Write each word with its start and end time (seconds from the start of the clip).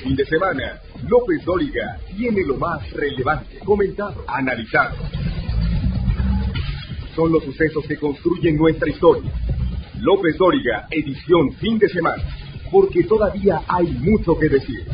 fin 0.00 0.16
de 0.16 0.24
semana, 0.24 0.80
López 1.08 1.44
Dóriga 1.44 1.98
tiene 2.16 2.44
lo 2.44 2.56
más 2.56 2.90
relevante, 2.92 3.58
comentado, 3.64 4.24
analizado. 4.26 4.96
Son 7.14 7.30
los 7.30 7.44
sucesos 7.44 7.84
que 7.86 7.96
construyen 7.96 8.56
nuestra 8.56 8.88
historia. 8.88 9.30
López 10.00 10.36
Dóriga, 10.38 10.86
edición 10.90 11.52
fin 11.54 11.78
de 11.78 11.88
semana, 11.88 12.22
porque 12.70 13.04
todavía 13.04 13.62
hay 13.68 13.86
mucho 13.88 14.38
que 14.38 14.48
decir. 14.48 14.86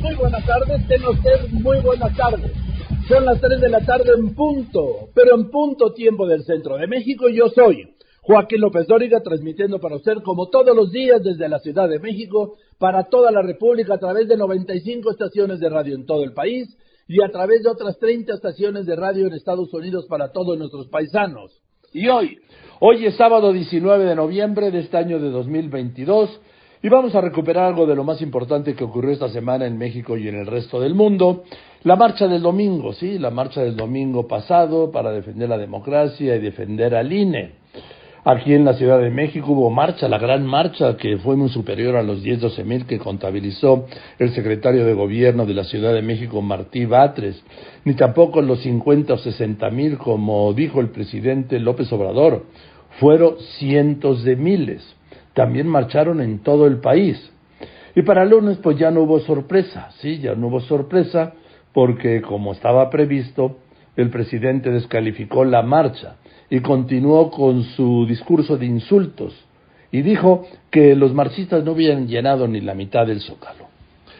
Muy 0.00 0.14
buenas 0.14 0.44
tardes, 0.46 0.88
tengan 0.88 1.10
ustedes 1.10 1.52
muy 1.52 1.80
buenas 1.80 2.16
tardes. 2.16 2.50
Son 3.08 3.24
las 3.24 3.38
3 3.40 3.60
de 3.60 3.68
la 3.68 3.80
tarde 3.80 4.12
en 4.16 4.34
punto, 4.34 5.10
pero 5.14 5.34
en 5.34 5.50
punto 5.50 5.92
tiempo 5.92 6.26
del 6.26 6.42
centro 6.44 6.78
de 6.78 6.86
México. 6.86 7.28
Yo 7.28 7.48
soy 7.50 7.94
Joaquín 8.22 8.62
López 8.62 8.86
Dóriga, 8.86 9.20
transmitiendo 9.20 9.78
para 9.78 9.96
usted 9.96 10.22
como 10.24 10.48
todos 10.48 10.74
los 10.74 10.90
días 10.90 11.22
desde 11.22 11.48
la 11.48 11.58
Ciudad 11.58 11.86
de 11.86 11.98
México, 11.98 12.56
para 12.78 13.04
toda 13.04 13.30
la 13.30 13.42
República, 13.42 13.94
a 13.94 13.98
través 13.98 14.28
de 14.28 14.36
95 14.36 15.10
estaciones 15.10 15.60
de 15.60 15.68
radio 15.68 15.94
en 15.94 16.06
todo 16.06 16.24
el 16.24 16.32
país 16.32 16.76
y 17.06 17.22
a 17.22 17.28
través 17.28 17.62
de 17.62 17.70
otras 17.70 17.98
30 17.98 18.34
estaciones 18.34 18.86
de 18.86 18.96
radio 18.96 19.26
en 19.26 19.34
Estados 19.34 19.72
Unidos 19.72 20.06
para 20.08 20.32
todos 20.32 20.58
nuestros 20.58 20.88
paisanos. 20.88 21.60
Y 21.92 22.08
hoy, 22.08 22.38
hoy 22.80 23.06
es 23.06 23.16
sábado 23.16 23.52
19 23.52 24.04
de 24.04 24.14
noviembre 24.16 24.70
de 24.70 24.80
este 24.80 24.96
año 24.96 25.20
de 25.20 25.30
2022 25.30 26.40
y 26.82 26.88
vamos 26.88 27.14
a 27.14 27.20
recuperar 27.20 27.64
algo 27.64 27.86
de 27.86 27.94
lo 27.94 28.04
más 28.04 28.20
importante 28.20 28.74
que 28.74 28.84
ocurrió 28.84 29.12
esta 29.12 29.30
semana 29.30 29.66
en 29.66 29.78
México 29.78 30.18
y 30.18 30.28
en 30.28 30.34
el 30.34 30.46
resto 30.46 30.80
del 30.80 30.94
mundo. 30.94 31.44
La 31.82 31.96
marcha 31.96 32.26
del 32.26 32.42
domingo, 32.42 32.92
sí, 32.92 33.18
la 33.18 33.30
marcha 33.30 33.62
del 33.62 33.76
domingo 33.76 34.28
pasado 34.28 34.90
para 34.90 35.10
defender 35.12 35.48
la 35.48 35.56
democracia 35.56 36.36
y 36.36 36.40
defender 36.40 36.94
al 36.94 37.12
INE. 37.12 37.63
Aquí 38.26 38.54
en 38.54 38.64
la 38.64 38.72
Ciudad 38.72 39.00
de 39.00 39.10
México 39.10 39.52
hubo 39.52 39.68
marcha, 39.68 40.08
la 40.08 40.16
gran 40.16 40.46
marcha 40.46 40.96
que 40.96 41.18
fue 41.18 41.36
muy 41.36 41.50
superior 41.50 41.94
a 41.96 42.02
los 42.02 42.22
10, 42.22 42.40
12 42.40 42.64
mil 42.64 42.86
que 42.86 42.98
contabilizó 42.98 43.84
el 44.18 44.30
secretario 44.30 44.86
de 44.86 44.94
Gobierno 44.94 45.44
de 45.44 45.52
la 45.52 45.64
Ciudad 45.64 45.92
de 45.92 46.00
México, 46.00 46.40
Martí 46.40 46.86
Batres, 46.86 47.44
ni 47.84 47.92
tampoco 47.92 48.40
los 48.40 48.60
50 48.62 49.12
o 49.12 49.18
60 49.18 49.68
mil 49.68 49.98
como 49.98 50.54
dijo 50.54 50.80
el 50.80 50.88
presidente 50.88 51.60
López 51.60 51.92
Obrador. 51.92 52.46
Fueron 52.98 53.34
cientos 53.58 54.24
de 54.24 54.36
miles. 54.36 54.96
También 55.34 55.68
marcharon 55.68 56.22
en 56.22 56.38
todo 56.38 56.66
el 56.66 56.78
país. 56.78 57.30
Y 57.94 58.00
para 58.04 58.22
el 58.22 58.30
lunes 58.30 58.56
pues 58.56 58.78
ya 58.78 58.90
no 58.90 59.02
hubo 59.02 59.20
sorpresa, 59.20 59.90
sí, 59.98 60.20
ya 60.20 60.34
no 60.34 60.46
hubo 60.46 60.60
sorpresa 60.60 61.34
porque 61.74 62.22
como 62.22 62.52
estaba 62.52 62.88
previsto, 62.88 63.58
el 63.96 64.08
presidente 64.08 64.70
descalificó 64.70 65.44
la 65.44 65.60
marcha 65.60 66.16
y 66.54 66.60
continuó 66.60 67.32
con 67.32 67.64
su 67.64 68.06
discurso 68.06 68.56
de 68.56 68.64
insultos 68.64 69.34
y 69.90 70.02
dijo 70.02 70.46
que 70.70 70.94
los 70.94 71.12
marxistas 71.12 71.64
no 71.64 71.72
habían 71.72 72.06
llenado 72.06 72.46
ni 72.46 72.60
la 72.60 72.74
mitad 72.74 73.04
del 73.08 73.22
zócalo. 73.22 73.66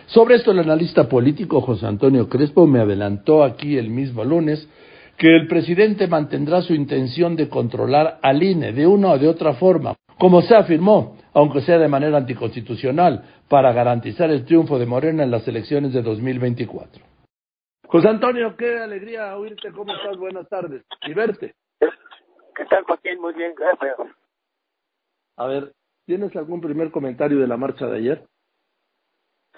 Sobre 0.07 0.35
esto 0.35 0.51
el 0.51 0.59
analista 0.59 1.09
político 1.09 1.61
José 1.61 1.87
Antonio 1.87 2.29
Crespo 2.29 2.67
me 2.67 2.81
adelantó 2.81 3.45
aquí 3.45 3.79
el 3.79 3.89
mismo 3.89 4.25
lunes 4.25 4.69
que 5.17 5.29
el 5.29 5.47
presidente 5.47 6.09
mantendrá 6.09 6.61
su 6.63 6.75
intención 6.75 7.37
de 7.37 7.49
controlar 7.49 8.19
al 8.21 8.43
INE 8.43 8.73
de 8.73 8.85
una 8.85 9.13
o 9.13 9.19
de 9.19 9.29
otra 9.29 9.55
forma, 9.55 9.95
como 10.19 10.43
se 10.43 10.57
afirmó, 10.57 11.17
aunque 11.35 11.61
sea 11.61 11.79
de 11.79 11.87
manera 11.87 12.17
anticonstitucional, 12.19 13.23
para 13.49 13.73
garantizar 13.73 14.29
el 14.33 14.45
triunfo 14.45 14.77
de 14.81 14.87
Morena 14.87 15.23
en 15.23 15.31
las 15.31 15.47
elecciones 15.47 15.93
de 15.93 16.03
2024. 16.03 17.01
José 17.87 18.09
Antonio, 18.09 18.57
qué 18.57 18.77
alegría 18.79 19.37
oírte, 19.37 19.71
¿cómo 19.71 19.95
estás? 19.95 20.17
Buenas 20.17 20.49
tardes 20.49 20.83
y 21.07 21.15
verte. 21.15 21.55
¿Qué 22.55 22.65
tal, 22.67 22.85
Joaquín? 22.85 23.21
Muy 23.21 23.33
bien, 23.35 23.55
gracias. 23.57 23.97
A 25.37 25.47
ver, 25.47 25.73
¿tienes 26.07 26.35
algún 26.37 26.61
primer 26.61 26.91
comentario 26.91 27.41
de 27.41 27.49
la 27.49 27.57
marcha 27.57 27.87
de 27.87 27.99
ayer? 27.99 28.27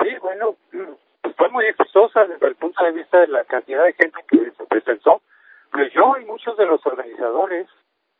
Sí, 0.01 0.09
bueno, 0.21 0.57
fue 1.37 1.49
muy 1.51 1.67
exitosa 1.67 2.25
desde 2.27 2.47
el 2.47 2.57
punto 2.57 2.83
de 2.85 2.93
vista 2.93 3.21
de 3.21 3.29
la 3.29 3.45
cantidad 3.45 3.85
de 3.85 3.93
gente 3.93 4.19
que 4.29 4.51
se 4.51 4.67
presentó. 4.67 5.21
Pues 5.73 5.93
yo 5.93 6.17
y 6.19 6.25
muchos 6.25 6.57
de 6.57 6.65
los 6.65 6.85
organizadores, 6.87 7.69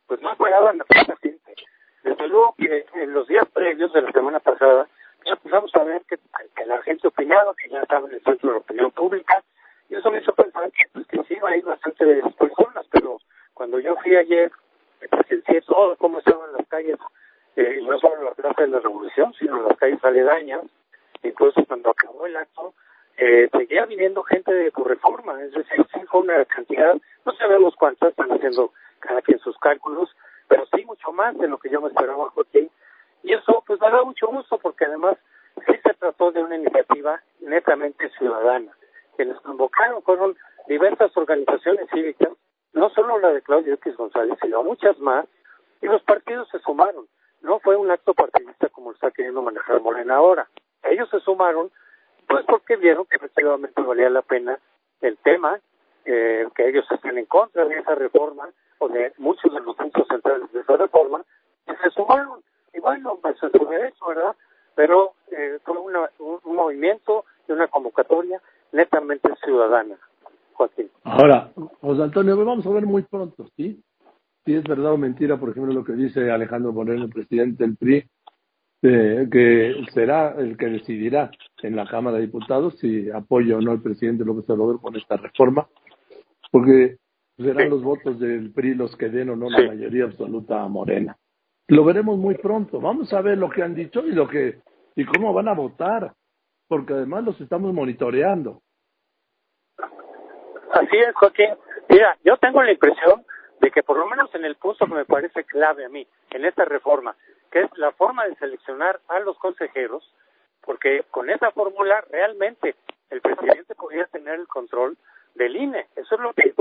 pues 0.05 0.21
no 0.21 0.31
esperaban 0.31 0.79
a 0.79 0.85
tanta 0.85 1.15
gente. 1.17 1.55
Desde 2.03 2.27
luego 2.27 2.53
que 2.57 2.85
en 2.93 3.13
los 3.13 3.27
días 3.27 3.47
previos 3.53 3.91
de 3.93 4.01
la 4.01 4.11
semana 4.11 4.39
pasada, 4.39 4.87
ya 5.25 5.33
empezamos 5.33 5.75
a 5.75 5.83
ver 5.83 6.03
que, 6.07 6.17
que 6.55 6.65
la 6.65 6.81
gente 6.83 7.07
opinaba, 7.07 7.55
que 7.55 7.69
ya 7.69 7.81
estaba 7.81 8.07
en 8.07 8.13
el 8.13 8.23
centro 8.23 8.49
de 8.49 8.55
la 8.55 8.61
opinión 8.61 8.91
pública, 8.91 9.43
y 9.89 9.95
eso 9.95 10.11
me 10.11 10.19
hizo 10.19 10.33
pensar 10.33 10.71
que, 10.71 10.83
pues, 10.93 11.07
que 11.07 11.23
sí 11.23 11.33
iba 11.35 11.49
a 11.49 11.57
ir 11.57 11.65
bastante 11.65 12.05
de 12.05 12.21
personas, 12.37 12.85
pero 12.91 13.17
cuando 13.53 13.79
yo 13.79 13.95
fui 13.97 14.15
ayer, 14.15 14.51
presencié 15.09 15.61
todo 15.61 15.95
cómo 15.97 16.19
estaban 16.19 16.51
las 16.53 16.67
calles, 16.67 16.97
eh, 17.55 17.79
no 17.83 17.99
solo 17.99 18.23
la 18.23 18.31
Plaza 18.31 18.61
de 18.61 18.67
la 18.69 18.79
Revolución, 18.79 19.33
sino 19.37 19.61
las 19.61 19.77
calles 19.77 20.03
aledañas. 20.03 20.61
Incluso 21.23 21.63
cuando 21.65 21.91
acabó 21.91 22.25
el 22.25 22.35
acto, 22.35 22.73
eh, 23.17 23.49
seguía 23.51 23.85
viniendo 23.85 24.23
gente 24.23 24.53
de 24.53 24.71
tu 24.71 24.83
reforma, 24.83 25.41
es 25.41 25.51
decir, 25.51 25.85
sí 25.91 25.99
fue 26.09 26.21
una 26.21 26.45
cantidad, 26.45 26.95
no 27.25 27.31
sabemos 27.33 27.75
cuántas, 27.75 28.09
están 28.09 28.31
haciendo 28.31 28.71
cada 28.99 29.21
quien 29.23 29.39
sus 29.39 29.57
cálculos, 29.57 30.15
pero 30.47 30.65
sí 30.73 30.85
mucho 30.85 31.11
más 31.11 31.37
de 31.37 31.47
lo 31.47 31.57
que 31.57 31.69
yo 31.69 31.81
me 31.81 31.87
esperaba, 31.87 32.29
Joaquín. 32.29 32.69
Y 33.23 33.33
eso 33.33 33.63
pues 33.65 33.81
me 33.81 33.89
da 33.89 34.03
mucho 34.03 34.27
gusto 34.27 34.57
porque 34.59 34.85
además 34.85 35.17
sí 35.65 35.73
se 35.83 35.93
trató 35.95 36.31
de 36.31 36.43
una 36.43 36.55
iniciativa 36.55 37.21
netamente 37.41 38.09
ciudadana. 38.17 38.71
Quienes 39.15 39.39
convocaron 39.41 40.03
fueron 40.03 40.37
diversas 40.67 41.15
organizaciones 41.17 41.89
cívicas 41.91 42.29
no 42.77 42.89
solo 42.91 43.19
la 43.19 43.33
de 43.33 43.41
Claudio 43.41 43.73
X 43.75 43.95
González, 43.97 44.37
sino 44.41 44.63
muchas 44.63 44.97
más, 44.99 45.25
y 45.81 45.87
los 45.87 46.01
partidos 46.03 46.47
se 46.49 46.59
sumaron. 46.59 47.07
No 47.41 47.59
fue 47.59 47.75
un 47.75 47.91
acto 47.91 48.13
partidista 48.13 48.69
como 48.69 48.91
está 48.91 49.11
queriendo 49.11 49.41
manejar 49.41 49.81
Morena 49.81 50.15
ahora. 50.15 50.47
Ellos 50.83 51.09
se 51.09 51.19
sumaron, 51.19 51.71
pues 52.27 52.45
porque 52.45 52.75
vieron 52.75 53.05
que 53.05 53.17
efectivamente 53.17 53.81
valía 53.81 54.09
la 54.09 54.21
pena 54.21 54.59
el 55.01 55.17
tema, 55.17 55.59
eh, 56.05 56.47
que 56.55 56.67
ellos 56.67 56.85
estén 56.91 57.17
en 57.17 57.25
contra 57.25 57.65
de 57.65 57.79
esa 57.79 57.95
reforma, 57.95 58.49
o 58.79 58.87
de 58.89 59.13
muchos 59.17 59.51
de 59.53 59.59
los 59.61 59.75
puntos 59.75 60.07
centrales 60.07 60.51
de 60.51 60.61
esa 60.61 60.77
reforma, 60.77 61.23
y 61.67 61.75
se 61.83 61.89
sumaron. 61.91 62.43
Y 62.73 62.79
bueno, 62.79 63.17
pues 63.21 63.41
es 63.41 63.51
su 63.51 63.65
derecho, 63.65 64.05
¿verdad? 64.07 64.35
Pero 64.75 65.13
eh, 65.31 65.59
fue 65.63 65.77
una, 65.77 66.09
un, 66.19 66.39
un 66.43 66.55
movimiento 66.55 67.25
y 67.47 67.51
una 67.51 67.67
convocatoria 67.67 68.41
netamente 68.71 69.33
ciudadana. 69.43 69.97
Joaquín. 70.53 70.86
Ahora, 71.09 71.51
José 71.79 72.03
Antonio, 72.03 72.35
vamos 72.43 72.65
a 72.65 72.69
ver 72.69 72.85
muy 72.85 73.01
pronto, 73.03 73.47
¿sí? 73.55 73.81
Si 74.43 74.53
es 74.53 74.63
verdad 74.65 74.91
o 74.91 74.97
mentira, 74.97 75.39
por 75.39 75.49
ejemplo, 75.49 75.73
lo 75.73 75.85
que 75.85 75.93
dice 75.93 76.29
Alejandro 76.29 76.73
Moreno, 76.73 77.05
el 77.05 77.09
presidente 77.09 77.63
del 77.63 77.77
PRI, 77.77 78.03
eh, 78.81 79.25
que 79.31 79.85
será 79.93 80.35
el 80.37 80.57
que 80.57 80.65
decidirá 80.65 81.31
en 81.63 81.77
la 81.77 81.87
Cámara 81.87 82.17
de 82.17 82.23
Diputados 82.23 82.77
si 82.79 83.09
apoya 83.09 83.55
o 83.55 83.61
no 83.61 83.71
al 83.71 83.81
presidente 83.81 84.25
López 84.25 84.49
Obrador 84.49 84.81
con 84.81 84.97
esta 84.97 85.15
reforma, 85.15 85.69
porque 86.51 86.97
serán 87.37 87.69
los 87.69 87.83
votos 87.83 88.19
del 88.19 88.51
PRI 88.51 88.75
los 88.75 88.93
que 88.97 89.07
den 89.07 89.29
o 89.29 89.37
no 89.37 89.49
la 89.49 89.65
mayoría 89.65 90.03
absoluta 90.03 90.61
a 90.61 90.67
Morena. 90.67 91.15
Lo 91.69 91.85
veremos 91.85 92.17
muy 92.17 92.35
pronto. 92.35 92.81
Vamos 92.81 93.13
a 93.13 93.21
ver 93.21 93.37
lo 93.37 93.49
que 93.49 93.63
han 93.63 93.75
dicho 93.75 94.05
y 94.05 94.11
lo 94.11 94.27
que 94.27 94.59
y 94.93 95.05
cómo 95.05 95.31
van 95.31 95.47
a 95.47 95.53
votar, 95.53 96.13
porque 96.67 96.91
además 96.91 97.23
los 97.23 97.39
estamos 97.39 97.73
monitoreando. 97.73 98.61
Así 100.71 100.97
es, 100.97 101.15
Joaquín. 101.15 101.55
Mira, 101.89 102.17
yo 102.23 102.37
tengo 102.37 102.61
la 102.61 102.71
impresión 102.71 103.25
de 103.59 103.71
que 103.71 103.83
por 103.83 103.97
lo 103.97 104.05
menos 104.07 104.33
en 104.35 104.45
el 104.45 104.55
punto 104.55 104.85
que 104.85 104.93
me 104.93 105.05
parece 105.05 105.43
clave 105.45 105.85
a 105.85 105.89
mí, 105.89 106.07
en 106.31 106.45
esta 106.45 106.65
reforma, 106.65 107.15
que 107.51 107.61
es 107.61 107.77
la 107.77 107.91
forma 107.91 108.25
de 108.25 108.35
seleccionar 108.35 108.99
a 109.07 109.19
los 109.19 109.37
consejeros, 109.37 110.03
porque 110.61 111.05
con 111.11 111.29
esa 111.29 111.51
fórmula 111.51 112.03
realmente 112.09 112.75
el 113.09 113.21
presidente 113.21 113.73
podría 113.75 114.05
tener 114.05 114.35
el 114.35 114.47
control 114.47 114.97
del 115.35 115.55
INE. 115.55 115.87
Eso 115.95 116.15
es 116.15 116.21
lo 116.21 116.33
que, 116.33 116.53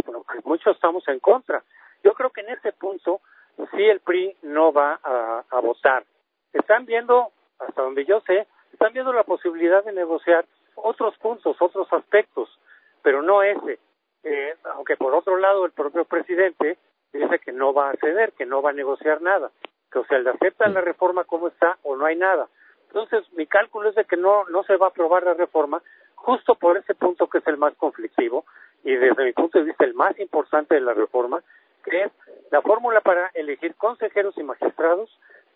muchos 0.45 0.77
estamos 0.77 1.07
en 1.09 1.19
contra. 1.19 1.63
Yo 2.05 2.15
creo 2.15 2.31
que 2.31 2.43
en 2.43 2.51
ese 2.51 2.73
punto 2.73 3.21
sí 3.73 3.83
el 3.83 4.01
PRI 4.01 4.37
no 4.43 4.73
va 4.73 5.01
a 5.03 5.61
votar. 5.61 6.05
Están 6.53 6.87
viendo, 6.87 7.33
hasta 7.59 7.83
donde 7.83 8.05
yo 8.05 8.21
sé, 8.21 8.47
están 8.73 8.93
viendo 8.93 9.13
la 9.13 9.25
posibilidad 9.25 9.85
de 9.85 9.93
negociar 9.93 10.45
otros 10.77 11.17
puntos, 11.19 11.57
otros 11.61 11.93
aspectos, 11.93 12.49
pero 13.03 13.23
no 13.23 13.43
ese 13.43 13.81
eh, 14.29 14.57
aunque 14.75 14.97
por 14.97 15.15
otro 15.15 15.37
lado 15.37 15.65
el 15.65 15.71
propio 15.71 16.05
presidente 16.05 16.79
dice 17.13 17.39
que 17.39 17.53
no 17.53 17.73
va 17.73 17.91
a 17.91 17.97
ceder, 17.97 18.33
que 18.33 18.45
no 18.45 18.61
va 18.61 18.71
a 18.71 18.75
negociar 18.75 19.23
nada, 19.23 19.53
que 19.91 20.01
o 20.01 20.05
sea, 20.07 20.19
le 20.19 20.31
aceptan 20.31 20.75
la 20.75 20.81
reforma 20.81 21.23
como 21.23 21.47
está 21.47 21.79
o 21.85 21.95
no 21.97 22.05
hay 22.07 22.17
nada. 22.17 22.49
Entonces, 22.89 23.25
mi 23.35 23.47
cálculo 23.47 23.91
es 23.91 23.95
de 23.95 24.05
que 24.05 24.17
no, 24.17 24.45
no 24.47 24.65
se 24.65 24.77
va 24.77 24.87
a 24.87 24.89
aprobar 24.89 25.23
la 25.23 25.35
reforma 25.35 25.81
justo 26.17 26.57
por 26.57 26.77
ese 26.77 26.95
punto 26.97 27.29
que 27.29 27.39
es 27.39 27.47
el 27.47 27.57
más 27.57 27.75
conflictivo 27.77 28.45
y 28.83 28.97
desde 28.97 29.25
mi 29.25 29.33
punto 29.33 29.59
de 29.59 29.65
vista 29.67 29.85
el 29.85 29.95
más 29.95 30.19
importante 30.19 30.75
de 30.75 30.81
la 30.81 30.95
reforma, 30.95 31.41
que 31.85 32.05
es 32.05 32.13
la 32.51 32.63
fórmula 32.63 33.01
para 33.03 33.31
elegir 33.35 33.77
consejeros 33.77 34.37
y 34.39 34.43
magistrados 34.43 35.09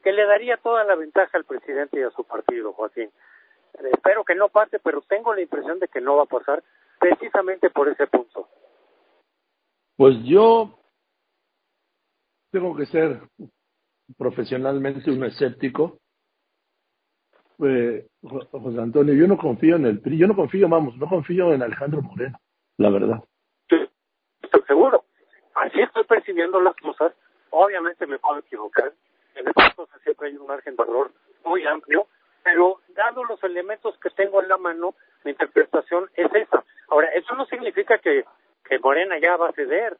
que 0.04 0.12
le 0.12 0.26
daría 0.26 0.56
toda 0.58 0.84
la 0.84 0.94
ventaja 0.94 1.36
al 1.36 1.44
presidente 1.44 1.98
y 1.98 2.02
a 2.04 2.10
su 2.10 2.22
partido, 2.22 2.72
Joaquín. 2.72 3.10
espero 3.92 4.24
que 4.24 4.36
no 4.36 4.48
pase, 4.48 4.78
pero 4.78 5.02
tengo 5.02 5.34
la 5.34 5.40
impresión 5.40 5.80
de 5.80 5.88
que 5.88 6.00
no 6.00 6.16
va 6.16 6.22
a 6.22 6.26
pasar 6.26 6.62
precisamente 7.00 7.70
por 7.70 7.88
ese 7.88 8.06
punto. 8.06 8.48
Pues 9.96 10.16
yo 10.24 10.78
tengo 12.52 12.76
que 12.76 12.86
ser 12.86 13.20
profesionalmente 14.16 15.10
un 15.10 15.24
escéptico, 15.24 15.98
eh, 17.62 18.06
José 18.22 18.80
Antonio, 18.80 19.14
yo 19.14 19.26
no 19.26 19.36
confío 19.36 19.76
en 19.76 19.86
el 19.86 20.00
PRI, 20.00 20.18
yo 20.18 20.26
no 20.26 20.34
confío, 20.34 20.68
vamos, 20.68 20.96
no 20.96 21.06
confío 21.06 21.52
en 21.52 21.62
Alejandro 21.62 22.02
Moreno, 22.02 22.38
la 22.78 22.90
verdad. 22.90 23.22
estoy 24.42 24.62
seguro. 24.66 25.04
Así 25.54 25.80
estoy 25.80 26.04
percibiendo 26.04 26.60
las 26.60 26.74
cosas. 26.76 27.12
Obviamente 27.50 28.06
me 28.06 28.18
puedo 28.18 28.38
equivocar. 28.38 28.92
En 29.34 29.46
estas 29.46 29.74
cosas 29.74 30.00
siempre 30.02 30.28
hay 30.28 30.36
un 30.36 30.46
margen 30.46 30.74
de 30.74 30.82
error 30.82 31.12
muy 31.44 31.66
amplio, 31.66 32.06
pero 32.42 32.80
dado 32.94 33.24
los 33.24 33.42
elementos 33.44 33.94
que 33.98 34.10
tengo 34.10 34.42
en 34.42 34.48
la 34.48 34.56
mano, 34.56 34.94
mi 35.24 35.32
interpretación 35.32 36.10
es 36.14 36.32
esa. 36.34 36.64
Ahora, 36.88 37.08
eso 37.14 37.34
no 37.34 37.46
significa 37.46 37.98
que, 37.98 38.24
Morena 38.82 39.18
ya 39.18 39.36
va 39.36 39.48
a 39.48 39.52
ceder. 39.52 39.96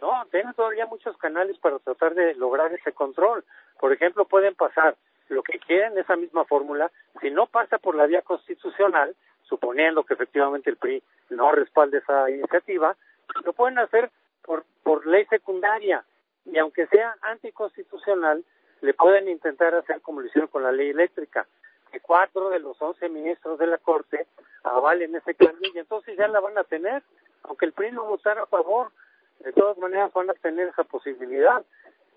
No, 0.00 0.24
tienen 0.30 0.54
todavía 0.54 0.86
muchos 0.86 1.16
canales 1.16 1.58
para 1.58 1.78
tratar 1.78 2.14
de 2.14 2.34
lograr 2.34 2.72
ese 2.72 2.92
control. 2.92 3.44
Por 3.78 3.92
ejemplo, 3.92 4.26
pueden 4.26 4.54
pasar 4.54 4.96
lo 5.28 5.42
que 5.42 5.58
quieren 5.58 5.96
esa 5.96 6.16
misma 6.16 6.44
fórmula, 6.44 6.90
si 7.20 7.30
no 7.30 7.46
pasa 7.46 7.78
por 7.78 7.94
la 7.94 8.06
vía 8.06 8.22
constitucional, 8.22 9.14
suponiendo 9.42 10.04
que 10.04 10.14
efectivamente 10.14 10.70
el 10.70 10.76
PRI 10.76 11.02
no 11.30 11.52
respalde 11.52 11.98
esa 11.98 12.28
iniciativa, 12.30 12.96
lo 13.44 13.52
pueden 13.52 13.78
hacer 13.78 14.10
por, 14.42 14.64
por 14.82 15.06
ley 15.06 15.24
secundaria 15.26 16.04
y 16.44 16.58
aunque 16.58 16.86
sea 16.88 17.14
anticonstitucional, 17.22 18.44
le 18.80 18.94
pueden 18.94 19.28
intentar 19.28 19.74
hacer 19.74 20.00
como 20.00 20.20
lo 20.20 20.26
hicieron 20.26 20.48
con 20.48 20.62
la 20.62 20.72
ley 20.72 20.90
eléctrica, 20.90 21.46
que 21.90 22.00
cuatro 22.00 22.50
de 22.50 22.60
los 22.60 22.80
once 22.80 23.08
ministros 23.08 23.58
de 23.58 23.66
la 23.66 23.78
Corte 23.78 24.26
avalen 24.62 25.14
ese 25.14 25.34
cambio 25.34 25.70
y 25.74 25.78
entonces 25.78 26.16
ya 26.16 26.28
la 26.28 26.40
van 26.40 26.56
a 26.58 26.64
tener, 26.64 27.02
aunque 27.42 27.66
el 27.66 27.72
PRI 27.72 27.92
no 27.92 28.04
votara 28.04 28.42
a 28.42 28.46
favor, 28.46 28.92
de 29.40 29.52
todas 29.52 29.78
maneras 29.78 30.12
van 30.12 30.30
a 30.30 30.34
tener 30.34 30.68
esa 30.68 30.84
posibilidad. 30.84 31.64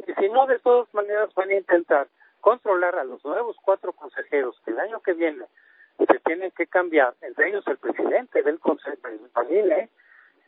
Y 0.07 0.13
si 0.13 0.29
no, 0.29 0.45
de 0.47 0.59
todas 0.59 0.93
maneras 0.93 1.33
van 1.35 1.49
a 1.49 1.55
intentar 1.55 2.07
controlar 2.41 2.97
a 2.97 3.03
los 3.03 3.23
nuevos 3.23 3.55
cuatro 3.63 3.93
consejeros 3.93 4.59
que 4.65 4.71
el 4.71 4.79
año 4.79 4.99
que 5.01 5.13
viene 5.13 5.45
se 5.97 6.19
tienen 6.19 6.51
que 6.51 6.67
cambiar, 6.67 7.13
entre 7.21 7.49
ellos 7.49 7.65
el 7.67 7.77
presidente 7.77 8.41
del 8.41 8.59
Consejo 8.59 8.97
del 9.47 9.89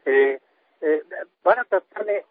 eh, 0.06 0.40
eh, 0.82 1.04
van 1.44 1.60
a 1.60 1.64
tratar 1.64 2.06
de 2.06 2.26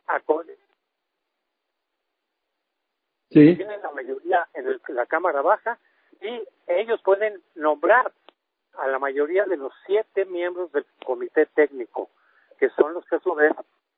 sí. 3.30 3.56
tienen 3.56 3.82
la 3.82 3.90
mayoría 3.90 4.46
en 4.54 4.80
la 4.88 5.06
Cámara 5.06 5.42
Baja 5.42 5.78
y 6.20 6.42
ellos 6.66 7.00
pueden 7.02 7.42
nombrar 7.54 8.12
a 8.78 8.88
la 8.88 8.98
mayoría 8.98 9.44
de 9.44 9.56
los 9.56 9.72
siete 9.86 10.24
miembros 10.24 10.72
del 10.72 10.84
comité 11.04 11.46
técnico, 11.46 12.10
que 12.58 12.70
son 12.70 12.94
los 12.94 13.04
que 13.06 13.16
a 13.16 13.20
su 13.20 13.34
vez 13.34 13.52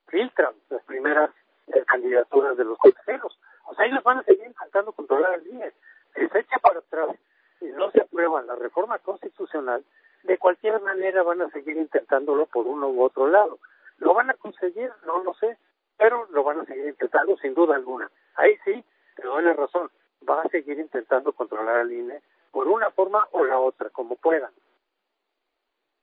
filtran 0.08 0.54
las 0.70 0.82
primeras 0.84 1.30
eh, 1.68 1.84
candidaturas 1.86 2.56
de 2.56 2.64
los 2.64 2.78
consejeros. 2.78 3.38
O 3.66 3.74
sea, 3.74 3.86
ellos 3.86 4.02
van 4.04 4.18
a 4.18 4.22
seguir 4.24 4.46
intentando 4.46 4.92
controlar 4.92 5.34
el 5.34 5.46
INE. 5.46 5.72
Si 6.14 6.26
se 6.28 6.38
echa 6.38 6.58
para 6.58 6.78
atrás 6.78 7.16
y 7.60 7.66
no 7.66 7.90
se 7.90 8.02
aprueba 8.02 8.42
la 8.42 8.54
reforma 8.54 8.98
constitucional, 8.98 9.84
de 10.22 10.38
cualquier 10.38 10.80
manera 10.80 11.22
van 11.22 11.42
a 11.42 11.50
seguir 11.50 11.76
intentándolo 11.76 12.46
por 12.46 12.66
uno 12.66 12.88
u 12.88 13.02
otro 13.02 13.28
lado. 13.28 13.58
¿Lo 13.98 14.14
van 14.14 14.30
a 14.30 14.34
conseguir? 14.34 14.90
No 15.06 15.22
lo 15.22 15.34
sé, 15.34 15.56
pero 15.96 16.26
lo 16.30 16.44
van 16.44 16.60
a 16.60 16.64
seguir 16.64 16.86
intentando 16.86 17.36
sin 17.38 17.54
duda 17.54 17.76
alguna. 17.76 18.10
Ahí 18.34 18.56
sí, 18.64 18.84
te 19.16 19.22
doy 19.22 19.42
la 19.42 19.54
razón, 19.54 19.90
va 20.28 20.42
a 20.42 20.48
seguir 20.48 20.78
intentando 20.78 21.32
controlar 21.32 21.78
al 21.78 21.92
INE 21.92 22.20
por 22.50 22.68
una 22.68 22.90
forma 22.90 23.26
o 23.32 23.44
la 23.44 23.58
otra, 23.58 23.90
como 23.90 24.16
puedan. 24.16 24.50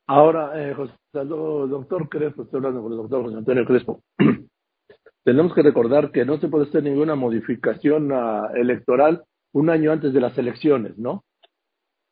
Ahora, 0.08 0.52
eh, 0.62 0.74
José, 0.74 0.94
doctor 1.14 2.10
Crespo, 2.10 2.44
estoy 2.44 2.58
hablando 2.58 2.84
con 2.84 2.92
el 2.92 2.98
doctor 2.98 3.24
José 3.24 3.38
Antonio 3.38 3.66
Crespo. 3.66 4.02
tenemos 5.24 5.54
que 5.54 5.62
recordar 5.62 6.12
que 6.12 6.26
no 6.26 6.38
se 6.38 6.50
puede 6.50 6.66
hacer 6.66 6.84
ninguna 6.84 7.16
modificación 7.16 8.12
uh, 8.12 8.56
electoral 8.56 9.24
un 9.54 9.70
año 9.70 9.92
antes 9.92 10.14
de 10.14 10.20
las 10.20 10.38
elecciones, 10.38 10.98
¿no? 10.98 11.24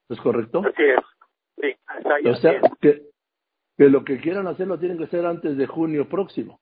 ¿Es 0.09 0.19
correcto? 0.21 0.59
Así 0.59 0.83
es. 0.83 0.99
Sí, 1.57 1.75
ahí, 2.09 2.25
o 2.25 2.35
sea, 2.35 2.59
que, 2.79 3.01
que 3.77 3.89
lo 3.89 4.03
que 4.03 4.19
quieran 4.19 4.47
hacer 4.47 4.67
lo 4.67 4.79
tienen 4.79 4.97
que 4.97 5.05
hacer 5.05 5.25
antes 5.25 5.57
de 5.57 5.67
junio 5.67 6.07
próximo. 6.07 6.59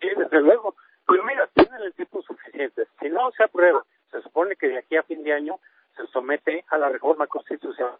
Sí, 0.00 0.08
desde 0.16 0.40
luego. 0.40 0.74
Pues 1.06 1.20
mira, 1.26 1.48
tienen 1.54 1.82
el 1.82 1.92
tiempo 1.94 2.22
suficiente. 2.22 2.86
Si 3.00 3.08
no 3.10 3.30
se 3.32 3.44
aprueba, 3.44 3.84
se 4.14 4.22
supone 4.22 4.54
que 4.54 4.68
de 4.68 4.78
aquí 4.78 4.96
a 4.96 5.02
fin 5.02 5.24
de 5.24 5.32
año 5.32 5.58
se 5.96 6.06
somete 6.06 6.64
a 6.68 6.78
la 6.78 6.88
reforma 6.88 7.26
constitucional. 7.26 7.98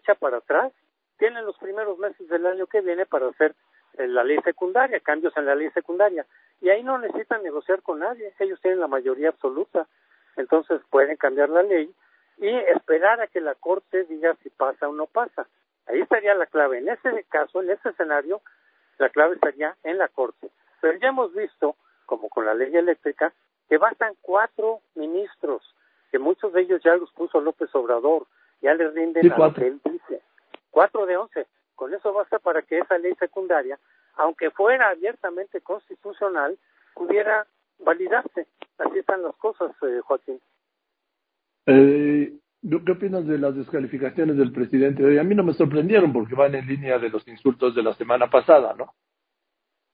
Echa 0.00 0.14
para 0.14 0.36
atrás, 0.36 0.70
tienen 1.18 1.46
los 1.46 1.56
primeros 1.56 1.98
meses 1.98 2.28
del 2.28 2.46
año 2.46 2.66
que 2.66 2.82
viene 2.82 3.06
para 3.06 3.28
hacer 3.28 3.54
en 3.94 4.14
la 4.14 4.22
ley 4.22 4.38
secundaria, 4.44 5.00
cambios 5.00 5.34
en 5.38 5.46
la 5.46 5.54
ley 5.54 5.70
secundaria. 5.70 6.26
Y 6.60 6.68
ahí 6.68 6.82
no 6.82 6.98
necesitan 6.98 7.42
negociar 7.42 7.82
con 7.82 8.00
nadie, 8.00 8.34
ellos 8.38 8.60
tienen 8.60 8.80
la 8.80 8.86
mayoría 8.86 9.30
absoluta. 9.30 9.86
Entonces 10.36 10.82
pueden 10.90 11.16
cambiar 11.16 11.48
la 11.48 11.62
ley 11.62 11.92
y 12.36 12.48
esperar 12.48 13.20
a 13.22 13.28
que 13.28 13.40
la 13.40 13.54
Corte 13.54 14.04
diga 14.04 14.36
si 14.42 14.50
pasa 14.50 14.88
o 14.88 14.92
no 14.92 15.06
pasa. 15.06 15.48
Ahí 15.86 16.02
estaría 16.02 16.34
la 16.34 16.46
clave. 16.46 16.78
En 16.78 16.88
ese 16.90 17.24
caso, 17.30 17.62
en 17.62 17.70
ese 17.70 17.88
escenario, 17.88 18.42
la 18.98 19.08
clave 19.08 19.36
estaría 19.36 19.74
en 19.84 19.96
la 19.96 20.08
Corte. 20.08 20.50
Pero 20.82 20.98
ya 20.98 21.08
hemos 21.08 21.34
visto, 21.34 21.76
como 22.04 22.28
con 22.28 22.44
la 22.44 22.54
ley 22.54 22.76
eléctrica, 22.76 23.32
que 23.68 23.78
bastan 23.78 24.14
cuatro 24.22 24.80
ministros, 24.94 25.62
que 26.10 26.18
muchos 26.18 26.52
de 26.52 26.62
ellos 26.62 26.80
ya 26.82 26.96
los 26.96 27.12
puso 27.12 27.40
López 27.40 27.74
Obrador, 27.74 28.26
ya 28.60 28.74
les 28.74 28.92
rinden 28.94 29.30
a 29.30 29.38
lo 29.38 29.54
que 29.54 29.66
él 29.66 29.80
dice. 29.84 30.22
Cuatro 30.70 31.06
de 31.06 31.16
once. 31.16 31.46
Con 31.74 31.94
eso 31.94 32.12
basta 32.12 32.38
para 32.38 32.62
que 32.62 32.78
esa 32.78 32.98
ley 32.98 33.14
secundaria, 33.16 33.78
aunque 34.16 34.50
fuera 34.50 34.88
abiertamente 34.88 35.60
constitucional, 35.60 36.58
pudiera 36.94 37.46
validarse. 37.78 38.46
Así 38.78 38.98
están 38.98 39.22
las 39.22 39.36
cosas, 39.36 39.70
eh, 39.82 40.00
Joaquín. 40.02 40.40
Eh, 41.66 42.32
¿Qué 42.60 42.92
opinas 42.92 43.26
de 43.26 43.38
las 43.38 43.54
descalificaciones 43.54 44.36
del 44.36 44.52
presidente 44.52 45.04
hoy? 45.04 45.18
A 45.18 45.22
mí 45.22 45.34
no 45.34 45.44
me 45.44 45.52
sorprendieron 45.52 46.12
porque 46.12 46.34
van 46.34 46.54
en 46.54 46.66
línea 46.66 46.98
de 46.98 47.10
los 47.10 47.26
insultos 47.28 47.74
de 47.74 47.82
la 47.82 47.94
semana 47.94 48.28
pasada, 48.28 48.74
¿no? 48.74 48.94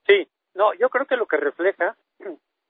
Sí, 0.06 0.26
no, 0.54 0.72
yo 0.74 0.88
creo 0.88 1.06
que 1.06 1.16
lo 1.16 1.26
que 1.26 1.36
refleja 1.36 1.96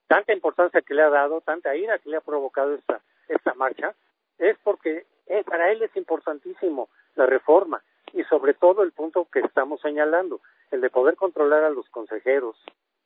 tanta 0.07 0.33
importancia 0.33 0.83
que 0.83 0.95
le 0.95 1.03
ha 1.03 1.11
dado, 1.11 1.41
tanta 1.41 1.75
ira 1.77 1.99
que 1.99 2.11
le 2.11 2.17
ha 2.17 2.21
provocado 2.21 2.75
esta, 2.75 3.01
esta 3.29 3.55
marcha, 3.55 3.95
es 4.39 4.57
porque 4.63 5.07
eh, 5.27 5.45
para 5.45 5.71
él 5.71 5.83
es 5.83 5.97
importantísimo 5.97 6.89
la 7.15 7.27
reforma 7.27 7.83
y 8.13 8.23
sobre 8.25 8.55
todo 8.55 8.83
el 8.83 8.93
punto 8.93 9.27
que 9.33 9.41
estamos 9.41 9.81
señalando, 9.81 10.41
el 10.71 10.81
de 10.81 10.91
poder 10.91 11.17
controlar 11.17 11.65
a 11.65 11.71
los 11.71 11.89
consejeros 11.91 12.57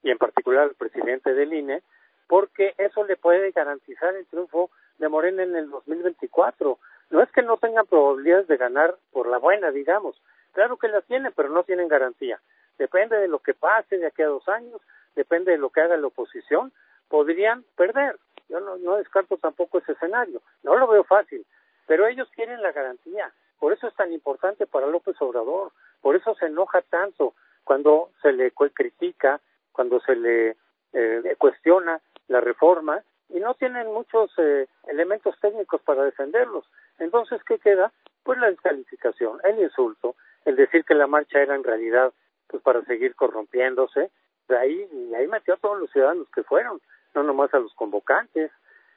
y 0.02 0.10
en 0.10 0.18
particular 0.18 0.64
al 0.64 0.74
presidente 0.74 1.34
del 1.34 1.52
INE, 1.52 1.82
porque 2.26 2.74
eso 2.76 3.04
le 3.04 3.16
puede 3.16 3.50
garantizar 3.52 4.14
el 4.14 4.26
triunfo 4.26 4.70
de 4.98 5.08
Morena 5.08 5.42
en 5.42 5.56
el 5.56 5.70
2024. 5.70 6.78
No 7.10 7.22
es 7.22 7.30
que 7.32 7.42
no 7.42 7.56
tengan 7.56 7.86
probabilidades 7.86 8.48
de 8.48 8.56
ganar 8.58 8.96
por 9.12 9.28
la 9.28 9.38
buena, 9.38 9.70
digamos. 9.70 10.20
Claro 10.52 10.76
que 10.76 10.88
las 10.88 11.04
tienen, 11.04 11.32
pero 11.34 11.48
no 11.48 11.62
tienen 11.62 11.88
garantía. 11.88 12.38
Depende 12.78 13.16
de 13.16 13.28
lo 13.28 13.38
que 13.38 13.54
pase 13.54 13.96
de 13.96 14.06
aquí 14.06 14.22
a 14.22 14.28
dos 14.28 14.46
años, 14.48 14.80
depende 15.16 15.52
de 15.52 15.58
lo 15.58 15.70
que 15.70 15.80
haga 15.80 15.96
la 15.96 16.06
oposición, 16.06 16.72
podrían 17.08 17.64
perder. 17.76 18.16
Yo 18.48 18.60
no, 18.60 18.96
descarto 18.96 19.36
tampoco 19.36 19.78
ese 19.78 19.92
escenario. 19.92 20.40
No 20.62 20.76
lo 20.76 20.86
veo 20.86 21.04
fácil, 21.04 21.44
pero 21.86 22.06
ellos 22.06 22.28
quieren 22.34 22.62
la 22.62 22.72
garantía. 22.72 23.32
Por 23.58 23.72
eso 23.72 23.88
es 23.88 23.94
tan 23.94 24.12
importante 24.12 24.66
para 24.66 24.86
López 24.86 25.16
Obrador, 25.20 25.72
por 26.00 26.16
eso 26.16 26.34
se 26.36 26.46
enoja 26.46 26.80
tanto 26.82 27.34
cuando 27.64 28.10
se 28.22 28.32
le 28.32 28.52
critica, 28.52 29.40
cuando 29.72 30.00
se 30.00 30.14
le 30.16 30.56
eh, 30.92 31.34
cuestiona 31.36 32.00
la 32.28 32.40
reforma 32.40 33.02
y 33.28 33.40
no 33.40 33.54
tienen 33.54 33.92
muchos 33.92 34.30
eh, 34.38 34.66
elementos 34.86 35.38
técnicos 35.40 35.82
para 35.82 36.04
defenderlos. 36.04 36.64
Entonces, 36.98 37.42
¿qué 37.44 37.58
queda? 37.58 37.92
Pues 38.22 38.38
la 38.38 38.50
descalificación, 38.50 39.40
el 39.44 39.58
insulto, 39.58 40.14
el 40.44 40.56
decir 40.56 40.84
que 40.84 40.94
la 40.94 41.06
marcha 41.06 41.40
era 41.40 41.54
en 41.54 41.64
realidad 41.64 42.12
pues 42.48 42.62
para 42.62 42.82
seguir 42.84 43.14
corrompiéndose, 43.14 44.10
de 44.48 44.56
ahí, 44.56 44.88
y 44.90 45.14
ahí 45.14 45.28
metió 45.28 45.54
a 45.54 45.58
todos 45.58 45.78
los 45.78 45.90
ciudadanos 45.90 46.26
que 46.34 46.42
fueron, 46.42 46.80
no 47.18 47.24
nomás 47.24 47.52
a 47.54 47.58
los 47.58 47.74
convocantes, 47.74 48.50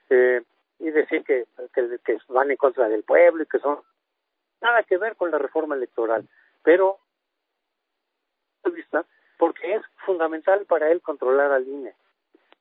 eh, 0.09 0.41
y 0.79 0.89
decir 0.89 1.23
que, 1.23 1.45
que, 1.73 2.17
van 2.29 2.51
en 2.51 2.57
contra 2.57 2.89
del 2.89 3.03
pueblo 3.03 3.43
y 3.43 3.45
que 3.45 3.59
son 3.59 3.79
nada 4.61 4.83
que 4.83 4.97
ver 4.97 5.15
con 5.15 5.31
la 5.31 5.37
reforma 5.37 5.75
electoral, 5.75 6.27
pero 6.63 6.99
porque 9.37 9.73
es 9.73 9.81
fundamental 10.05 10.65
para 10.65 10.91
él 10.91 11.01
controlar 11.01 11.51
al 11.51 11.67
INE, 11.67 11.95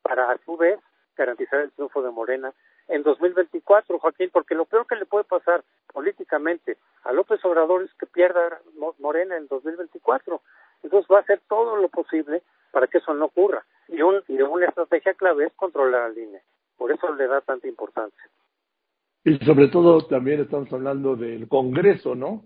para 0.00 0.30
a 0.30 0.38
su 0.38 0.56
vez 0.56 0.80
garantizar 1.14 1.60
el 1.60 1.72
triunfo 1.72 2.02
de 2.02 2.10
Morena 2.10 2.54
en 2.88 3.02
2024, 3.02 3.98
Joaquín, 3.98 4.30
porque 4.32 4.54
lo 4.54 4.64
peor 4.64 4.86
que 4.86 4.96
le 4.96 5.04
puede 5.04 5.24
pasar 5.24 5.62
políticamente 5.92 6.78
a 7.04 7.12
López 7.12 7.44
Obrador 7.44 7.82
es 7.82 7.92
que 7.94 8.06
pierda 8.06 8.60
Morena 8.98 9.36
en 9.36 9.46
2024. 9.48 10.40
Entonces 10.82 11.06
va 11.12 11.18
a 11.18 11.20
hacer 11.20 11.40
todo 11.48 11.76
lo 11.76 11.88
posible 11.88 12.42
para 12.70 12.86
que 12.86 12.98
eso 12.98 13.14
no 13.14 13.26
ocurra. 13.26 13.64
Y, 13.88 14.02
un, 14.02 14.22
y 14.28 14.40
una 14.40 14.66
estrategia 14.66 15.14
clave 15.14 15.46
es 15.46 15.52
controlar 15.54 16.02
al 16.02 16.18
INE. 16.18 16.42
Por 16.76 16.92
eso 16.92 17.12
le 17.14 17.26
da 17.26 17.40
tanta 17.40 17.68
importancia. 17.68 18.30
Y 19.24 19.36
sobre 19.44 19.68
todo 19.68 20.00
también 20.06 20.40
estamos 20.40 20.72
hablando 20.72 21.14
del 21.16 21.46
Congreso, 21.48 22.14
¿no? 22.14 22.44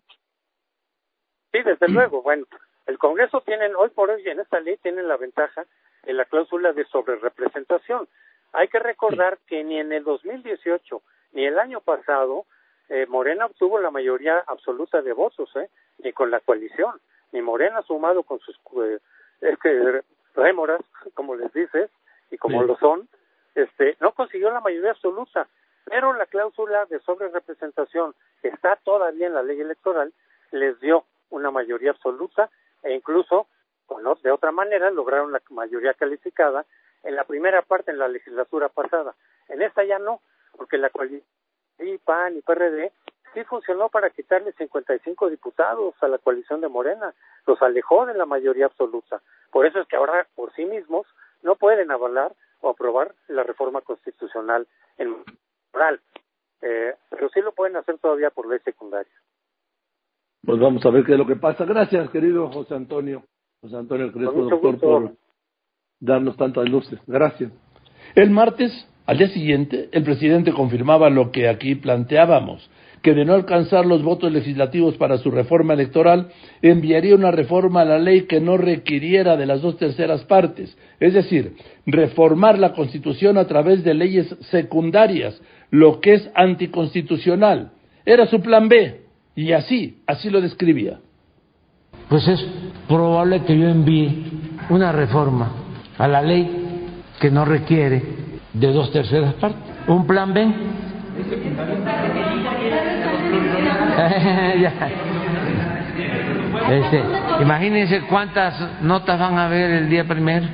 Sí, 1.53 1.63
desde 1.63 1.89
luego. 1.89 2.23
Bueno, 2.23 2.47
el 2.87 2.99
Congreso 2.99 3.43
tienen, 3.43 3.77
hoy 3.77 3.91
por 3.91 4.11
hoy 4.11 4.27
en 4.29 4.41
esta 4.41 4.59
ley 4.61 4.77
tienen 4.79 5.07
la 5.07 5.17
ventaja 5.17 5.65
de 6.03 6.13
la 6.13 6.25
cláusula 6.25 6.73
de 6.73 6.85
sobrerepresentación. 6.87 8.09
Hay 8.53 8.69
que 8.69 8.79
recordar 8.79 9.39
que 9.47 9.63
ni 9.63 9.79
en 9.79 9.93
el 9.93 10.05
2018 10.05 11.03
ni 11.33 11.45
el 11.47 11.59
año 11.59 11.81
pasado 11.81 12.47
eh, 12.89 13.07
Morena 13.07 13.47
obtuvo 13.47 13.81
la 13.81 13.91
mayoría 13.91 14.39
absoluta 14.47 15.01
de 15.01 15.13
votos, 15.13 15.51
¿eh? 15.57 15.69
Ni 15.99 16.13
con 16.13 16.31
la 16.31 16.41
coalición, 16.41 17.01
ni 17.33 17.41
Morena 17.41 17.83
sumado 17.83 18.23
con 18.25 18.39
sus 18.41 18.57
eh, 18.57 18.99
es 19.41 19.59
que 19.59 20.03
rémoras, 20.35 20.81
como 21.15 21.35
les 21.35 21.53
dices, 21.53 21.91
y 22.31 22.39
como 22.39 22.63
lo 22.63 22.77
son, 22.79 23.09
este, 23.55 23.97
no 24.01 24.13
consiguió 24.13 24.51
la 24.51 24.61
mayoría 24.61 24.91
absoluta, 24.91 25.47
pero 25.85 26.13
la 26.15 26.27
cláusula 26.27 26.87
de 26.87 26.99
sobrerepresentación 27.01 28.15
que 28.43 28.49
está 28.49 28.77
todavía 28.77 29.27
en 29.27 29.35
la 29.35 29.43
ley 29.43 29.61
electoral 29.61 30.13
les 30.51 30.79
dio 30.81 31.05
una 31.31 31.51
mayoría 31.51 31.91
absoluta 31.91 32.51
e 32.83 32.95
incluso, 32.95 33.47
de 34.23 34.31
otra 34.31 34.51
manera, 34.51 34.91
lograron 34.91 35.33
la 35.33 35.43
mayoría 35.51 35.95
calificada 35.95 36.65
en 37.03 37.15
la 37.17 37.25
primera 37.25 37.63
parte 37.63 37.91
en 37.91 37.99
la 37.99 38.09
legislatura 38.09 38.69
pasada. 38.69 39.15
En 39.49 39.63
esta 39.63 39.85
ya 39.85 39.99
no, 39.99 40.21
porque 40.57 40.79
la 40.79 40.91
coalición 40.91 41.23
PAN 42.05 42.37
y 42.37 42.43
PRD 42.43 42.93
sí 43.35 43.45
funcionó 43.45 43.89
para 43.89 44.11
quitarle 44.11 44.53
55 44.53 45.29
diputados 45.29 45.95
a 46.01 46.09
la 46.09 46.19
coalición 46.19 46.61
de 46.61 46.69
Morena, 46.69 47.15
los 47.47 47.61
alejó 47.63 48.07
de 48.07 48.15
la 48.15 48.27
mayoría 48.27 48.67
absoluta. 48.67 49.21
Por 49.55 49.67
eso 49.67 49.81
es 49.81 49.87
que 49.87 49.95
ahora 49.95 50.27
por 50.35 50.53
sí 50.55 50.65
mismos 50.65 51.07
no 51.45 51.55
pueden 51.55 51.93
avalar 51.93 52.35
o 52.61 52.71
aprobar 52.71 53.15
la 53.29 53.45
reforma 53.45 53.83
constitucional 53.83 54.67
en 54.99 55.15
moral, 55.73 56.01
eh, 56.61 56.97
pero 57.09 57.29
sí 57.29 57.41
lo 57.41 57.53
pueden 57.53 57.77
hacer 57.77 57.97
todavía 57.99 58.31
por 58.31 58.49
ley 58.49 58.59
secundaria. 58.65 59.13
Pues 60.45 60.59
vamos 60.59 60.85
a 60.85 60.91
ver 60.91 61.05
qué 61.05 61.13
es 61.13 61.19
lo 61.19 61.27
que 61.29 61.37
pasa. 61.37 61.65
Gracias, 61.65 62.11
querido 62.11 62.51
José 62.51 62.75
Antonio. 62.75 63.23
José 63.61 63.77
Antonio 63.77 64.13
Crespo, 64.13 64.43
doctor, 64.43 64.81
por 64.81 65.13
darnos 66.01 66.37
tantas 66.37 66.69
luces. 66.69 66.99
Gracias. 67.07 67.53
El 68.17 68.31
martes, 68.31 68.73
al 69.07 69.19
día 69.19 69.29
siguiente, 69.29 69.89
el 69.93 70.03
presidente 70.03 70.53
confirmaba 70.53 71.11
lo 71.11 71.31
que 71.31 71.49
aquí 71.49 71.77
planteábamos, 71.77 72.69
que 73.05 73.13
de 73.13 73.27
no 73.27 73.35
alcanzar 73.35 73.85
los 73.85 74.03
votos 74.03 74.33
legislativos 74.33 74.97
para 74.97 75.19
su 75.19 75.31
reforma 75.31 75.75
electoral, 75.75 76.29
enviaría 76.63 77.15
una 77.15 77.31
reforma 77.31 77.83
a 77.83 77.85
la 77.85 77.99
ley 77.99 78.23
que 78.23 78.41
no 78.41 78.57
requiriera 78.57 79.37
de 79.37 79.45
las 79.45 79.61
dos 79.61 79.77
terceras 79.77 80.25
partes, 80.25 80.75
es 81.01 81.13
decir, 81.13 81.55
reformar 81.85 82.59
la 82.59 82.73
Constitución 82.73 83.37
a 83.37 83.47
través 83.47 83.85
de 83.85 83.93
leyes 83.93 84.35
secundarias, 84.51 85.39
lo 85.71 86.01
que 86.01 86.15
es 86.15 86.31
anticonstitucional. 86.35 87.73
Era 88.07 88.27
su 88.27 88.41
plan 88.41 88.71
B, 88.71 89.03
y 89.37 89.53
así, 89.53 89.99
así 90.07 90.31
lo 90.31 90.41
describía. 90.41 90.99
Pues 92.09 92.27
es 92.27 92.43
probable 92.89 93.43
que 93.43 93.59
yo 93.59 93.69
envíe 93.69 94.25
una 94.71 94.93
reforma 94.93 95.53
a 95.99 96.09
la 96.09 96.23
ley 96.23 96.49
que 97.21 97.31
no 97.31 97.45
requiere 97.45 98.03
de 98.55 98.73
dos 98.73 98.91
terceras 98.93 99.35
partes. 99.35 99.61
Un 99.89 100.07
plan 100.07 100.33
B. 100.33 100.55
este, 106.71 107.03
imagínense 107.41 108.03
cuántas 108.03 108.83
notas 108.83 109.19
van 109.19 109.39
a 109.39 109.49
ver 109.49 109.71
el 109.71 109.89
día 109.89 110.05
primero. 110.05 110.47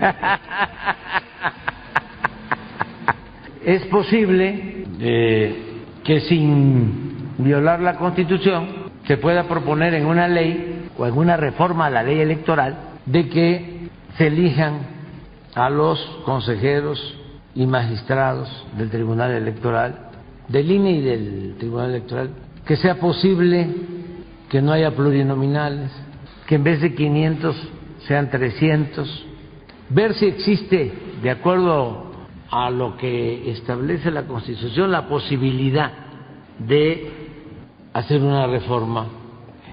es 3.64 3.86
posible 3.86 4.84
eh, 5.00 5.78
que 6.04 6.20
sin 6.20 7.08
violar 7.38 7.80
la 7.80 7.96
Constitución, 7.96 8.88
se 9.06 9.16
pueda 9.16 9.44
proponer 9.44 9.94
en 9.94 10.06
una 10.06 10.28
ley 10.28 10.90
o 10.96 11.06
en 11.06 11.16
una 11.16 11.36
reforma 11.36 11.86
a 11.86 11.90
la 11.90 12.02
ley 12.02 12.20
electoral 12.20 12.76
de 13.06 13.28
que 13.28 13.88
se 14.16 14.26
elijan 14.26 14.80
a 15.54 15.70
los 15.70 15.98
consejeros 16.24 17.17
y 17.58 17.66
magistrados 17.66 18.48
del 18.78 18.88
Tribunal 18.88 19.32
Electoral, 19.32 20.10
del 20.46 20.70
INE 20.70 20.92
y 20.92 21.00
del 21.00 21.56
Tribunal 21.58 21.90
Electoral, 21.90 22.30
que 22.64 22.76
sea 22.76 23.00
posible 23.00 23.68
que 24.48 24.62
no 24.62 24.70
haya 24.70 24.94
plurinominales, 24.94 25.90
que 26.46 26.54
en 26.54 26.62
vez 26.62 26.80
de 26.80 26.94
500 26.94 27.56
sean 28.06 28.30
300, 28.30 29.26
ver 29.88 30.14
si 30.14 30.26
existe, 30.26 30.92
de 31.20 31.30
acuerdo 31.30 32.12
a 32.48 32.70
lo 32.70 32.96
que 32.96 33.50
establece 33.50 34.12
la 34.12 34.22
Constitución, 34.22 34.92
la 34.92 35.08
posibilidad 35.08 35.90
de 36.60 37.10
hacer 37.92 38.22
una 38.22 38.46
reforma. 38.46 39.08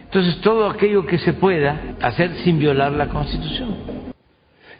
Entonces, 0.06 0.42
todo 0.42 0.72
aquello 0.72 1.06
que 1.06 1.20
se 1.20 1.34
pueda 1.34 1.98
hacer 2.02 2.34
sin 2.44 2.58
violar 2.58 2.94
la 2.94 3.10
Constitución. 3.10 4.05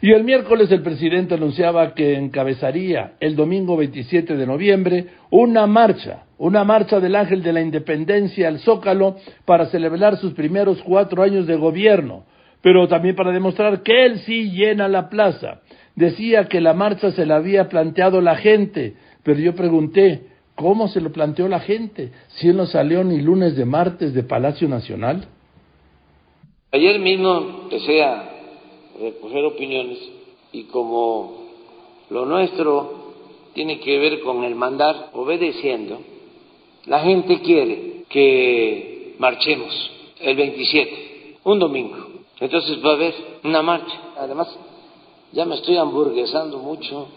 Y 0.00 0.12
el 0.12 0.24
miércoles 0.24 0.70
el 0.70 0.82
presidente 0.82 1.34
anunciaba 1.34 1.94
que 1.94 2.14
encabezaría 2.14 3.14
el 3.20 3.34
domingo 3.34 3.76
27 3.76 4.36
de 4.36 4.46
noviembre 4.46 5.06
una 5.30 5.66
marcha, 5.66 6.24
una 6.38 6.64
marcha 6.64 7.00
del 7.00 7.16
Ángel 7.16 7.42
de 7.42 7.52
la 7.52 7.62
Independencia 7.62 8.48
al 8.48 8.58
Zócalo 8.58 9.16
para 9.44 9.66
celebrar 9.66 10.18
sus 10.18 10.34
primeros 10.34 10.82
cuatro 10.82 11.22
años 11.22 11.46
de 11.46 11.56
gobierno, 11.56 12.24
pero 12.60 12.88
también 12.88 13.16
para 13.16 13.32
demostrar 13.32 13.82
que 13.82 14.04
él 14.04 14.18
sí 14.20 14.50
llena 14.50 14.88
la 14.88 15.08
plaza. 15.08 15.60
Decía 15.94 16.44
que 16.44 16.60
la 16.60 16.74
marcha 16.74 17.10
se 17.12 17.24
la 17.24 17.36
había 17.36 17.68
planteado 17.68 18.20
la 18.20 18.36
gente, 18.36 18.94
pero 19.22 19.38
yo 19.40 19.54
pregunté, 19.54 20.24
¿Cómo 20.56 20.88
se 20.88 21.02
lo 21.02 21.12
planteó 21.12 21.48
la 21.48 21.60
gente? 21.60 22.12
Si 22.28 22.48
él 22.48 22.56
no 22.56 22.64
salió 22.64 23.04
ni 23.04 23.20
lunes 23.20 23.56
de 23.56 23.66
martes 23.66 24.14
de 24.14 24.22
Palacio 24.22 24.66
Nacional. 24.68 25.28
Ayer 26.72 26.98
mismo 26.98 27.68
a 27.70 28.35
recoger 29.00 29.44
opiniones 29.44 29.98
y 30.52 30.64
como 30.64 31.46
lo 32.10 32.26
nuestro 32.26 33.06
tiene 33.54 33.80
que 33.80 33.98
ver 33.98 34.20
con 34.20 34.44
el 34.44 34.54
mandar 34.54 35.10
obedeciendo, 35.14 35.98
la 36.86 37.00
gente 37.00 37.40
quiere 37.40 38.04
que 38.08 39.14
marchemos 39.18 39.90
el 40.20 40.36
27, 40.36 41.38
un 41.44 41.58
domingo. 41.58 41.96
Entonces 42.38 42.84
va 42.84 42.90
a 42.90 42.94
haber 42.94 43.14
una 43.44 43.62
marcha. 43.62 44.00
Además, 44.18 44.48
ya 45.32 45.44
me 45.44 45.56
estoy 45.56 45.76
hamburguesando 45.76 46.58
mucho 46.58 47.08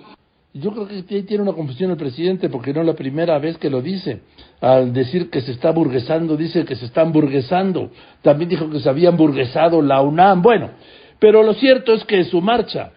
yo 0.53 0.71
creo 0.71 0.87
que 0.87 1.03
tiene 1.23 1.43
una 1.43 1.53
confusión 1.53 1.91
el 1.91 1.97
presidente 1.97 2.49
porque 2.49 2.73
no 2.73 2.81
es 2.81 2.87
la 2.87 2.95
primera 2.95 3.37
vez 3.37 3.57
que 3.59 3.69
lo 3.69 3.83
dice. 3.83 4.21
Al 4.59 4.91
decir 4.93 5.29
que 5.29 5.41
se 5.41 5.51
está 5.51 5.71
burguesando, 5.71 6.35
dice 6.35 6.65
que 6.65 6.75
se 6.75 6.85
está 6.85 7.01
hamburguesando. 7.01 7.91
También 8.23 8.49
dijo 8.49 8.67
que 8.67 8.79
se 8.79 8.89
había 8.89 9.09
hamburguesado 9.09 9.79
la 9.83 10.01
UNAM. 10.01 10.41
Bueno, 10.41 10.71
pero 11.19 11.43
lo 11.43 11.53
cierto 11.53 11.93
es 11.93 12.03
que 12.05 12.23
su 12.23 12.41
marcha, 12.41 12.91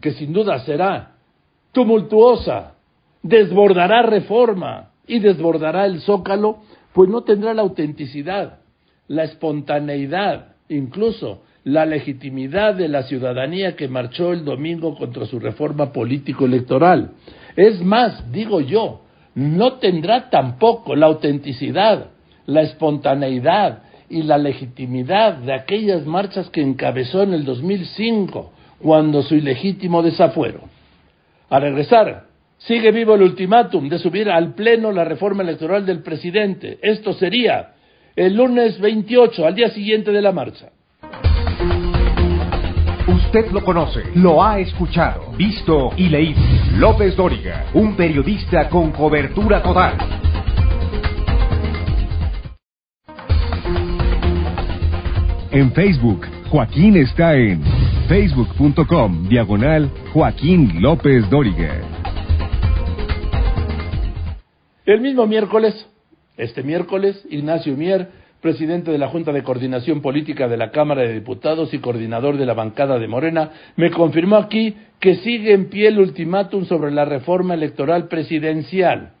que 0.00 0.12
sin 0.12 0.32
duda 0.32 0.58
será 0.60 1.14
tumultuosa, 1.72 2.74
desbordará 3.22 4.02
reforma 4.02 4.90
y 5.06 5.20
desbordará 5.20 5.86
el 5.86 6.00
zócalo, 6.00 6.58
pues 6.92 7.08
no 7.08 7.22
tendrá 7.22 7.54
la 7.54 7.62
autenticidad, 7.62 8.58
la 9.06 9.24
espontaneidad, 9.24 10.56
incluso 10.68 11.42
la 11.64 11.86
legitimidad 11.86 12.74
de 12.74 12.88
la 12.88 13.02
ciudadanía 13.02 13.76
que 13.76 13.88
marchó 13.88 14.32
el 14.32 14.44
domingo 14.44 14.96
contra 14.96 15.26
su 15.26 15.38
reforma 15.38 15.92
político-electoral. 15.92 17.12
Es 17.56 17.82
más, 17.82 18.30
digo 18.32 18.60
yo, 18.60 19.02
no 19.34 19.74
tendrá 19.74 20.30
tampoco 20.30 20.96
la 20.96 21.06
autenticidad, 21.06 22.10
la 22.46 22.62
espontaneidad 22.62 23.82
y 24.10 24.22
la 24.22 24.38
legitimidad 24.38 25.34
de 25.34 25.52
aquellas 25.52 26.06
marchas 26.06 26.48
que 26.50 26.62
encabezó 26.62 27.22
en 27.22 27.34
el 27.34 27.44
2005, 27.44 28.52
cuando 28.80 29.22
su 29.22 29.34
ilegítimo 29.34 30.02
desafuero. 30.02 30.60
A 31.50 31.58
regresar, 31.58 32.26
sigue 32.58 32.90
vivo 32.92 33.14
el 33.14 33.22
ultimátum 33.22 33.88
de 33.88 33.98
subir 33.98 34.30
al 34.30 34.54
Pleno 34.54 34.92
la 34.92 35.04
reforma 35.04 35.42
electoral 35.42 35.84
del 35.86 36.02
presidente. 36.02 36.78
Esto 36.82 37.12
sería 37.12 37.74
el 38.16 38.34
lunes 38.34 38.80
28, 38.80 39.46
al 39.46 39.54
día 39.54 39.70
siguiente 39.70 40.12
de 40.12 40.22
la 40.22 40.32
marcha. 40.32 40.70
Usted 43.06 43.50
lo 43.52 43.64
conoce, 43.64 44.02
lo 44.14 44.42
ha 44.42 44.58
escuchado, 44.58 45.32
visto 45.36 45.92
y 45.96 46.08
leído. 46.08 46.40
López 46.76 47.16
Dóriga, 47.16 47.66
un 47.74 47.96
periodista 47.96 48.68
con 48.68 48.90
cobertura 48.92 49.62
total. 49.62 50.27
En 55.50 55.72
Facebook, 55.72 56.26
Joaquín 56.50 56.96
está 56.98 57.34
en 57.34 57.62
facebook.com 58.06 59.28
diagonal 59.28 59.90
Joaquín 60.12 60.82
López 60.82 61.28
Dóriga. 61.30 61.74
El 64.84 65.00
mismo 65.00 65.26
miércoles, 65.26 65.88
este 66.36 66.62
miércoles, 66.62 67.26
Ignacio 67.30 67.74
Mier 67.76 68.08
presidente 68.42 68.92
de 68.92 68.98
la 68.98 69.08
Junta 69.08 69.32
de 69.32 69.42
Coordinación 69.42 70.00
Política 70.00 70.48
de 70.48 70.56
la 70.58 70.70
Cámara 70.70 71.02
de 71.02 71.14
Diputados 71.14 71.72
y 71.74 71.78
coordinador 71.78 72.36
de 72.36 72.46
la 72.46 72.54
bancada 72.54 72.98
de 72.98 73.08
Morena, 73.08 73.50
me 73.76 73.90
confirmó 73.90 74.36
aquí 74.36 74.76
que 75.00 75.16
sigue 75.16 75.54
en 75.54 75.70
pie 75.70 75.88
el 75.88 75.98
ultimátum 75.98 76.66
sobre 76.66 76.92
la 76.92 77.04
reforma 77.04 77.54
electoral 77.54 78.06
presidencial, 78.06 79.14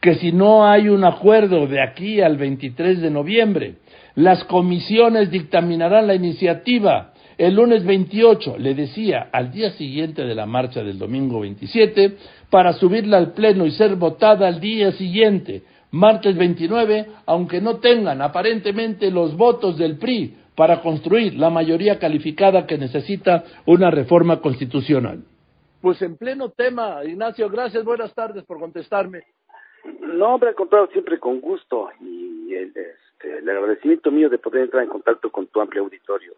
que 0.00 0.14
si 0.16 0.32
no 0.32 0.66
hay 0.66 0.88
un 0.88 1.04
acuerdo 1.04 1.66
de 1.66 1.80
aquí 1.80 2.20
al 2.20 2.38
23 2.38 3.02
de 3.02 3.10
noviembre, 3.10 3.74
las 4.16 4.42
comisiones 4.44 5.30
dictaminarán 5.30 6.06
la 6.08 6.14
iniciativa 6.14 7.12
el 7.38 7.54
lunes 7.54 7.84
28, 7.84 8.56
le 8.58 8.74
decía, 8.74 9.28
al 9.30 9.52
día 9.52 9.70
siguiente 9.72 10.24
de 10.24 10.34
la 10.34 10.46
marcha 10.46 10.82
del 10.82 10.98
domingo 10.98 11.40
27, 11.40 12.16
para 12.48 12.72
subirla 12.72 13.18
al 13.18 13.32
Pleno 13.32 13.66
y 13.66 13.72
ser 13.72 13.96
votada 13.96 14.48
al 14.48 14.58
día 14.58 14.92
siguiente, 14.92 15.62
martes 15.90 16.34
29, 16.36 17.06
aunque 17.26 17.60
no 17.60 17.76
tengan 17.76 18.22
aparentemente 18.22 19.10
los 19.10 19.36
votos 19.36 19.76
del 19.76 19.98
PRI 19.98 20.34
para 20.54 20.80
construir 20.80 21.34
la 21.34 21.50
mayoría 21.50 21.98
calificada 21.98 22.66
que 22.66 22.78
necesita 22.78 23.44
una 23.66 23.90
reforma 23.90 24.40
constitucional. 24.40 25.22
Pues 25.82 26.00
en 26.00 26.16
pleno 26.16 26.48
tema, 26.48 27.04
Ignacio, 27.04 27.50
gracias, 27.50 27.84
buenas 27.84 28.14
tardes 28.14 28.44
por 28.44 28.58
contestarme. 28.58 29.24
No, 30.00 30.34
hombre, 30.34 30.48
al 30.48 30.54
contrario, 30.54 30.88
siempre 30.90 31.18
con 31.20 31.40
gusto 31.40 31.90
y 32.00 32.54
el, 32.54 32.72
este, 33.16 33.38
el 33.38 33.48
agradecimiento 33.48 34.10
mío 34.10 34.28
de 34.28 34.38
poder 34.38 34.64
entrar 34.64 34.82
en 34.82 34.88
contacto 34.88 35.30
con 35.30 35.46
tu 35.46 35.60
amplio 35.60 35.82
auditorio, 35.82 36.32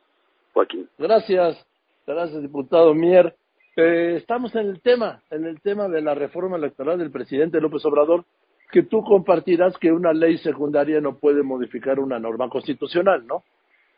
Joaquín. 0.52 0.88
Gracias, 0.98 1.66
gracias, 2.06 2.40
diputado 2.42 2.94
Mier. 2.94 3.34
Eh, 3.76 4.16
estamos 4.16 4.54
en 4.54 4.68
el 4.68 4.80
tema, 4.80 5.22
en 5.30 5.44
el 5.44 5.60
tema 5.60 5.88
de 5.88 6.00
la 6.00 6.14
reforma 6.14 6.56
electoral 6.56 6.98
del 6.98 7.10
presidente 7.10 7.60
López 7.60 7.84
Obrador, 7.84 8.24
que 8.70 8.82
tú 8.82 9.02
compartirás 9.02 9.76
que 9.78 9.92
una 9.92 10.12
ley 10.12 10.38
secundaria 10.38 11.00
no 11.00 11.16
puede 11.16 11.42
modificar 11.42 11.98
una 12.00 12.18
norma 12.18 12.48
constitucional, 12.48 13.26
¿no? 13.26 13.44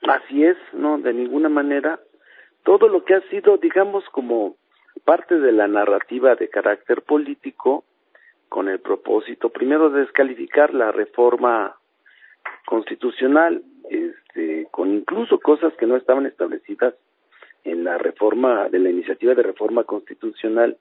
Así 0.03 0.45
es, 0.45 0.57
no, 0.73 0.99
de 0.99 1.13
ninguna 1.13 1.49
manera. 1.49 1.99
Todo 2.63 2.89
lo 2.89 3.05
que 3.05 3.15
ha 3.15 3.21
sido, 3.31 3.57
digamos, 3.57 4.05
como 4.13 4.57
parte 5.05 5.39
de 5.39 5.53
la 5.53 5.67
narrativa 5.67 6.35
de 6.35 6.49
carácter 6.49 7.03
político, 7.03 7.85
con 8.49 8.69
el 8.69 8.81
propósito, 8.81 9.49
primero, 9.51 9.91
de 9.91 10.01
descalificar 10.01 10.75
la 10.75 10.93
reforma 10.93 11.80
constitucional, 12.67 13.63
este, 13.89 14.69
con 14.71 14.93
incluso 14.93 15.39
cosas 15.39 15.73
que 15.75 15.87
no 15.87 15.97
estaban 15.97 16.27
establecidas 16.27 16.95
en 17.65 17.85
la 17.85 17.99
reforma 17.99 18.69
de 18.69 18.79
la 18.79 18.91
iniciativa 18.91 19.35
de 19.35 19.43
reforma 19.43 19.85
constitucional 19.85 20.77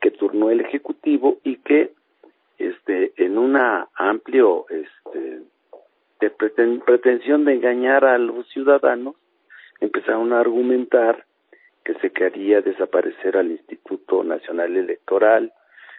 que 0.00 0.10
turnó 0.10 0.50
el 0.50 0.60
ejecutivo 0.60 1.38
y 1.44 1.56
que 1.56 1.92
este 2.58 3.12
en 3.16 3.38
una 3.38 3.88
amplio 3.94 4.66
este 4.70 5.42
de 6.20 6.30
pretensión 6.30 7.44
de 7.44 7.54
engañar 7.54 8.04
a 8.04 8.16
los 8.16 8.48
ciudadanos 8.48 9.16
empezaron 9.80 10.32
a 10.32 10.40
argumentar 10.40 11.24
que 11.84 11.94
se 11.94 12.10
quería 12.10 12.60
desaparecer 12.60 13.36
al 13.36 13.50
Instituto 13.50 14.22
Nacional 14.22 14.76
Electoral, 14.76 15.52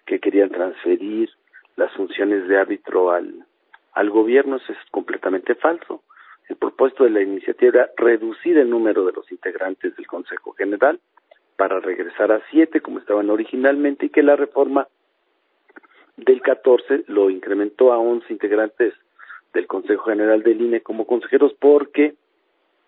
que 0.06 0.20
querían 0.20 0.50
transferir 0.50 1.30
las 1.76 1.92
funciones 1.94 2.48
de 2.48 2.58
árbitro 2.58 3.12
al, 3.12 3.46
al 3.94 4.10
gobierno, 4.10 4.58
eso 4.58 4.72
es 4.72 4.78
completamente 4.92 5.56
falso. 5.56 6.04
El 6.50 6.58
propósito 6.58 7.04
de 7.04 7.12
la 7.12 7.22
iniciativa 7.22 7.70
era 7.70 7.92
reducir 7.96 8.58
el 8.58 8.70
número 8.70 9.06
de 9.06 9.14
los 9.14 9.32
integrantes 9.32 9.96
del 9.96 10.08
Consejo 10.08 10.54
General 10.54 11.00
para 11.56 11.80
regresar 11.80 12.32
a 12.32 12.42
siete 12.52 12.82
como 12.82 13.00
estaban 13.00 13.30
originalmente 13.30 14.08
y 14.08 14.10
que 14.10 14.24
la 14.24 14.36
reforma 14.36 14.88
del 16.18 16.42
14 16.42 17.06
lo 17.08 17.30
incrementó 17.30 17.94
a 17.94 17.98
once 17.98 18.32
integrantes 18.32 18.94
del 19.54 19.68
Consejo 19.68 20.06
General 20.06 20.42
del 20.44 20.62
INE 20.62 20.82
como 20.82 21.06
consejeros 21.08 21.54
porque 21.60 22.16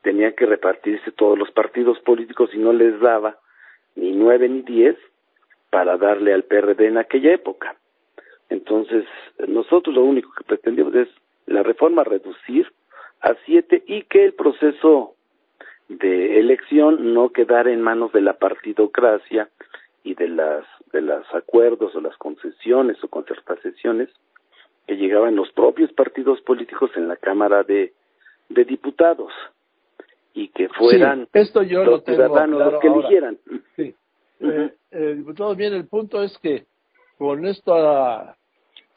tenían 0.01 0.33
que 0.33 0.45
repartirse 0.45 1.11
todos 1.11 1.37
los 1.37 1.51
partidos 1.51 1.99
políticos 1.99 2.49
y 2.53 2.57
no 2.57 2.73
les 2.73 2.99
daba 2.99 3.37
ni 3.95 4.11
nueve 4.11 4.49
ni 4.49 4.61
diez 4.61 4.97
para 5.69 5.97
darle 5.97 6.33
al 6.33 6.43
PRD 6.43 6.87
en 6.87 6.97
aquella 6.97 7.33
época. 7.33 7.75
Entonces, 8.49 9.05
nosotros 9.47 9.95
lo 9.95 10.03
único 10.03 10.31
que 10.37 10.43
pretendíamos 10.43 10.95
es 10.95 11.09
la 11.45 11.63
reforma 11.63 12.03
reducir 12.03 12.71
a 13.21 13.35
siete 13.45 13.83
y 13.87 14.03
que 14.03 14.25
el 14.25 14.33
proceso 14.33 15.15
de 15.87 16.39
elección 16.39 17.13
no 17.13 17.29
quedara 17.29 17.71
en 17.71 17.81
manos 17.81 18.11
de 18.11 18.21
la 18.21 18.33
partidocracia 18.33 19.49
y 20.03 20.15
de 20.15 20.29
las 20.29 20.65
de 20.91 21.01
los 21.01 21.25
acuerdos 21.33 21.95
o 21.95 22.01
las 22.01 22.15
concesiones 22.17 23.03
o 23.03 23.07
concertaciones 23.07 24.09
que 24.87 24.95
llegaban 24.95 25.35
los 25.35 25.51
propios 25.51 25.91
partidos 25.93 26.41
políticos 26.41 26.91
en 26.95 27.07
la 27.07 27.17
Cámara 27.17 27.63
de, 27.63 27.93
de 28.49 28.65
Diputados 28.65 29.31
y 30.33 30.49
que 30.49 30.69
fueran 30.69 31.27
esto 31.33 31.63
yo 31.63 31.83
los 31.83 31.99
lo 31.99 32.13
ciudadanos 32.13 32.59
los 32.59 32.81
que 32.81 32.87
eligieran. 32.87 33.37
Sí. 33.75 33.95
eh, 34.41 34.73
eh, 34.91 35.13
diputado, 35.17 35.55
bien, 35.55 35.73
el 35.73 35.87
punto 35.87 36.21
es 36.21 36.37
que 36.39 36.65
con 37.17 37.45
esto 37.45 37.73
a 37.73 38.35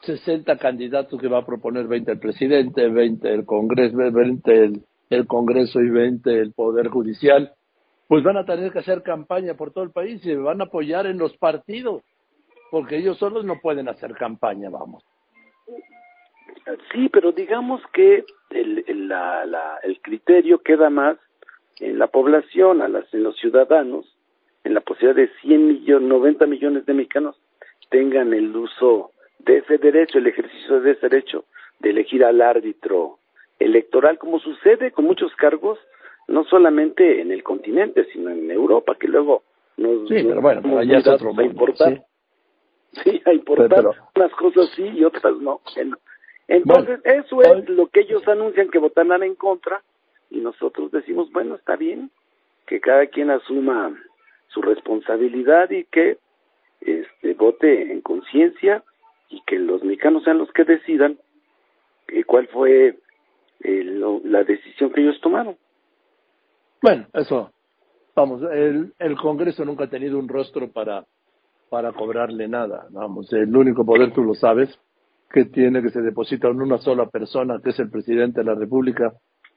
60 0.01 0.57
candidatos 0.57 1.19
que 1.19 1.27
va 1.27 1.39
a 1.39 1.45
proponer 1.45 1.87
20 1.87 2.11
el 2.11 2.19
presidente, 2.19 2.87
20 2.87 3.33
el 3.33 3.45
Congreso, 3.45 3.97
20 3.97 4.71
el, 5.09 5.27
Congreso 5.27 5.81
y 5.81 5.89
20 5.89 6.39
el 6.39 6.53
Poder 6.53 6.87
Judicial, 6.87 7.53
pues 8.07 8.23
van 8.23 8.37
a 8.37 8.45
tener 8.45 8.71
que 8.71 8.79
hacer 8.79 9.03
campaña 9.03 9.55
por 9.55 9.71
todo 9.71 9.83
el 9.83 9.91
país 9.91 10.25
y 10.25 10.35
van 10.35 10.61
a 10.61 10.65
apoyar 10.65 11.05
en 11.05 11.17
los 11.17 11.35
partidos, 11.37 12.03
porque 12.71 12.97
ellos 12.97 13.17
solos 13.17 13.43
no 13.45 13.59
pueden 13.59 13.89
hacer 13.89 14.13
campaña, 14.13 14.69
vamos. 14.69 15.03
Sí, 16.93 17.09
pero 17.09 17.31
digamos 17.31 17.81
que 17.93 18.23
el, 18.51 18.83
el, 18.87 19.07
la, 19.07 19.45
la, 19.45 19.79
el 19.83 19.99
criterio 20.01 20.59
queda 20.59 20.89
más 20.89 21.17
en 21.79 21.97
la 21.97 22.07
población, 22.07 22.81
a 22.81 22.87
las, 22.87 23.11
en 23.13 23.23
los 23.23 23.35
ciudadanos, 23.37 24.05
en 24.63 24.73
la 24.73 24.81
posibilidad 24.81 25.15
de 25.15 25.31
100 25.41 25.67
millones, 25.67 26.09
90 26.09 26.45
millones 26.45 26.85
de 26.85 26.93
mexicanos 26.93 27.35
tengan 27.89 28.33
el 28.33 28.55
uso 28.55 29.11
de 29.39 29.57
ese 29.57 29.77
derecho, 29.77 30.17
el 30.17 30.27
ejercicio 30.27 30.81
de 30.81 30.91
ese 30.91 31.09
derecho 31.09 31.45
de 31.79 31.89
elegir 31.91 32.23
al 32.25 32.41
árbitro 32.41 33.19
electoral, 33.57 34.17
como 34.17 34.39
sucede 34.39 34.91
con 34.91 35.05
muchos 35.05 35.33
cargos, 35.35 35.79
no 36.27 36.43
solamente 36.45 37.21
en 37.21 37.31
el 37.31 37.43
continente, 37.43 38.05
sino 38.13 38.29
en 38.29 38.49
Europa, 38.51 38.95
que 38.99 39.07
luego 39.07 39.43
nos, 39.77 40.07
Sí, 40.09 40.23
pero 40.27 40.41
bueno, 40.41 40.61
nos 40.61 40.79
allá 40.79 40.97
es 40.99 41.07
otro 41.07 41.29
a 41.29 41.33
mundo, 41.33 41.43
importar. 41.43 41.93
sí. 41.93 42.01
Sí, 43.03 43.21
a 43.25 43.33
importar 43.33 43.69
Pero- 43.69 43.91
unas 44.15 44.31
cosas 44.33 44.69
sí 44.75 44.83
y 44.83 45.03
otras 45.03 45.35
no. 45.37 45.61
Bueno, 45.75 45.97
Entonces, 46.47 46.99
eso 47.05 47.37
hoy- 47.37 47.59
es 47.59 47.69
lo 47.69 47.87
que 47.87 47.99
ellos 48.01 48.27
anuncian 48.27 48.69
que 48.69 48.79
votarán 48.79 49.21
en 49.23 49.35
contra 49.35 49.83
y 50.31 50.39
nosotros 50.39 50.91
decimos, 50.91 51.31
bueno, 51.31 51.55
está 51.55 51.75
bien, 51.75 52.09
que 52.65 52.79
cada 52.81 53.05
quien 53.07 53.29
asuma 53.29 53.95
su 54.47 54.61
responsabilidad 54.63 55.69
y 55.69 55.83
que 55.85 56.17
este 56.81 57.33
vote 57.35 57.91
en 57.91 58.01
conciencia 58.01 58.83
y 59.29 59.41
que 59.45 59.57
los 59.59 59.83
mexicanos 59.83 60.23
sean 60.23 60.37
los 60.39 60.51
que 60.51 60.63
decidan 60.63 61.17
eh, 62.07 62.23
cuál 62.23 62.47
fue 62.47 62.97
eh, 63.61 63.83
lo- 63.83 64.21
la 64.23 64.43
decisión 64.43 64.91
que 64.91 65.01
ellos 65.01 65.19
tomaron. 65.21 65.55
Bueno, 66.81 67.07
eso, 67.13 67.51
vamos, 68.15 68.41
el, 68.51 68.93
el 68.97 69.15
Congreso 69.17 69.65
nunca 69.65 69.83
ha 69.85 69.89
tenido 69.89 70.17
un 70.17 70.27
rostro 70.29 70.71
para, 70.71 71.05
para 71.69 71.91
cobrarle 71.91 72.47
nada, 72.47 72.87
vamos, 72.91 73.31
el 73.33 73.55
único 73.55 73.85
poder, 73.85 74.13
tú 74.13 74.23
lo 74.23 74.33
sabes, 74.33 74.69
que 75.31 75.45
tiene 75.45 75.81
que 75.81 75.89
se 75.89 76.01
deposita 76.01 76.47
en 76.47 76.61
una 76.61 76.77
sola 76.79 77.07
persona, 77.07 77.59
que 77.63 77.69
es 77.71 77.79
el 77.79 77.91
presidente 77.91 78.39
de 78.39 78.45
la 78.45 78.55
República, 78.55 79.13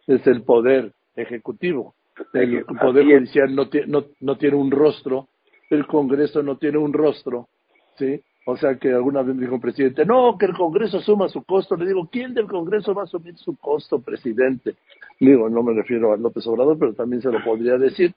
es 0.06 0.26
el 0.26 0.42
poder 0.42 0.92
ejecutivo. 1.16 1.94
El 2.34 2.64
poder 2.66 3.04
judicial 3.06 3.54
no, 3.54 3.68
no, 3.86 4.04
no 4.20 4.36
tiene 4.36 4.56
un 4.56 4.70
rostro, 4.70 5.28
el 5.70 5.86
Congreso 5.86 6.42
no 6.42 6.58
tiene 6.58 6.76
un 6.76 6.92
rostro, 6.92 7.48
¿sí? 7.96 8.20
O 8.44 8.56
sea 8.56 8.76
que 8.76 8.88
alguna 8.92 9.22
vez 9.22 9.36
me 9.36 9.42
dijo 9.42 9.54
el 9.54 9.60
presidente, 9.60 10.04
no, 10.04 10.36
que 10.36 10.46
el 10.46 10.54
Congreso 10.54 10.98
asuma 10.98 11.28
su 11.28 11.44
costo. 11.44 11.76
Le 11.76 11.86
digo, 11.86 12.08
¿quién 12.10 12.34
del 12.34 12.46
Congreso 12.46 12.92
va 12.92 13.02
a 13.02 13.04
asumir 13.04 13.36
su 13.36 13.56
costo, 13.56 14.00
presidente? 14.00 14.74
Digo, 15.20 15.48
no 15.48 15.62
me 15.62 15.74
refiero 15.74 16.12
a 16.12 16.16
López 16.16 16.46
Obrador, 16.48 16.76
pero 16.78 16.92
también 16.92 17.22
se 17.22 17.30
lo 17.30 17.42
podría 17.44 17.78
decir. 17.78 18.12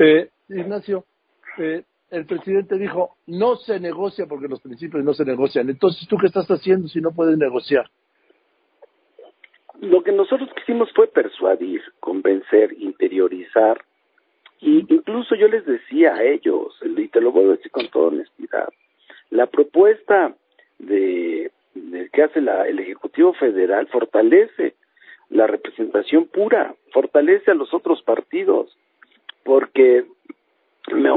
Eh, 0.00 0.28
Ignacio, 0.48 1.04
eh, 1.58 1.84
el 2.10 2.26
presidente 2.26 2.76
dijo, 2.76 3.16
no 3.28 3.56
se 3.56 3.78
negocia 3.78 4.26
porque 4.26 4.48
los 4.48 4.60
principios 4.60 5.04
no 5.04 5.14
se 5.14 5.24
negocian. 5.24 5.70
Entonces, 5.70 6.08
¿tú 6.08 6.16
qué 6.16 6.26
estás 6.26 6.48
haciendo 6.48 6.88
si 6.88 7.00
no 7.00 7.12
puedes 7.12 7.38
negociar? 7.38 7.88
Lo 9.80 10.02
que 10.02 10.12
nosotros 10.12 10.50
quisimos 10.56 10.92
fue 10.94 11.06
persuadir, 11.06 11.80
convencer, 12.00 12.74
interiorizar, 12.78 13.80
y 14.60 14.80
incluso 14.92 15.34
yo 15.36 15.48
les 15.48 15.64
decía 15.64 16.14
a 16.14 16.22
ellos, 16.22 16.78
y 16.82 17.08
te 17.08 17.20
lo 17.20 17.32
voy 17.32 17.46
a 17.46 17.52
decir 17.52 17.70
con 17.70 17.88
toda 17.88 18.08
honestidad, 18.08 18.68
la 19.30 19.46
propuesta 19.46 20.34
de, 20.78 21.50
de 21.74 22.08
que 22.10 22.22
hace 22.22 22.40
la, 22.40 22.66
el 22.66 22.78
Ejecutivo 22.78 23.32
Federal 23.34 23.86
fortalece 23.88 24.74
la 25.30 25.46
representación 25.46 26.26
pura, 26.26 26.74
fortalece 26.92 27.52
a 27.52 27.54
los 27.54 27.72
otros 27.72 28.02
partidos, 28.02 28.76
porque 29.44 30.04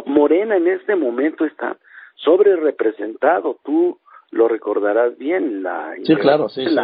Morena 0.06 0.56
en 0.56 0.68
este 0.68 0.96
momento 0.96 1.46
está 1.46 1.78
sobre 2.16 2.56
representado, 2.56 3.58
tú 3.64 4.00
lo 4.32 4.48
recordarás 4.48 5.18
bien, 5.18 5.64
la 5.64 5.96
Sí, 6.04 6.16
claro, 6.16 6.50
sí, 6.50 6.66
sí. 6.66 6.76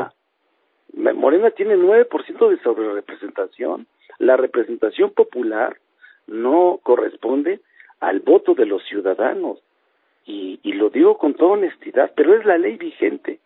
Morena 0.93 1.51
tiene 1.51 1.75
9% 1.75 2.49
de 2.49 2.59
sobrerepresentación. 2.61 3.87
La 4.17 4.37
representación 4.37 5.11
popular 5.11 5.77
no 6.27 6.79
corresponde 6.83 7.61
al 7.99 8.19
voto 8.19 8.53
de 8.55 8.65
los 8.65 8.83
ciudadanos. 8.85 9.59
Y, 10.29 10.59
y 10.61 10.73
lo 10.73 10.89
digo 10.91 11.17
con 11.17 11.33
toda 11.33 11.53
honestidad, 11.53 12.11
pero 12.15 12.35
es 12.35 12.45
la 12.45 12.59
ley 12.59 12.77
vigente. 12.77 13.39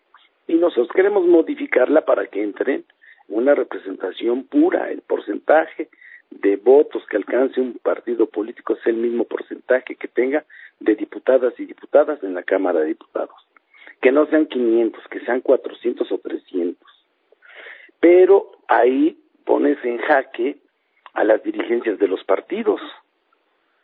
Y 0.48 0.56
nosotros 0.56 0.90
queremos 0.94 1.26
modificarla 1.26 2.02
para 2.02 2.28
que 2.28 2.44
entre 2.44 2.84
una 3.30 3.56
representación 3.56 4.44
pura. 4.44 4.92
El 4.92 5.02
porcentaje 5.02 5.88
de 6.30 6.58
votos 6.58 7.06
que 7.10 7.18
alcance 7.18 7.62
un 7.62 7.80
partido 7.82 8.26
político 8.26 8.74
es 8.74 8.86
el 8.86 8.96
mismo 8.96 9.24
porcentaje 9.24 9.96
que 9.96 10.08
tenga 10.08 10.44
de 10.80 10.96
diputadas 10.96 11.54
y 11.58 11.66
diputadas 11.66 12.22
en 12.24 12.34
la 12.34 12.44
Cámara 12.44 12.80
de 12.82 12.88
Diputados. 12.88 13.36
que 14.02 14.12
no 14.12 14.26
sean 14.26 14.48
500, 14.48 15.08
que 15.08 15.22
sean 15.22 15.40
400 15.40 16.12
o 16.12 16.18
300. 16.18 16.78
Pero 18.02 18.52
ahí 18.68 19.18
pones 19.46 19.78
en 19.86 19.98
jaque 20.00 20.58
a 21.14 21.24
las 21.24 21.42
dirigencias 21.42 21.98
de 22.00 22.10
los 22.10 22.22
partidos, 22.26 22.82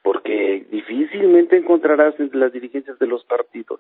porque 0.10 0.66
difícilmente 0.72 1.56
encontrarás 1.56 2.20
entre 2.20 2.40
las 2.40 2.52
dirigencias 2.52 2.98
de 2.98 3.06
los 3.06 3.24
partidos 3.26 3.80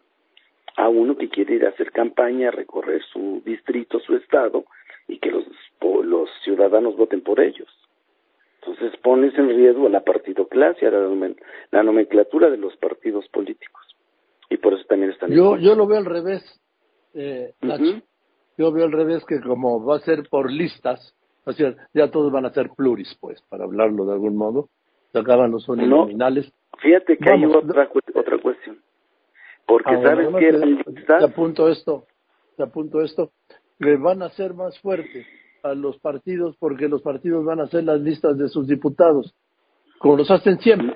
a 0.78 0.88
uno 0.88 1.18
que 1.18 1.28
quiere 1.28 1.56
ir 1.56 1.66
a 1.66 1.70
hacer 1.70 1.92
campaña, 1.92 2.52
recorrer 2.52 3.02
su 3.12 3.42
distrito, 3.44 4.00
su 4.00 4.16
estado, 4.16 4.66
y 5.08 5.18
que 5.18 5.32
los, 5.32 5.44
los 6.04 6.30
ciudadanos 6.44 6.96
voten 6.96 7.22
por 7.22 7.40
ellos. 7.40 7.68
Entonces 8.62 8.96
pones 9.02 9.34
en 9.40 9.50
riesgo 9.50 9.88
a 9.88 9.90
la 9.90 10.02
partidoclasia, 10.02 10.92
la, 10.92 11.34
la 11.72 11.82
nomenclatura 11.82 12.52
de 12.52 12.58
los 12.58 12.78
partidos 12.78 13.28
políticos. 13.30 13.82
Y 14.52 14.58
por 14.58 14.76
eso 14.76 14.84
también 14.88 15.14
están... 15.14 15.32
Yo, 15.32 15.58
yo 15.58 15.74
lo 15.74 15.88
veo 15.88 15.98
al 15.98 16.06
revés, 16.06 16.44
eh, 17.16 17.56
Yo 18.56 18.72
veo 18.72 18.86
al 18.86 18.92
revés 18.92 19.26
que 19.26 19.42
como 19.42 19.84
va 19.84 19.96
a 19.96 20.02
ser 20.02 20.30
por 20.30 20.52
listas, 20.52 21.16
o 21.46 21.54
sea, 21.54 21.74
ya 21.92 22.12
todos 22.12 22.32
van 22.32 22.46
a 22.46 22.54
ser 22.54 22.70
pluris, 22.78 23.18
pues, 23.20 23.42
para 23.50 23.64
hablarlo 23.64 24.06
de 24.06 24.14
algún 24.14 24.38
modo. 24.38 24.70
Se 25.12 25.20
acaban 25.20 25.52
los 25.52 25.68
uninominales. 25.68 26.52
fíjate 26.80 27.18
que 27.18 27.32
hay 27.32 27.46
otra, 27.46 27.90
otra 28.14 28.38
cuestión. 28.38 28.80
Porque 29.66 29.96
ah, 29.96 30.02
sabes 30.02 30.28
que 30.36 31.04
te, 31.04 31.24
apunto 31.24 31.70
esto, 31.70 32.06
te 32.58 32.64
apunto 32.64 33.02
esto, 33.02 33.32
que 33.80 33.96
van 33.98 34.24
a 34.24 34.30
ser 34.30 34.54
más 34.54 34.80
fuertes 34.80 35.28
a 35.64 35.74
los 35.74 36.00
partidos 36.00 36.56
porque 36.58 36.88
los 36.88 37.02
partidos 37.02 37.46
van 37.46 37.60
a 37.60 37.64
hacer 37.64 37.84
las 37.84 38.02
listas 38.02 38.38
de 38.38 38.48
sus 38.48 38.68
diputados, 38.68 39.36
como 40.00 40.18
los 40.18 40.32
hacen 40.32 40.60
siempre. 40.60 40.96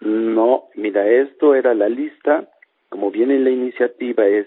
No, 0.00 0.64
mira, 0.74 1.08
esto 1.08 1.54
era 1.54 1.74
la 1.74 1.88
lista, 1.88 2.48
como 2.88 3.10
viene 3.10 3.36
en 3.36 3.44
la 3.44 3.50
iniciativa, 3.50 4.26
es 4.26 4.46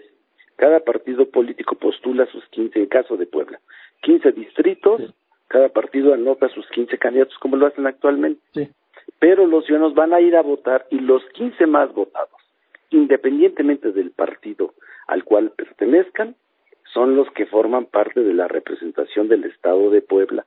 cada 0.56 0.82
partido 0.82 1.30
político 1.30 1.76
postula 1.76 2.26
sus 2.28 2.46
15, 2.50 2.80
en 2.80 2.86
caso 2.88 3.18
de 3.18 3.26
Puebla, 3.26 3.60
15 4.02 4.32
distritos, 4.34 5.02
cada 5.50 5.70
partido 5.70 6.14
anota 6.14 6.48
sus 6.50 6.66
15 6.70 6.98
candidatos, 6.98 7.38
como 7.40 7.58
lo 7.58 7.68
hacen 7.68 7.86
actualmente. 7.86 8.42
Sí. 8.54 8.70
Pero 9.20 9.46
los 9.48 9.66
ciudadanos 9.66 9.96
van 9.96 10.14
a 10.14 10.22
ir 10.22 10.36
a 10.36 10.42
votar 10.42 10.86
y 10.92 11.00
los 11.00 11.24
15 11.34 11.66
más 11.66 11.94
votados, 11.94 12.40
independientemente 12.92 13.92
del 13.92 14.12
partido 14.12 14.74
al 15.08 15.24
cual 15.24 15.52
pertenezcan, 15.58 16.36
son 16.94 17.16
los 17.16 17.30
que 17.32 17.48
forman 17.48 17.86
parte 17.86 18.24
de 18.24 18.34
la 18.34 18.48
representación 18.48 19.28
del 19.28 19.44
Estado 19.46 19.90
de 19.90 20.02
Puebla 20.02 20.46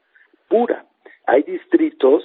pura. 0.48 0.86
Hay 1.26 1.42
distritos 1.42 2.22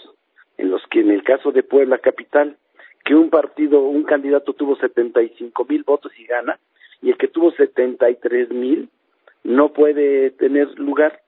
en 0.57 0.69
los 0.69 0.81
que, 0.87 1.01
en 1.01 1.11
el 1.11 1.23
caso 1.23 1.51
de 1.51 1.63
Puebla 1.63 1.97
Capital, 1.97 2.57
que 3.05 3.15
un 3.15 3.29
partido, 3.29 3.81
un 3.81 4.03
candidato 4.03 4.53
tuvo 4.53 4.75
75 4.75 5.65
mil 5.65 5.83
votos 5.83 6.11
y 6.19 6.25
gana, 6.25 6.59
y 7.01 7.09
el 7.09 7.17
que 7.17 7.27
tuvo 7.27 7.51
73 7.51 8.51
mil 8.51 8.89
no 9.43 9.69
puede 9.69 10.31
tener 10.31 10.77
lugar 10.79 11.21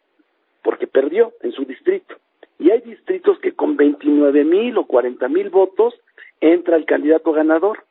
porque 0.64 0.88
perdió 0.88 1.34
en 1.42 1.52
su 1.52 1.66
distrito. 1.66 2.16
Y 2.58 2.72
hay 2.72 2.82
distritos 2.82 3.40
que 3.40 3.54
con 3.54 3.78
29 3.78 4.44
mil 4.44 4.78
o 4.78 4.86
40 4.86 5.28
mil 5.30 5.50
votos 5.50 5.94
entra 6.42 6.76
el 6.76 6.86
candidato 6.86 7.32
ganador. 7.32 7.86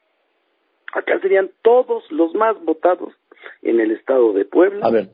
Acá 0.92 1.18
serían 1.20 1.50
todos 1.62 2.10
los 2.10 2.34
más 2.34 2.62
votados 2.64 3.14
en 3.62 3.80
el 3.80 3.92
estado 3.92 4.32
de 4.32 4.44
Puebla. 4.44 4.86
A 4.86 4.90
ver. 4.90 5.10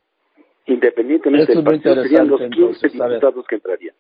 Independientemente 0.67 1.55
del 1.55 1.63
partido, 1.63 2.03
serían 2.03 2.29
los 2.29 2.41
15 2.41 2.89
diputados 2.89 3.47
que 3.47 3.57
entrarían. 3.57 3.95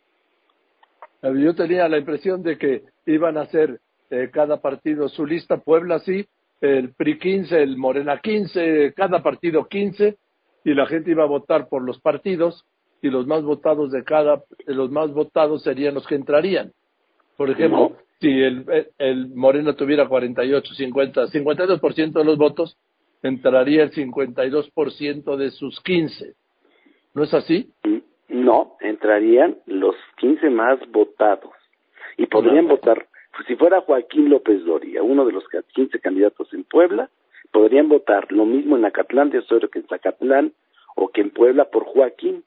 Yo 1.22 1.54
tenía 1.54 1.88
la 1.88 1.98
impresión 1.98 2.42
de 2.42 2.58
que 2.58 2.84
iban 3.06 3.36
a 3.38 3.42
hacer 3.42 3.80
eh, 4.10 4.30
cada 4.32 4.60
partido 4.60 5.08
su 5.08 5.26
lista, 5.26 5.58
Puebla 5.58 5.98
sí, 6.00 6.26
el 6.60 6.94
PRI 6.94 7.18
15, 7.18 7.62
el 7.62 7.76
Morena 7.76 8.20
15, 8.20 8.92
cada 8.94 9.22
partido 9.22 9.66
15, 9.66 10.16
y 10.64 10.74
la 10.74 10.86
gente 10.86 11.10
iba 11.10 11.24
a 11.24 11.28
votar 11.28 11.68
por 11.68 11.82
los 11.82 12.00
partidos, 12.00 12.64
y 13.04 13.10
los 13.10 13.26
más 13.26 13.42
votados 13.42 13.92
de 13.92 14.02
cada, 14.02 14.42
los 14.64 14.90
más 14.90 15.12
votados 15.12 15.62
serían 15.62 15.92
los 15.92 16.06
que 16.06 16.14
entrarían. 16.14 16.72
Por 17.36 17.50
ejemplo, 17.50 17.98
si 18.18 18.30
el, 18.30 18.64
el 18.96 19.28
Morena 19.34 19.74
tuviera 19.74 20.08
48, 20.08 20.74
50, 20.74 21.26
52% 21.26 22.12
de 22.12 22.24
los 22.24 22.38
votos, 22.38 22.78
entraría 23.22 23.82
el 23.82 23.90
52% 23.90 25.36
de 25.36 25.50
sus 25.50 25.82
15. 25.82 26.32
¿No 27.12 27.24
es 27.24 27.34
así? 27.34 27.70
No, 28.28 28.78
entrarían 28.80 29.58
los 29.66 29.96
15 30.16 30.48
más 30.48 30.78
votados. 30.90 31.52
Y 32.16 32.24
podrían 32.24 32.68
votar, 32.68 33.06
pues, 33.36 33.46
si 33.46 33.56
fuera 33.56 33.82
Joaquín 33.82 34.30
López 34.30 34.64
Doria, 34.64 35.02
uno 35.02 35.26
de 35.26 35.32
los 35.32 35.44
15 35.74 36.00
candidatos 36.00 36.54
en 36.54 36.64
Puebla, 36.64 37.10
podrían 37.52 37.90
votar 37.90 38.32
lo 38.32 38.46
mismo 38.46 38.78
en 38.78 38.86
Acatlán 38.86 39.28
de 39.28 39.40
Osorio 39.40 39.68
que 39.68 39.80
en 39.80 39.88
Zacatlán 39.88 40.54
o 40.96 41.08
que 41.08 41.20
en 41.20 41.30
Puebla 41.32 41.66
por 41.66 41.84
Joaquín. 41.84 42.44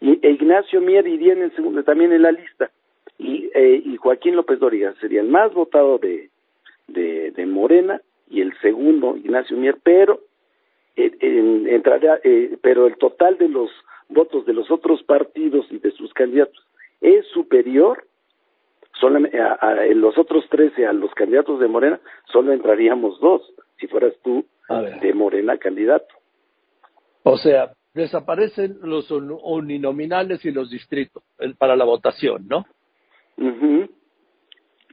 Y 0.00 0.18
e 0.22 0.30
Ignacio 0.30 0.80
Mier 0.80 1.06
iría 1.06 1.32
en 1.32 1.42
el 1.42 1.54
segundo, 1.54 1.82
también 1.84 2.12
en 2.12 2.22
la 2.22 2.32
lista. 2.32 2.70
Y, 3.18 3.50
eh, 3.54 3.82
y 3.84 3.96
Joaquín 3.96 4.36
López 4.36 4.58
Doria 4.58 4.94
sería 5.00 5.20
el 5.20 5.28
más 5.28 5.52
votado 5.54 5.98
de, 5.98 6.30
de, 6.88 7.30
de 7.30 7.46
Morena 7.46 8.00
y 8.28 8.40
el 8.40 8.52
segundo 8.60 9.16
Ignacio 9.16 9.56
Mier, 9.56 9.76
pero 9.82 10.20
eh, 10.96 11.12
entraría, 11.68 12.20
eh, 12.22 12.56
pero 12.62 12.86
el 12.86 12.96
total 12.96 13.38
de 13.38 13.48
los 13.48 13.70
votos 14.08 14.44
de 14.46 14.52
los 14.52 14.70
otros 14.70 15.02
partidos 15.02 15.66
y 15.70 15.78
de 15.78 15.90
sus 15.92 16.12
candidatos 16.12 16.64
es 17.00 17.26
superior 17.28 18.06
solamente 19.00 19.40
a, 19.40 19.74
los 19.94 20.16
otros 20.16 20.48
13 20.48 20.86
a 20.86 20.92
los 20.92 21.12
candidatos 21.14 21.58
de 21.58 21.68
Morena, 21.68 22.00
solo 22.32 22.52
entraríamos 22.52 23.18
dos, 23.20 23.42
si 23.78 23.86
fueras 23.88 24.14
tú 24.22 24.44
de 25.00 25.12
Morena 25.14 25.58
candidato. 25.58 26.14
O 27.24 27.36
sea, 27.36 27.72
desaparecen 27.94 28.78
los 28.82 29.10
uninominales 29.10 30.44
y 30.44 30.50
los 30.50 30.70
distritos 30.70 31.22
para 31.58 31.76
la 31.76 31.84
votación, 31.84 32.46
¿no? 32.48 32.66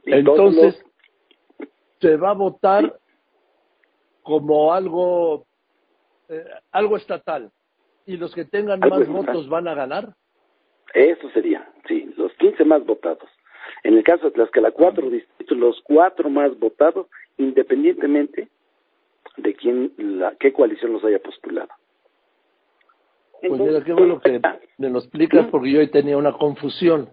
Entonces, 0.04 0.84
se 2.00 2.16
va 2.16 2.30
a 2.30 2.34
votar 2.34 2.98
como 4.22 4.72
algo, 4.72 5.46
eh, 6.28 6.44
algo 6.70 6.96
estatal 6.96 7.50
y 8.06 8.16
los 8.16 8.34
que 8.34 8.44
tengan 8.44 8.80
más 8.80 9.08
votos 9.08 9.48
van 9.48 9.68
a 9.68 9.74
ganar. 9.74 10.14
Eso 10.94 11.30
sería, 11.30 11.70
sí, 11.86 12.12
los 12.16 12.32
15 12.34 12.64
más 12.64 12.84
votados. 12.84 13.28
En 13.84 13.96
el 13.96 14.04
caso 14.04 14.26
de 14.26 14.32
Tlaxcala, 14.32 14.70
cuatro 14.72 15.08
distritos, 15.10 15.56
los 15.56 15.80
cuatro 15.82 16.28
más 16.28 16.56
votados, 16.58 17.06
independientemente 17.38 18.48
de 19.36 19.54
quién, 19.54 19.92
la, 19.96 20.34
qué 20.38 20.52
coalición 20.52 20.92
los 20.92 21.04
haya 21.04 21.20
postulado. 21.20 21.70
Pues 23.48 23.60
mira, 23.60 23.82
qué 23.82 23.92
bueno 23.92 24.20
que 24.20 24.40
me 24.78 24.90
lo 24.90 24.98
explicas 25.00 25.48
porque 25.50 25.72
yo 25.72 25.80
ahí 25.80 25.88
tenía 25.88 26.16
una 26.16 26.32
confusión. 26.32 27.10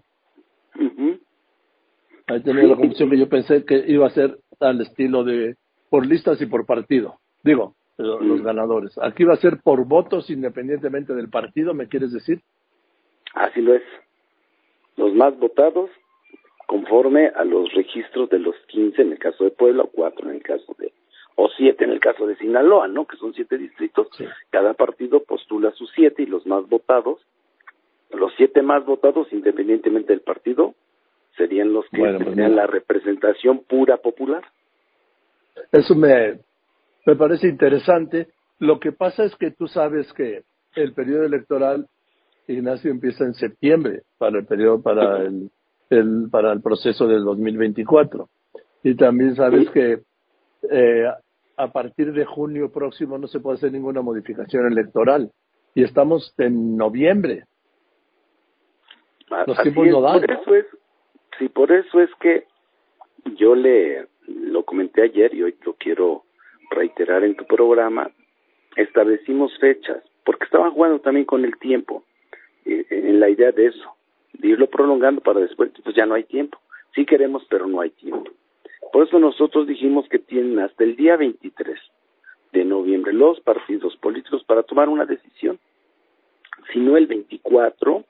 Ahí 2.27 2.41
tenía 2.43 2.63
la 2.63 2.75
confusión 2.75 3.09
que 3.09 3.17
yo 3.17 3.27
pensé 3.27 3.65
que 3.65 3.83
iba 3.87 4.05
a 4.05 4.11
ser 4.11 4.37
al 4.59 4.79
estilo 4.81 5.23
de 5.23 5.55
por 5.89 6.05
listas 6.05 6.39
y 6.41 6.45
por 6.45 6.67
partido. 6.67 7.15
Digo, 7.43 7.75
los 7.97 8.21
mm. 8.21 8.43
ganadores. 8.43 8.97
Aquí 9.01 9.23
va 9.23 9.33
a 9.33 9.37
ser 9.37 9.59
por 9.61 9.85
votos 9.85 10.29
independientemente 10.29 11.15
del 11.15 11.29
partido, 11.29 11.73
¿me 11.73 11.87
quieres 11.87 12.13
decir? 12.13 12.41
Así 13.33 13.61
lo 13.61 13.73
es. 13.73 13.83
Los 14.97 15.13
más 15.15 15.37
votados 15.39 15.89
conforme 16.67 17.27
a 17.27 17.43
los 17.43 17.73
registros 17.73 18.29
de 18.29 18.37
los 18.37 18.55
15 18.67 19.01
en 19.01 19.11
el 19.13 19.19
caso 19.19 19.43
de 19.43 19.51
Puebla 19.51 19.83
o 19.83 19.89
4 19.89 20.29
en 20.29 20.35
el 20.35 20.43
caso 20.43 20.75
de 20.77 20.93
o 21.41 21.47
7 21.55 21.85
en 21.85 21.91
el 21.91 22.01
caso 22.01 22.27
de 22.27 22.35
Sinaloa, 22.35 22.89
¿no? 22.89 23.05
Que 23.05 23.15
son 23.15 23.33
siete 23.33 23.57
distritos. 23.57 24.07
Cada 24.49 24.73
partido 24.73 25.23
postula 25.23 25.71
sus 25.71 25.89
siete 25.95 26.23
y 26.23 26.25
los 26.25 26.45
más 26.45 26.67
votados, 26.67 27.21
los 28.11 28.33
siete 28.35 28.61
más 28.61 28.85
votados 28.85 29.31
independientemente 29.31 30.11
del 30.11 30.19
partido, 30.19 30.75
serían 31.37 31.71
los 31.71 31.85
que 31.91 31.99
pues 31.99 32.17
tendrían 32.17 32.57
la 32.57 32.67
representación 32.67 33.59
pura 33.59 33.95
popular. 33.97 34.43
Eso 35.71 35.95
me, 35.95 36.39
me 37.05 37.15
parece 37.15 37.47
interesante. 37.47 38.27
Lo 38.59 38.77
que 38.81 38.91
pasa 38.91 39.23
es 39.23 39.33
que 39.37 39.51
tú 39.51 39.69
sabes 39.69 40.11
que 40.11 40.43
el 40.75 40.93
periodo 40.93 41.23
electoral, 41.23 41.87
Ignacio, 42.49 42.91
empieza 42.91 43.23
en 43.23 43.33
septiembre 43.33 44.01
para 44.17 44.39
el 44.39 44.45
periodo, 44.45 44.81
para 44.81 45.21
el, 45.21 45.49
el 45.89 46.27
para 46.29 46.51
el 46.51 46.61
proceso 46.61 47.07
del 47.07 47.23
2024. 47.23 48.27
Y 48.83 48.95
también 48.95 49.37
sabes 49.37 49.69
que 49.69 49.99
eh, 50.69 51.05
a 51.59 51.67
partir 51.67 52.13
de 52.13 52.23
junio 52.23 52.71
próximo 52.71 53.17
no 53.17 53.27
se 53.27 53.41
puede 53.41 53.57
hacer 53.57 53.73
ninguna 53.73 54.01
modificación 54.01 54.71
electoral. 54.71 55.29
Y 55.75 55.83
estamos 55.83 56.33
en 56.37 56.77
noviembre. 56.77 57.43
Los 59.45 59.61
tiempos 59.61 59.87
no 59.87 60.01
dan. 60.01 60.21
Por 60.21 60.31
eso 60.31 60.55
es, 60.55 60.65
sí, 61.37 61.49
por 61.49 61.71
eso 61.71 61.99
es 61.99 62.09
que 62.21 62.45
yo 63.35 63.55
le 63.55 64.07
lo 64.25 64.63
comenté 64.63 65.03
ayer 65.03 65.33
y 65.33 65.43
hoy 65.43 65.55
lo 65.65 65.73
quiero 65.73 66.23
reiterar 66.71 67.23
en 67.25 67.35
tu 67.35 67.45
programa, 67.45 68.09
establecimos 68.75 69.51
fechas, 69.59 70.01
porque 70.23 70.45
estaban 70.45 70.71
jugando 70.71 70.99
también 70.99 71.25
con 71.25 71.43
el 71.43 71.57
tiempo, 71.57 72.05
eh, 72.65 72.85
en 72.89 73.19
la 73.19 73.29
idea 73.29 73.51
de 73.51 73.67
eso, 73.67 73.95
de 74.33 74.49
irlo 74.49 74.69
prolongando 74.69 75.21
para 75.21 75.41
después, 75.41 75.71
pues 75.83 75.95
ya 75.95 76.05
no 76.05 76.15
hay 76.15 76.23
tiempo. 76.23 76.57
Sí 76.95 77.05
queremos, 77.05 77.45
pero 77.49 77.67
no 77.67 77.81
hay 77.81 77.89
tiempo. 77.89 78.31
Por 78.91 79.07
eso 79.07 79.19
nosotros 79.19 79.67
dijimos 79.67 80.07
que 80.09 80.19
tienen 80.19 80.59
hasta 80.59 80.83
el 80.83 80.95
día 80.95 81.15
23 81.17 81.79
de 82.51 82.65
noviembre 82.65 83.13
los 83.13 83.39
partidos 83.41 83.95
políticos 83.97 84.43
para 84.45 84.63
tomar 84.63 84.89
una 84.89 85.05
decisión. 85.05 85.59
Si 86.73 86.79
no 86.79 86.97
el 86.97 87.07
24, 87.07 88.03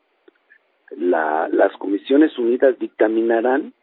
la, 0.98 1.50
las 1.52 1.72
comisiones 1.78 2.38
unidas 2.38 2.78
dictaminarán 2.80 3.74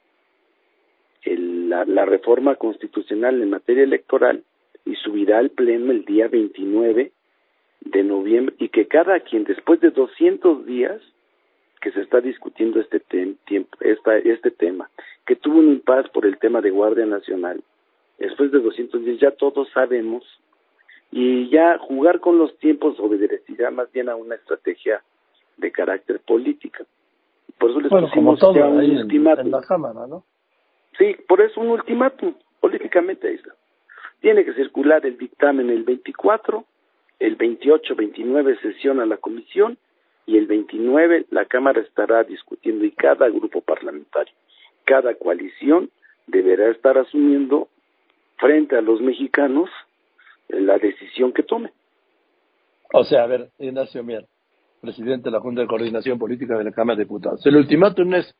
el, 1.22 1.68
la, 1.68 1.84
la 1.84 2.04
reforma 2.04 2.54
constitucional 2.56 3.42
en 3.42 3.50
materia 3.50 3.84
electoral 3.84 4.42
y 4.84 4.94
subirá 4.96 5.38
al 5.38 5.50
pleno 5.50 5.92
el 5.92 6.04
día 6.04 6.28
29 6.28 7.12
de 7.80 8.02
noviembre 8.02 8.54
y 8.58 8.68
que 8.68 8.86
cada 8.86 9.20
quien 9.20 9.44
después 9.44 9.80
de 9.80 9.90
200 9.90 10.64
días 10.66 11.00
que 11.86 11.92
se 11.92 12.00
está 12.00 12.20
discutiendo 12.20 12.80
este 12.80 12.98
tiempo 12.98 13.78
esta, 13.78 14.18
este 14.18 14.50
tema 14.50 14.90
que 15.24 15.36
tuvo 15.36 15.60
un 15.60 15.68
impas 15.68 16.08
por 16.08 16.26
el 16.26 16.36
tema 16.36 16.60
de 16.60 16.70
Guardia 16.70 17.06
Nacional 17.06 17.62
después 18.18 18.50
de 18.50 18.58
200 18.58 19.04
días 19.04 19.20
ya 19.20 19.30
todos 19.30 19.68
sabemos 19.72 20.24
y 21.12 21.48
ya 21.48 21.78
jugar 21.78 22.18
con 22.18 22.38
los 22.38 22.58
tiempos 22.58 22.98
obedecerá 22.98 23.70
más 23.70 23.92
bien 23.92 24.08
a 24.08 24.16
una 24.16 24.34
estrategia 24.34 25.00
de 25.58 25.70
carácter 25.70 26.18
política. 26.26 26.84
Por 27.56 27.70
eso 27.70 27.80
les 27.80 27.88
bueno, 27.88 28.08
pusimos 28.08 28.40
como 28.40 28.52
todo, 28.52 28.68
un 28.68 28.80
ahí 28.80 28.90
en, 28.90 28.98
ultimátum. 28.98 29.46
en 29.46 29.52
la 29.52 29.60
Cámara, 29.60 30.08
¿no? 30.08 30.24
sí 30.98 31.14
por 31.28 31.40
eso 31.40 31.60
un 31.60 31.68
ultimátum 31.68 32.34
políticamente 32.58 33.28
ahí 33.28 33.36
está. 33.36 33.54
Tiene 34.18 34.44
que 34.44 34.54
circular 34.54 35.06
el 35.06 35.16
dictamen 35.16 35.70
el 35.70 35.84
24 35.84 36.64
el 37.20 37.38
28-29 37.38 38.60
sesiona 38.60 39.06
la 39.06 39.18
comisión 39.18 39.78
y 40.26 40.36
el 40.36 40.46
29 40.46 41.26
la 41.30 41.44
Cámara 41.46 41.80
estará 41.80 42.24
discutiendo 42.24 42.84
y 42.84 42.90
cada 42.90 43.28
grupo 43.28 43.60
parlamentario, 43.60 44.34
cada 44.84 45.14
coalición 45.14 45.90
deberá 46.26 46.70
estar 46.70 46.98
asumiendo 46.98 47.68
frente 48.36 48.76
a 48.76 48.80
los 48.80 49.00
mexicanos 49.00 49.70
la 50.48 50.78
decisión 50.78 51.32
que 51.32 51.42
tome. 51.42 51.72
O 52.92 53.04
sea, 53.04 53.22
a 53.22 53.26
ver, 53.26 53.50
Ignacio 53.58 54.02
Mier, 54.02 54.26
presidente 54.80 55.24
de 55.24 55.30
la 55.30 55.40
Junta 55.40 55.62
de 55.62 55.66
Coordinación 55.66 56.18
Política 56.18 56.56
de 56.58 56.64
la 56.64 56.72
Cámara 56.72 56.96
de 56.96 57.04
Diputados. 57.04 57.44
El 57.46 57.56
ultimátum 57.56 58.14
es 58.14 58.34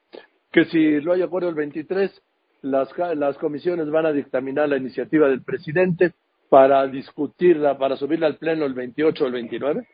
que 0.53 0.64
si 0.66 1.05
no 1.05 1.12
hay 1.12 1.22
acuerdo 1.22 1.49
el 1.49 1.55
23, 1.55 2.22
las, 2.62 2.88
las 3.16 3.38
comisiones 3.38 3.90
van 3.90 4.07
a 4.07 4.12
dictaminar 4.12 4.68
la 4.68 4.77
iniciativa 4.77 5.29
del 5.29 5.42
presidente 5.42 6.12
para 6.49 6.87
discutirla, 6.87 7.77
para 7.77 7.96
subirla 7.96 8.27
al 8.27 8.37
pleno 8.37 8.64
el 8.66 8.75
28 8.75 9.25
o 9.25 9.27
el 9.27 9.33
29? 9.33 9.87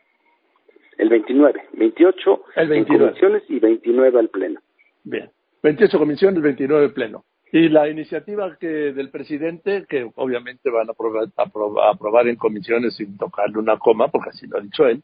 El 0.99 1.09
29, 1.09 1.69
28 1.73 2.45
el 2.57 2.69
29. 2.69 3.05
en 3.05 3.09
comisiones 3.11 3.43
y 3.49 3.59
29 3.59 4.19
al 4.19 4.29
pleno. 4.29 4.61
Bien, 5.05 5.31
28 5.63 5.99
comisiones, 5.99 6.43
29 6.43 6.91
pleno. 6.91 7.25
Y 7.53 7.69
la 7.69 7.89
iniciativa 7.89 8.57
que 8.57 8.67
del 8.67 9.11
presidente, 9.11 9.85
que 9.89 10.11
obviamente 10.15 10.71
van 10.71 10.89
a 10.89 10.93
aprobar, 10.93 11.29
aprobar, 11.37 11.95
aprobar 11.95 12.29
en 12.29 12.37
comisiones 12.37 12.97
sin 12.97 13.17
tocarle 13.19 13.59
una 13.59 13.79
coma, 13.79 14.09
porque 14.09 14.31
así 14.31 14.47
lo 14.47 14.59
ha 14.59 14.61
dicho 14.61 14.87
él, 14.87 15.03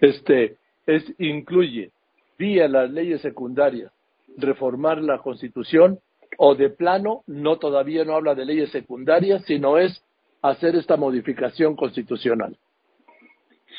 este, 0.00 0.56
es, 0.86 1.04
incluye 1.18 1.90
vía 2.38 2.68
las 2.68 2.90
leyes 2.90 3.22
secundarias 3.22 3.90
reformar 4.36 4.98
la 5.02 5.18
constitución 5.18 5.98
o 6.38 6.54
de 6.54 6.70
plano 6.70 7.22
no 7.26 7.58
todavía 7.58 8.04
no 8.04 8.14
habla 8.14 8.34
de 8.34 8.44
leyes 8.44 8.70
secundarias, 8.70 9.44
sino 9.46 9.78
es 9.78 10.02
hacer 10.42 10.76
esta 10.76 10.96
modificación 10.96 11.76
constitucional? 11.76 12.56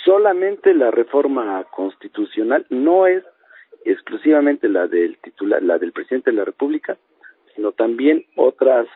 Solamente 0.08 0.74
la 0.74 0.90
reforma 0.90 1.64
constitucional 1.66 2.66
no 2.70 3.08
es 3.08 3.24
exclusivamente 3.84 4.70
la 4.70 4.88
del 4.88 5.18
titular, 5.18 5.62
la 5.62 5.78
del 5.78 5.92
presidente 5.92 6.32
de 6.32 6.38
la 6.38 6.46
República, 6.46 6.98
sino 7.54 7.74
también 7.74 8.24
otras 8.38 8.88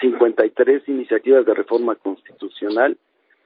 53 0.00 0.88
iniciativas 0.88 1.44
de 1.44 1.52
reforma 1.52 1.94
constitucional 1.96 2.96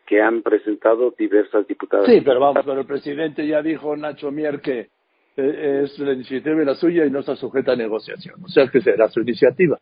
que 0.06 0.22
han 0.22 0.42
presentado 0.42 1.12
diversas 1.18 1.66
diputadas. 1.66 2.06
Sí, 2.06 2.20
pero 2.24 2.38
vamos, 2.38 2.62
pero 2.64 2.80
el 2.80 2.86
presidente 2.86 3.44
ya 3.44 3.60
dijo, 3.60 3.96
Nacho 3.96 4.30
Mier, 4.30 4.60
que 4.60 4.90
eh, 5.36 5.80
es 5.82 5.98
la 5.98 6.12
iniciativa 6.12 6.62
la 6.62 6.76
suya 6.76 7.04
y 7.04 7.10
no 7.10 7.20
está 7.20 7.34
sujeta 7.34 7.72
a 7.72 7.76
negociación. 7.76 8.36
O 8.44 8.48
sea, 8.48 8.68
que 8.68 8.80
será 8.80 9.08
su 9.08 9.20
iniciativa 9.20 9.80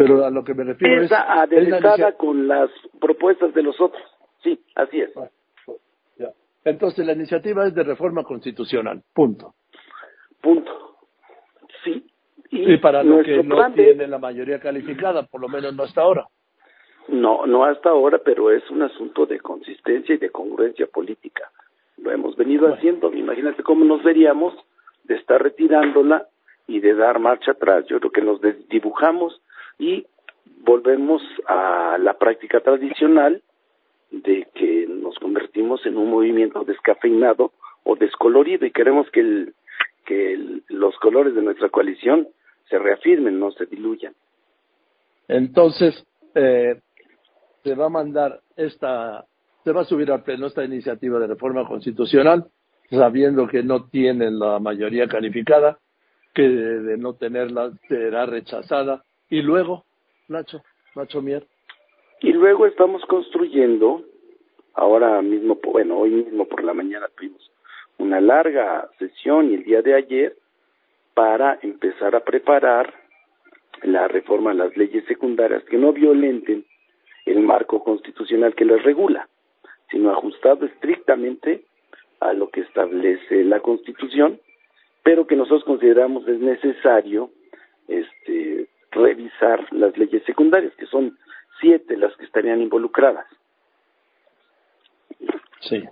pero 0.00 0.24
a 0.24 0.30
lo 0.30 0.44
que 0.44 0.54
me 0.54 0.64
refiero 0.64 1.02
Esa 1.02 1.20
es... 1.20 1.52
adelantada 1.52 2.08
es 2.08 2.14
con 2.14 2.48
las 2.48 2.70
propuestas 2.98 3.52
de 3.52 3.62
los 3.62 3.78
otros. 3.78 4.02
Sí, 4.42 4.58
así 4.74 4.98
es. 4.98 5.12
Bueno. 5.12 5.30
Entonces 6.64 7.06
la 7.06 7.12
iniciativa 7.12 7.66
es 7.66 7.74
de 7.74 7.82
reforma 7.82 8.24
constitucional, 8.24 9.02
punto. 9.14 9.54
Punto. 10.40 10.96
Sí. 11.84 12.04
Y, 12.50 12.74
y 12.74 12.76
para 12.78 13.02
lo 13.02 13.22
que 13.22 13.42
no 13.42 13.72
tiene 13.72 14.06
la 14.06 14.18
mayoría 14.18 14.58
calificada, 14.58 15.22
por 15.22 15.40
lo 15.40 15.48
menos 15.48 15.74
no 15.74 15.84
hasta 15.84 16.02
ahora. 16.02 16.26
No, 17.08 17.46
no 17.46 17.64
hasta 17.64 17.90
ahora, 17.90 18.18
pero 18.24 18.50
es 18.50 18.68
un 18.70 18.82
asunto 18.82 19.26
de 19.26 19.40
consistencia 19.40 20.14
y 20.14 20.18
de 20.18 20.30
congruencia 20.30 20.86
política. 20.86 21.50
Lo 21.98 22.10
hemos 22.10 22.36
venido 22.36 22.62
bueno. 22.62 22.76
haciendo. 22.76 23.12
Imagínate 23.12 23.62
cómo 23.62 23.84
nos 23.84 24.02
veríamos 24.02 24.54
de 25.04 25.16
estar 25.16 25.42
retirándola 25.42 26.26
y 26.66 26.80
de 26.80 26.94
dar 26.94 27.18
marcha 27.18 27.52
atrás. 27.52 27.86
Yo 27.86 27.98
creo 27.98 28.12
que 28.12 28.22
nos 28.22 28.40
dibujamos 28.68 29.40
y 29.78 30.06
volvemos 30.60 31.22
a 31.46 31.96
la 31.98 32.14
práctica 32.14 32.60
tradicional 32.60 33.42
de 34.10 34.46
que 34.54 34.86
nos 34.88 35.18
convertimos 35.18 35.84
en 35.86 35.96
un 35.96 36.10
movimiento 36.10 36.64
descafeinado 36.64 37.52
o 37.84 37.96
descolorido 37.96 38.66
y 38.66 38.72
queremos 38.72 39.10
que 39.10 39.20
el, 39.20 39.54
que 40.04 40.60
los 40.68 40.96
colores 40.96 41.34
de 41.34 41.42
nuestra 41.42 41.68
coalición 41.68 42.28
se 42.68 42.78
reafirmen, 42.78 43.38
no 43.38 43.50
se 43.52 43.66
diluyan. 43.66 44.14
Entonces, 45.28 46.06
eh, 46.34 46.80
se 47.62 47.74
va 47.74 47.86
a 47.86 47.90
mandar 47.90 48.40
esta, 48.56 49.24
se 49.64 49.72
va 49.72 49.82
a 49.82 49.84
subir 49.84 50.10
al 50.10 50.22
pleno 50.22 50.46
esta 50.46 50.64
iniciativa 50.64 51.18
de 51.18 51.26
reforma 51.26 51.66
constitucional, 51.66 52.46
sabiendo 52.90 53.46
que 53.46 53.62
no 53.62 53.88
tiene 53.88 54.30
la 54.30 54.58
mayoría 54.58 55.06
calificada, 55.06 55.78
que 56.34 56.42
de 56.42 56.96
no 56.96 57.14
tenerla 57.14 57.72
será 57.88 58.26
rechazada 58.26 59.04
y 59.28 59.42
luego, 59.42 59.84
Nacho, 60.28 60.62
Nacho 60.94 61.22
Mier. 61.22 61.46
Y 62.20 62.32
luego 62.32 62.66
estamos 62.66 63.02
construyendo, 63.06 64.02
ahora 64.74 65.22
mismo, 65.22 65.58
bueno, 65.64 65.98
hoy 65.98 66.10
mismo 66.10 66.44
por 66.44 66.62
la 66.62 66.74
mañana 66.74 67.08
tuvimos 67.16 67.50
una 67.96 68.20
larga 68.20 68.88
sesión 68.98 69.50
y 69.50 69.54
el 69.54 69.64
día 69.64 69.82
de 69.82 69.94
ayer 69.94 70.36
para 71.14 71.58
empezar 71.62 72.14
a 72.14 72.24
preparar 72.24 72.92
la 73.82 74.06
reforma 74.08 74.50
a 74.50 74.54
las 74.54 74.76
leyes 74.76 75.04
secundarias 75.06 75.64
que 75.64 75.78
no 75.78 75.92
violenten 75.92 76.64
el 77.24 77.40
marco 77.40 77.82
constitucional 77.82 78.54
que 78.54 78.66
las 78.66 78.82
regula, 78.82 79.28
sino 79.90 80.10
ajustado 80.10 80.66
estrictamente 80.66 81.64
a 82.20 82.34
lo 82.34 82.50
que 82.50 82.60
establece 82.60 83.44
la 83.44 83.60
Constitución, 83.60 84.38
pero 85.02 85.26
que 85.26 85.36
nosotros 85.36 85.64
consideramos 85.64 86.28
es 86.28 86.38
necesario 86.38 87.30
este 87.88 88.68
revisar 88.90 89.72
las 89.72 89.96
leyes 89.96 90.22
secundarias, 90.24 90.74
que 90.76 90.86
son 90.86 91.16
siete 91.60 91.96
las 91.96 92.16
que 92.16 92.24
estarían 92.24 92.60
involucradas. 92.60 93.26
Sí. 95.60 95.84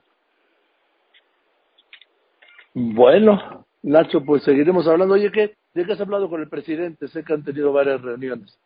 Bueno, 2.74 3.66
Nacho, 3.83 4.24
pues 4.24 4.42
seguiremos 4.42 4.87
hablando. 4.87 5.14
Oye, 5.14 5.31
¿qué? 5.31 5.57
¿de 5.74 5.87
qué 5.87 5.92
has 5.92 6.00
hablado 6.00 6.28
con 6.28 6.40
el 6.40 6.48
presidente? 6.48 7.09
Sé 7.09 7.24
que 7.24 7.33
han 7.33 7.44
tenido 7.44 7.72
varias 7.72 8.02
reuniones. 8.02 8.59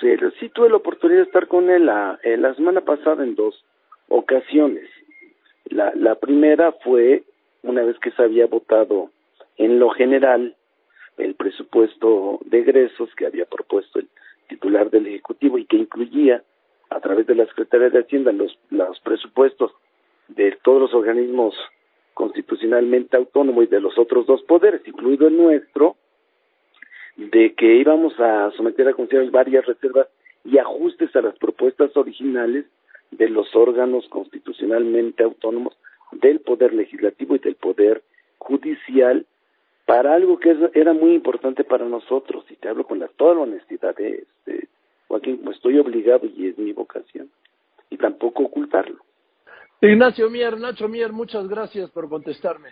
Sí, 0.00 0.08
sí 0.40 0.48
tuve 0.48 0.70
la 0.70 0.76
oportunidad 0.76 1.20
de 1.20 1.26
estar 1.26 1.46
con 1.46 1.70
él 1.70 1.86
la, 1.86 2.18
eh, 2.24 2.36
la 2.36 2.54
semana 2.54 2.80
pasada 2.80 3.22
en 3.22 3.34
dos 3.36 3.64
ocasiones. 4.08 4.88
La, 5.66 5.92
la 5.94 6.16
primera 6.16 6.72
fue 6.72 7.22
una 7.62 7.82
vez 7.82 7.98
que 8.00 8.10
se 8.10 8.22
había 8.22 8.46
votado 8.46 9.10
en 9.56 9.78
lo 9.78 9.90
general 9.90 10.56
el 11.16 11.34
presupuesto 11.36 12.40
de 12.46 12.58
egresos 12.60 13.14
que 13.14 13.26
había 13.26 13.44
propuesto 13.44 14.00
el 14.00 14.08
titular 14.48 14.90
del 14.90 15.06
Ejecutivo 15.06 15.58
y 15.58 15.66
que 15.66 15.76
incluía 15.76 16.42
a 16.90 17.00
través 17.00 17.26
de 17.26 17.34
la 17.34 17.46
Secretaría 17.46 17.90
de 17.90 18.00
Hacienda 18.00 18.32
los, 18.32 18.58
los 18.70 19.00
presupuestos 19.00 19.72
de 20.28 20.56
todos 20.62 20.82
los 20.82 20.94
organismos 20.94 21.54
constitucionalmente 22.14 23.16
autónomos 23.16 23.64
y 23.64 23.66
de 23.66 23.80
los 23.80 23.98
otros 23.98 24.26
dos 24.26 24.42
poderes, 24.42 24.86
incluido 24.86 25.26
el 25.26 25.36
nuestro, 25.36 25.96
de 27.16 27.54
que 27.54 27.76
íbamos 27.76 28.18
a 28.18 28.50
someter 28.52 28.88
a 28.88 28.94
consideración 28.94 29.32
varias 29.32 29.66
reservas 29.66 30.08
y 30.44 30.58
ajustes 30.58 31.14
a 31.16 31.22
las 31.22 31.36
propuestas 31.38 31.96
originales 31.96 32.66
de 33.10 33.28
los 33.28 33.54
órganos 33.54 34.08
constitucionalmente 34.08 35.22
autónomos 35.22 35.76
del 36.12 36.40
Poder 36.40 36.72
Legislativo 36.72 37.36
y 37.36 37.38
del 37.38 37.54
Poder 37.54 38.02
Judicial 38.38 39.26
para 39.86 40.14
algo 40.14 40.38
que 40.38 40.56
era 40.74 40.92
muy 40.92 41.14
importante 41.14 41.64
para 41.64 41.84
nosotros, 41.84 42.44
y 42.50 42.56
te 42.56 42.68
hablo 42.68 42.84
con 42.84 42.98
la, 42.98 43.08
toda 43.08 43.34
la 43.34 43.40
honestidad, 43.42 43.94
de 43.96 44.24
este, 44.24 44.68
Joaquín, 45.08 45.38
como 45.38 45.50
estoy 45.50 45.78
obligado 45.78 46.26
y 46.26 46.48
es 46.48 46.58
mi 46.58 46.72
vocación, 46.72 47.28
y 47.90 47.96
tampoco 47.96 48.44
ocultarlo. 48.44 48.98
Ignacio 49.82 50.30
Mier, 50.30 50.58
Nacho 50.58 50.88
Mier, 50.88 51.12
muchas 51.12 51.46
gracias 51.46 51.90
por 51.90 52.08
contestarme. 52.08 52.70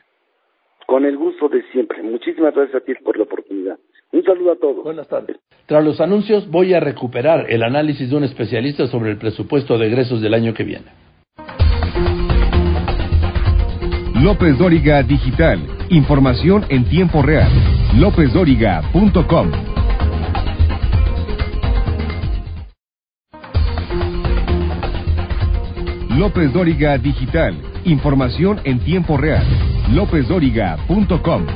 Con 0.87 1.05
el 1.05 1.17
gusto 1.17 1.49
de 1.49 1.63
siempre. 1.71 2.03
Muchísimas 2.03 2.55
gracias 2.55 2.83
a 2.83 2.85
ti 2.85 2.95
por 3.05 3.17
la 3.17 3.25
oportunidad. 3.25 3.79
Un 4.13 4.23
saludo 4.25 4.53
a 4.53 4.57
todos. 4.57 4.83
Buenas 4.83 5.09
tardes. 5.09 5.39
Tras 5.67 5.85
los 5.85 6.01
anuncios, 6.01 6.51
voy 6.51 6.75
a 6.75 6.81
recuperar 6.81 7.51
el 7.51 7.63
análisis 7.63 8.11
de 8.11 8.17
un 8.17 8.25
especialista 8.25 8.87
sobre 8.87 9.11
el 9.11 9.19
presupuesto 9.19 9.79
de 9.79 9.87
egresos 9.87 10.21
del 10.21 10.35
año 10.35 10.55
que 10.55 10.65
viene. 10.65 10.87
López 14.23 14.59
Dóriga 14.59 15.03
Digital. 15.03 15.72
Información 15.93 16.65
en 16.71 16.89
tiempo 16.89 17.21
real. 17.21 17.53
LópezDóriga.com. 17.99 19.51
López 26.19 26.51
Dóriga 26.55 26.97
Digital. 26.97 27.61
Información 27.85 28.61
en 28.65 28.79
tiempo 28.79 29.19
real. 29.19 29.45
LópezDóriga.com. 29.93 31.47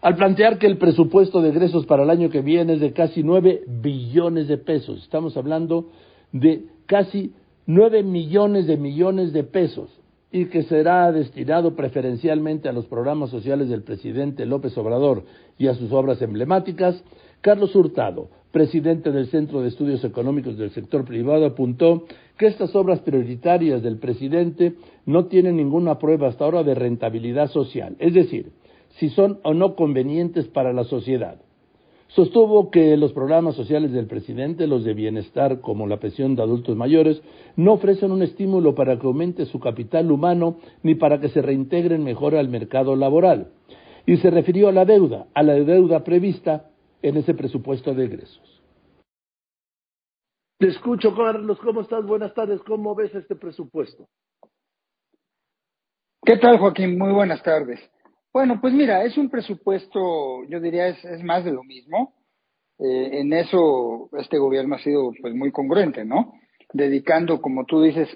Al 0.00 0.16
plantear 0.16 0.56
que 0.56 0.66
el 0.66 0.78
presupuesto 0.78 1.42
de 1.42 1.50
egresos 1.50 1.84
para 1.84 2.04
el 2.04 2.10
año 2.10 2.30
que 2.30 2.40
viene 2.40 2.72
es 2.72 2.80
de 2.80 2.94
casi 2.94 3.22
9 3.22 3.64
billones 3.82 4.48
de 4.48 4.56
pesos, 4.56 5.02
estamos 5.02 5.36
hablando 5.36 5.90
de 6.32 6.64
casi 6.86 7.34
9 7.66 8.02
millones 8.02 8.66
de 8.66 8.78
millones 8.78 9.34
de 9.34 9.44
pesos 9.44 9.90
y 10.32 10.46
que 10.46 10.62
será 10.62 11.12
destinado 11.12 11.76
preferencialmente 11.76 12.68
a 12.68 12.72
los 12.72 12.86
programas 12.86 13.28
sociales 13.28 13.68
del 13.68 13.82
presidente 13.82 14.46
López 14.46 14.76
Obrador 14.78 15.24
y 15.58 15.66
a 15.66 15.74
sus 15.74 15.92
obras 15.92 16.22
emblemáticas, 16.22 17.04
Carlos 17.42 17.76
Hurtado, 17.76 18.30
presidente 18.50 19.12
del 19.12 19.26
Centro 19.26 19.60
de 19.60 19.68
Estudios 19.68 20.02
Económicos 20.04 20.56
del 20.56 20.70
Sector 20.70 21.04
Privado, 21.04 21.44
apuntó 21.44 22.06
que 22.38 22.46
estas 22.46 22.74
obras 22.74 23.00
prioritarias 23.00 23.82
del 23.82 23.98
presidente 23.98 24.74
no 25.04 25.26
tienen 25.26 25.56
ninguna 25.56 25.98
prueba 25.98 26.28
hasta 26.28 26.44
ahora 26.44 26.62
de 26.62 26.74
rentabilidad 26.74 27.50
social, 27.50 27.96
es 27.98 28.14
decir, 28.14 28.52
si 28.98 29.10
son 29.10 29.38
o 29.42 29.52
no 29.52 29.76
convenientes 29.76 30.46
para 30.48 30.72
la 30.72 30.84
sociedad. 30.84 31.36
Sostuvo 32.14 32.70
que 32.70 32.94
los 32.98 33.14
programas 33.14 33.54
sociales 33.54 33.90
del 33.92 34.06
presidente, 34.06 34.66
los 34.66 34.84
de 34.84 34.92
bienestar 34.92 35.62
como 35.62 35.86
la 35.86 35.98
pensión 35.98 36.36
de 36.36 36.42
adultos 36.42 36.76
mayores, 36.76 37.22
no 37.56 37.72
ofrecen 37.72 38.12
un 38.12 38.22
estímulo 38.22 38.74
para 38.74 38.98
que 38.98 39.06
aumente 39.06 39.46
su 39.46 39.58
capital 39.58 40.12
humano 40.12 40.58
ni 40.82 40.94
para 40.94 41.20
que 41.20 41.30
se 41.30 41.40
reintegren 41.40 42.04
mejor 42.04 42.34
al 42.34 42.50
mercado 42.50 42.96
laboral. 42.96 43.52
Y 44.04 44.18
se 44.18 44.30
refirió 44.30 44.68
a 44.68 44.72
la 44.72 44.84
deuda, 44.84 45.26
a 45.32 45.42
la 45.42 45.54
deuda 45.54 46.04
prevista 46.04 46.70
en 47.00 47.16
ese 47.16 47.32
presupuesto 47.32 47.94
de 47.94 48.04
egresos. 48.04 48.62
Te 50.58 50.68
escucho, 50.68 51.16
Carlos. 51.16 51.58
¿Cómo 51.60 51.80
estás? 51.80 52.04
Buenas 52.04 52.34
tardes. 52.34 52.60
¿Cómo 52.66 52.94
ves 52.94 53.14
este 53.14 53.36
presupuesto? 53.36 54.06
¿Qué 56.24 56.36
tal, 56.36 56.58
Joaquín? 56.58 56.98
Muy 56.98 57.12
buenas 57.12 57.42
tardes. 57.42 57.80
Bueno, 58.32 58.60
pues 58.60 58.72
mira, 58.72 59.04
es 59.04 59.18
un 59.18 59.28
presupuesto, 59.28 60.44
yo 60.48 60.58
diría, 60.58 60.88
es, 60.88 61.04
es 61.04 61.22
más 61.22 61.44
de 61.44 61.52
lo 61.52 61.62
mismo. 61.64 62.14
Eh, 62.78 63.20
en 63.20 63.32
eso 63.32 64.08
este 64.18 64.38
gobierno 64.38 64.74
ha 64.74 64.78
sido 64.78 65.12
pues 65.20 65.34
muy 65.34 65.52
congruente, 65.52 66.04
¿no? 66.04 66.32
Dedicando, 66.72 67.40
como 67.42 67.66
tú 67.66 67.82
dices, 67.82 68.08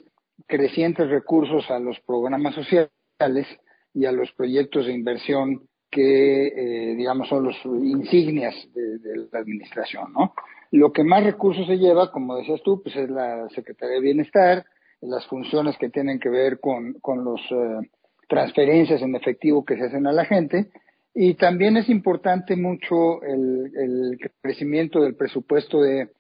crecientes 0.47 1.09
recursos 1.09 1.71
a 1.71 1.79
los 1.79 2.01
programas 2.01 2.55
sociales 2.55 3.47
y 3.93 4.07
a 4.07 4.13
los 4.13 4.33
proyectos 4.33 4.87
de 4.87 4.93
inversión 4.93 5.69
que, 5.91 6.47
eh, 6.49 6.95
digamos, 6.97 7.29
son 7.29 7.45
los 7.45 7.57
insignias 7.65 8.55
de, 8.75 9.29
la 9.31 9.39
administración, 9.39 10.13
¿no? 10.13 10.35
Lo 10.73 10.93
que 10.93 11.05
más 11.05 11.25
recursos 11.25 11.67
se 11.67 11.79
lleva, 11.79 12.11
como 12.11 12.37
decías 12.37 12.61
tú, 12.65 12.83
pues 12.83 12.97
es 12.97 13.09
la 13.09 13.49
Secretaría 13.51 13.97
de 13.97 14.01
Bienestar, 14.01 14.67
las 15.01 15.27
funciones 15.27 15.77
que 15.79 15.91
tienen 15.91 16.19
que 16.19 16.29
ver 16.29 16.59
con, 16.59 16.95
con 16.95 17.23
los 17.23 17.41
eh, 17.51 17.89
transferencias 18.29 19.03
en 19.03 19.15
efectivo 19.15 19.65
que 19.65 19.77
se 19.77 19.85
hacen 19.85 20.07
a 20.07 20.13
la 20.13 20.25
gente. 20.25 20.71
Y 21.15 21.35
también 21.35 21.77
es 21.77 21.89
importante 21.89 22.57
mucho 22.57 23.23
el, 23.23 23.73
el 23.75 24.31
crecimiento 24.43 25.01
del 25.01 25.17
presupuesto 25.17 25.81
de, 25.81 26.11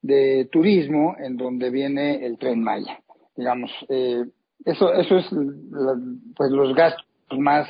de, 0.00 0.48
turismo, 0.50 1.14
en 1.18 1.36
donde 1.36 1.70
viene 1.70 2.26
el 2.26 2.38
tren 2.38 2.62
Maya. 2.62 2.98
Digamos, 3.36 3.70
eh, 3.88 4.24
eso, 4.64 4.92
eso 4.94 5.18
es 5.18 5.26
pues 6.36 6.50
los 6.50 6.74
gastos 6.74 7.38
más 7.38 7.68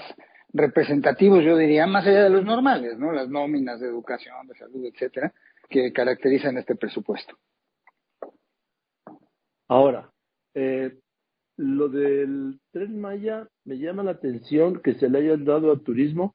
representativos, 0.52 1.44
yo 1.44 1.56
diría, 1.56 1.86
más 1.86 2.06
allá 2.06 2.24
de 2.24 2.30
los 2.30 2.44
normales, 2.44 2.98
¿no? 2.98 3.12
Las 3.12 3.28
nóminas 3.28 3.80
de 3.80 3.88
educación, 3.88 4.46
de 4.46 4.54
salud, 4.54 4.84
etcétera, 4.86 5.32
que 5.68 5.92
caracterizan 5.92 6.58
este 6.58 6.74
presupuesto. 6.74 7.36
Ahora, 9.68 10.10
eh, 10.54 10.92
lo 11.56 11.88
del 11.88 12.60
tren 12.70 13.00
Maya 13.00 13.48
me 13.64 13.78
llama 13.78 14.02
la 14.02 14.12
atención 14.12 14.80
que 14.82 14.94
se 14.94 15.08
le 15.08 15.18
haya 15.18 15.36
dado 15.36 15.72
a 15.72 15.78
turismo. 15.78 16.34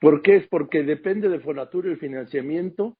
¿Por 0.00 0.22
qué? 0.22 0.36
Es 0.36 0.48
porque 0.48 0.82
depende 0.82 1.28
de 1.28 1.40
Fonatur 1.40 1.86
el 1.86 1.98
financiamiento, 1.98 2.96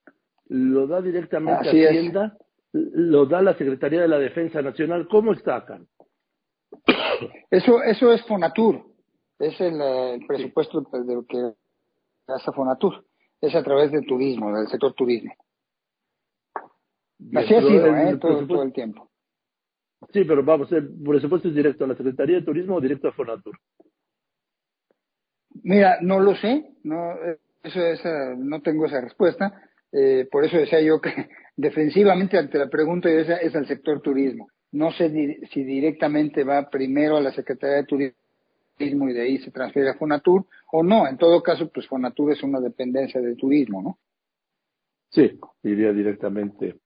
lo 0.48 0.86
da 0.86 1.00
directamente 1.00 1.68
a 1.68 1.70
Hacienda, 1.70 2.36
lo 2.72 3.26
da 3.26 3.40
la 3.40 3.56
Secretaría 3.56 4.02
de 4.02 4.08
la 4.08 4.18
Defensa 4.18 4.60
Nacional. 4.60 5.08
¿Cómo 5.08 5.32
está 5.32 5.56
acá? 5.56 5.80
Eso, 7.50 7.82
eso 7.82 8.12
es 8.12 8.22
Fonatur, 8.26 8.84
es 9.38 9.58
el, 9.60 10.26
presupuesto 10.26 10.82
de 10.92 11.14
lo 11.14 11.24
que 11.24 11.52
hace 12.28 12.52
Fonatur, 12.52 13.04
es 13.40 13.54
a 13.54 13.62
través 13.62 13.90
del 13.92 14.04
turismo, 14.04 14.54
del 14.54 14.68
sector 14.68 14.92
turismo. 14.92 15.32
Así 17.34 17.54
ha 17.54 17.60
sido, 17.60 17.96
¿eh? 17.96 18.18
todo 18.18 18.62
el 18.62 18.72
tiempo. 18.72 19.08
Sí, 20.12 20.24
pero 20.24 20.44
vamos, 20.44 20.70
el 20.72 20.88
presupuesto 21.02 21.48
es 21.48 21.54
directo 21.54 21.84
a 21.84 21.88
la 21.88 21.96
Secretaría 21.96 22.36
de 22.36 22.44
Turismo 22.44 22.76
o 22.76 22.80
directo 22.80 23.08
a 23.08 23.12
Fonatur. 23.12 23.56
Mira, 25.62 25.98
no 26.02 26.20
lo 26.20 26.36
sé, 26.36 26.74
no, 26.84 27.14
eso, 27.62 27.80
esa, 27.80 28.34
no 28.36 28.60
tengo 28.60 28.86
esa 28.86 29.00
respuesta. 29.00 29.62
Eh, 29.92 30.28
por 30.30 30.44
eso 30.44 30.56
decía 30.58 30.80
yo 30.80 31.00
que 31.00 31.10
defensivamente 31.56 32.38
ante 32.38 32.58
la 32.58 32.68
pregunta 32.68 33.08
esa 33.10 33.36
es 33.36 33.54
al 33.54 33.66
sector 33.66 34.00
turismo. 34.00 34.48
No 34.72 34.92
sé 34.92 35.10
si 35.52 35.64
directamente 35.64 36.44
va 36.44 36.68
primero 36.68 37.16
a 37.16 37.20
la 37.20 37.32
Secretaría 37.32 37.76
de 37.76 37.84
Turismo 37.84 39.08
y 39.08 39.12
de 39.14 39.22
ahí 39.22 39.38
se 39.38 39.50
transfiere 39.50 39.90
a 39.90 39.94
Fonatur 39.94 40.44
o 40.72 40.82
no. 40.82 41.06
En 41.08 41.16
todo 41.16 41.42
caso, 41.42 41.70
pues 41.72 41.86
Fonatur 41.86 42.32
es 42.32 42.42
una 42.42 42.60
dependencia 42.60 43.20
de 43.20 43.36
turismo, 43.36 43.80
¿no? 43.80 43.98
Sí, 45.10 45.38
iría 45.62 45.92
directamente 45.92 46.76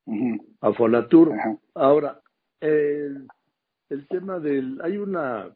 a 0.61 0.73
Fonatur. 0.73 1.33
Ahora, 1.75 2.21
el, 2.61 3.27
el 3.89 4.09
tema 4.09 4.39
del... 4.39 4.81
Hay 4.83 4.97
una 4.99 5.55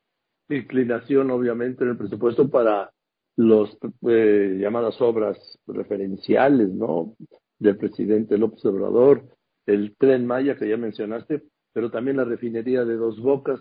inclinación, 0.48 1.30
obviamente, 1.30 1.84
en 1.84 1.90
el 1.90 1.96
presupuesto 1.96 2.50
para 2.50 2.90
los 3.36 3.76
eh, 4.08 4.58
llamadas 4.60 5.00
obras 5.00 5.58
referenciales, 5.66 6.68
¿no? 6.70 7.16
Del 7.58 7.76
presidente 7.76 8.38
López 8.38 8.64
Obrador, 8.64 9.24
el 9.66 9.96
tren 9.96 10.26
Maya 10.26 10.56
que 10.56 10.68
ya 10.68 10.76
mencionaste, 10.76 11.42
pero 11.72 11.90
también 11.90 12.16
la 12.16 12.24
refinería 12.24 12.84
de 12.84 12.96
Dos 12.96 13.20
Bocas 13.20 13.60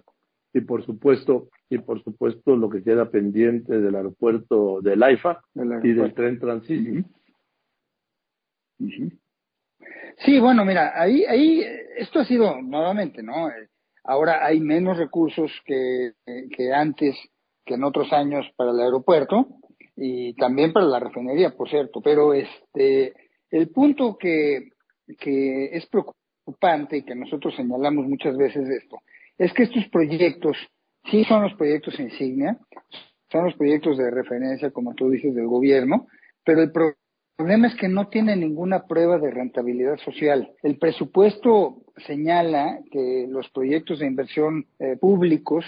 y 0.54 0.62
por 0.62 0.86
supuesto 0.86 1.50
y 1.70 1.80
por 1.80 2.04
supuesto 2.04 2.56
lo 2.56 2.70
que 2.70 2.84
queda 2.84 3.10
pendiente 3.10 3.80
del 3.80 3.96
aeropuerto 3.96 4.82
de 4.82 4.96
Laifa 4.96 5.42
y 5.56 5.94
del 5.94 6.14
tren 6.14 6.40
Transísmico. 6.40 7.10
Sí, 10.20 10.40
bueno, 10.40 10.64
mira, 10.66 10.94
ahí, 10.96 11.26
ahí, 11.26 11.64
esto 11.98 12.20
ha 12.20 12.26
sido 12.26 12.62
nuevamente, 12.62 13.24
¿no? 13.24 13.50
Ahora 14.04 14.46
hay 14.46 14.60
menos 14.60 14.98
recursos 14.98 15.52
que, 15.66 16.14
que 16.56 16.74
antes, 16.74 17.16
que 17.66 17.76
en 17.76 17.84
otros 17.84 18.12
años 18.14 18.46
para 18.56 18.72
el 18.72 18.80
aeropuerto 18.80 19.48
y 19.96 20.34
también 20.36 20.74
para 20.74 20.86
la 20.86 21.00
refinería, 21.00 21.52
por 21.52 21.70
cierto. 21.70 22.02
Pero 22.02 22.34
este, 22.34 23.14
el 23.50 23.70
punto 23.70 24.18
que, 24.18 24.70
que 25.20 25.66
es 25.76 25.86
preocupante 25.88 26.98
y 26.98 27.04
que 27.04 27.16
nosotros 27.16 27.56
señalamos 27.56 28.08
muchas 28.08 28.36
veces 28.38 28.68
esto, 28.70 28.98
es 29.38 29.54
que 29.54 29.64
estos 29.64 29.88
proyectos 29.90 30.58
sí 31.10 31.24
son 31.26 31.44
los 31.44 31.54
proyectos 31.56 32.00
insignia, 32.00 32.58
son 33.32 33.46
los 33.46 33.56
proyectos 33.56 33.98
de 33.98 34.12
referencia, 34.12 34.72
como 34.72 34.94
tú 34.94 35.10
dices, 35.10 35.34
del 35.34 35.48
gobierno, 35.48 36.08
pero 36.46 36.62
el 36.62 36.72
el 37.34 37.46
problema 37.46 37.68
es 37.68 37.76
que 37.76 37.88
no 37.88 38.10
tiene 38.10 38.36
ninguna 38.36 38.86
prueba 38.86 39.18
de 39.18 39.32
rentabilidad 39.32 39.98
social. 39.98 40.52
El 40.62 40.78
presupuesto 40.78 41.82
señala 42.06 42.78
que 42.92 43.26
los 43.28 43.50
proyectos 43.50 44.00
de 44.00 44.06
inversión 44.06 44.68
eh, 44.78 44.98
públicos 44.98 45.66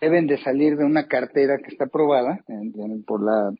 deben 0.00 0.26
de 0.26 0.38
salir 0.38 0.78
de 0.78 0.86
una 0.86 1.06
cartera 1.08 1.58
que 1.58 1.68
está 1.68 1.84
aprobada 1.84 2.40
por 3.06 3.22
la 3.22 3.52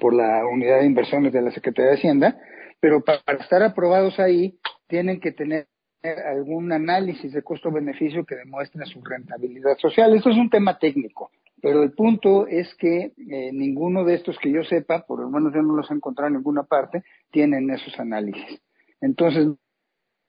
por 0.00 0.14
la 0.14 0.46
unidad 0.46 0.78
de 0.78 0.86
inversiones 0.86 1.32
de 1.32 1.42
la 1.42 1.50
Secretaría 1.50 1.90
de 1.90 1.98
Hacienda, 1.98 2.38
pero 2.80 3.02
para, 3.02 3.20
estar 3.40 3.62
aprobados 3.62 4.18
ahí 4.18 4.58
tienen 4.88 5.20
que 5.20 5.32
tener 5.32 5.66
algún 6.02 6.72
análisis 6.72 7.32
de 7.32 7.42
costo-beneficio 7.42 8.24
que 8.24 8.36
demuestre 8.36 8.84
su 8.86 9.02
rentabilidad 9.02 9.76
social. 9.78 10.14
Esto 10.14 10.30
es 10.30 10.36
un 10.36 10.50
tema 10.50 10.78
técnico. 10.78 11.30
Pero 11.64 11.82
el 11.82 11.92
punto 11.92 12.46
es 12.46 12.74
que 12.74 13.14
eh, 13.16 13.50
ninguno 13.50 14.04
de 14.04 14.16
estos 14.16 14.38
que 14.38 14.52
yo 14.52 14.62
sepa, 14.64 15.06
por 15.06 15.20
lo 15.20 15.30
menos 15.30 15.54
yo 15.54 15.62
no 15.62 15.74
los 15.74 15.90
he 15.90 15.94
encontrado 15.94 16.28
en 16.28 16.34
ninguna 16.34 16.64
parte, 16.64 17.02
tienen 17.30 17.70
esos 17.70 17.98
análisis. 17.98 18.60
Entonces, 19.00 19.48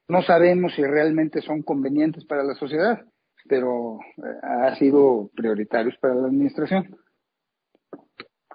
no 0.08 0.22
sabemos 0.22 0.74
si 0.76 0.84
realmente 0.86 1.42
son 1.42 1.62
convenientes 1.62 2.24
para 2.24 2.42
la 2.42 2.56
sociedad, 2.56 3.04
pero 3.50 4.00
eh, 4.16 4.22
ha 4.44 4.78
sido 4.78 5.30
prioritarios 5.36 5.98
para 5.98 6.16
la 6.16 6.28
administración. 6.28 6.96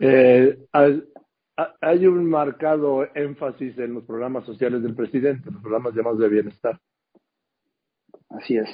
Eh, 0.00 0.56
hay 0.72 2.06
un 2.06 2.30
marcado 2.30 3.14
énfasis 3.14 3.76
en 3.76 3.92
los 3.92 4.04
programas 4.04 4.46
sociales 4.46 4.82
del 4.82 4.94
presidente, 4.94 5.50
los 5.50 5.60
programas 5.60 5.94
llamados 5.94 6.18
de 6.18 6.28
bienestar. 6.30 6.80
Así 8.30 8.56
es. 8.56 8.70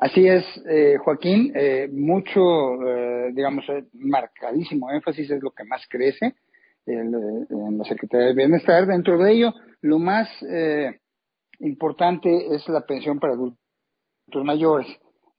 Así 0.00 0.28
es, 0.28 0.44
eh, 0.70 0.96
Joaquín, 1.04 1.50
eh, 1.56 1.88
mucho, 1.92 2.40
eh, 2.86 3.32
digamos, 3.34 3.64
marcadísimo 3.94 4.92
énfasis 4.92 5.28
es 5.28 5.42
lo 5.42 5.50
que 5.50 5.64
más 5.64 5.84
crece 5.88 6.36
en, 6.86 7.10
la 7.76 7.84
Secretaría 7.84 8.28
de 8.28 8.34
Bienestar. 8.34 8.86
Dentro 8.86 9.18
de 9.18 9.32
ello, 9.32 9.52
lo 9.82 9.98
más 9.98 10.28
importante 11.58 12.54
es 12.54 12.66
la 12.68 12.82
pensión 12.82 13.18
para 13.18 13.32
adultos 13.32 14.44
mayores, 14.44 14.86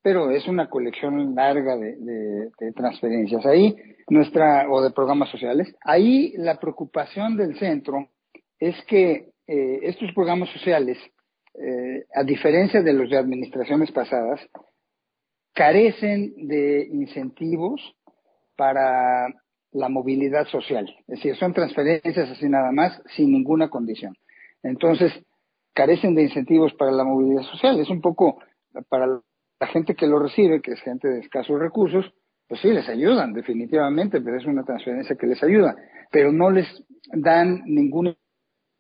pero 0.04 0.30
es 0.30 0.46
una 0.48 0.70
colección 0.70 1.34
larga 1.34 1.78
de, 1.78 2.52
transferencias. 2.76 3.46
Ahí, 3.46 3.76
nuestra, 4.10 4.70
o 4.70 4.82
de 4.82 4.92
programas 4.92 5.30
sociales, 5.30 5.74
ahí 5.86 6.34
la 6.38 6.60
preocupación 6.60 7.38
del 7.38 7.58
centro 7.58 8.10
es 8.60 8.76
que 8.86 9.30
estos 9.48 10.12
programas 10.14 10.50
sociales 10.50 10.98
eh, 11.56 12.06
a 12.14 12.24
diferencia 12.24 12.82
de 12.82 12.94
los 12.94 13.10
de 13.10 13.18
administraciones 13.18 13.92
pasadas, 13.92 14.40
carecen 15.54 16.48
de 16.48 16.88
incentivos 16.92 17.82
para 18.56 19.28
la 19.72 19.90
movilidad 19.90 20.48
social. 20.48 20.88
Es 21.08 21.18
decir, 21.18 21.36
son 21.36 21.54
transferencias 21.54 22.30
así 22.30 22.48
nada 22.48 22.72
más, 22.72 23.02
sin 23.16 23.32
ninguna 23.32 23.70
condición. 23.70 24.16
Entonces, 24.64 25.12
carecen 25.74 26.16
de 26.16 26.24
incentivos 26.24 26.74
para 26.74 26.92
la 26.92 27.04
movilidad 27.04 27.44
social. 27.44 27.80
Es 27.80 27.90
un 27.90 28.02
poco 28.02 28.40
para 28.90 29.08
la 29.08 29.68
gente 29.68 29.96
que 29.96 30.08
lo 30.08 30.20
recibe, 30.20 30.62
que 30.62 30.72
es 30.72 30.82
gente 30.82 31.08
de 31.08 31.20
escasos 31.20 31.60
recursos, 31.60 32.14
pues 32.48 32.62
sí, 32.62 32.72
les 32.72 32.90
ayudan, 32.90 33.34
definitivamente, 33.34 34.22
pero 34.22 34.38
es 34.38 34.46
una 34.46 34.64
transferencia 34.64 35.16
que 35.16 35.28
les 35.28 35.42
ayuda, 35.44 35.76
pero 36.12 36.32
no 36.32 36.50
les 36.50 36.68
dan 37.14 37.62
ningún 37.66 38.16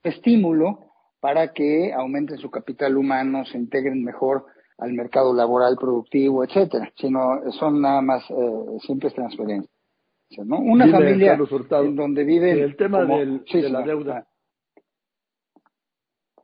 estímulo 0.01 0.88
para 1.19 1.53
que 1.53 1.93
aumenten 1.93 2.37
su 2.37 2.49
capital 2.49 2.97
humano, 2.97 3.45
se 3.45 3.57
integren 3.57 4.03
mejor 4.03 4.45
al 4.77 4.93
mercado 4.93 5.33
laboral 5.33 5.75
productivo, 5.77 6.43
etcétera, 6.43 6.91
sino 6.95 7.51
son 7.51 7.81
nada 7.81 8.01
más 8.01 8.23
eh, 8.29 8.77
simples 8.85 9.13
transferencias. 9.13 9.73
¿no? 10.45 10.59
Una 10.59 10.87
familia 10.87 11.37
en 11.71 11.95
donde 11.95 12.23
vive 12.23 12.51
el 12.51 12.75
tema 12.75 13.03
de 13.03 13.69
la 13.69 13.81
deuda. 13.81 14.27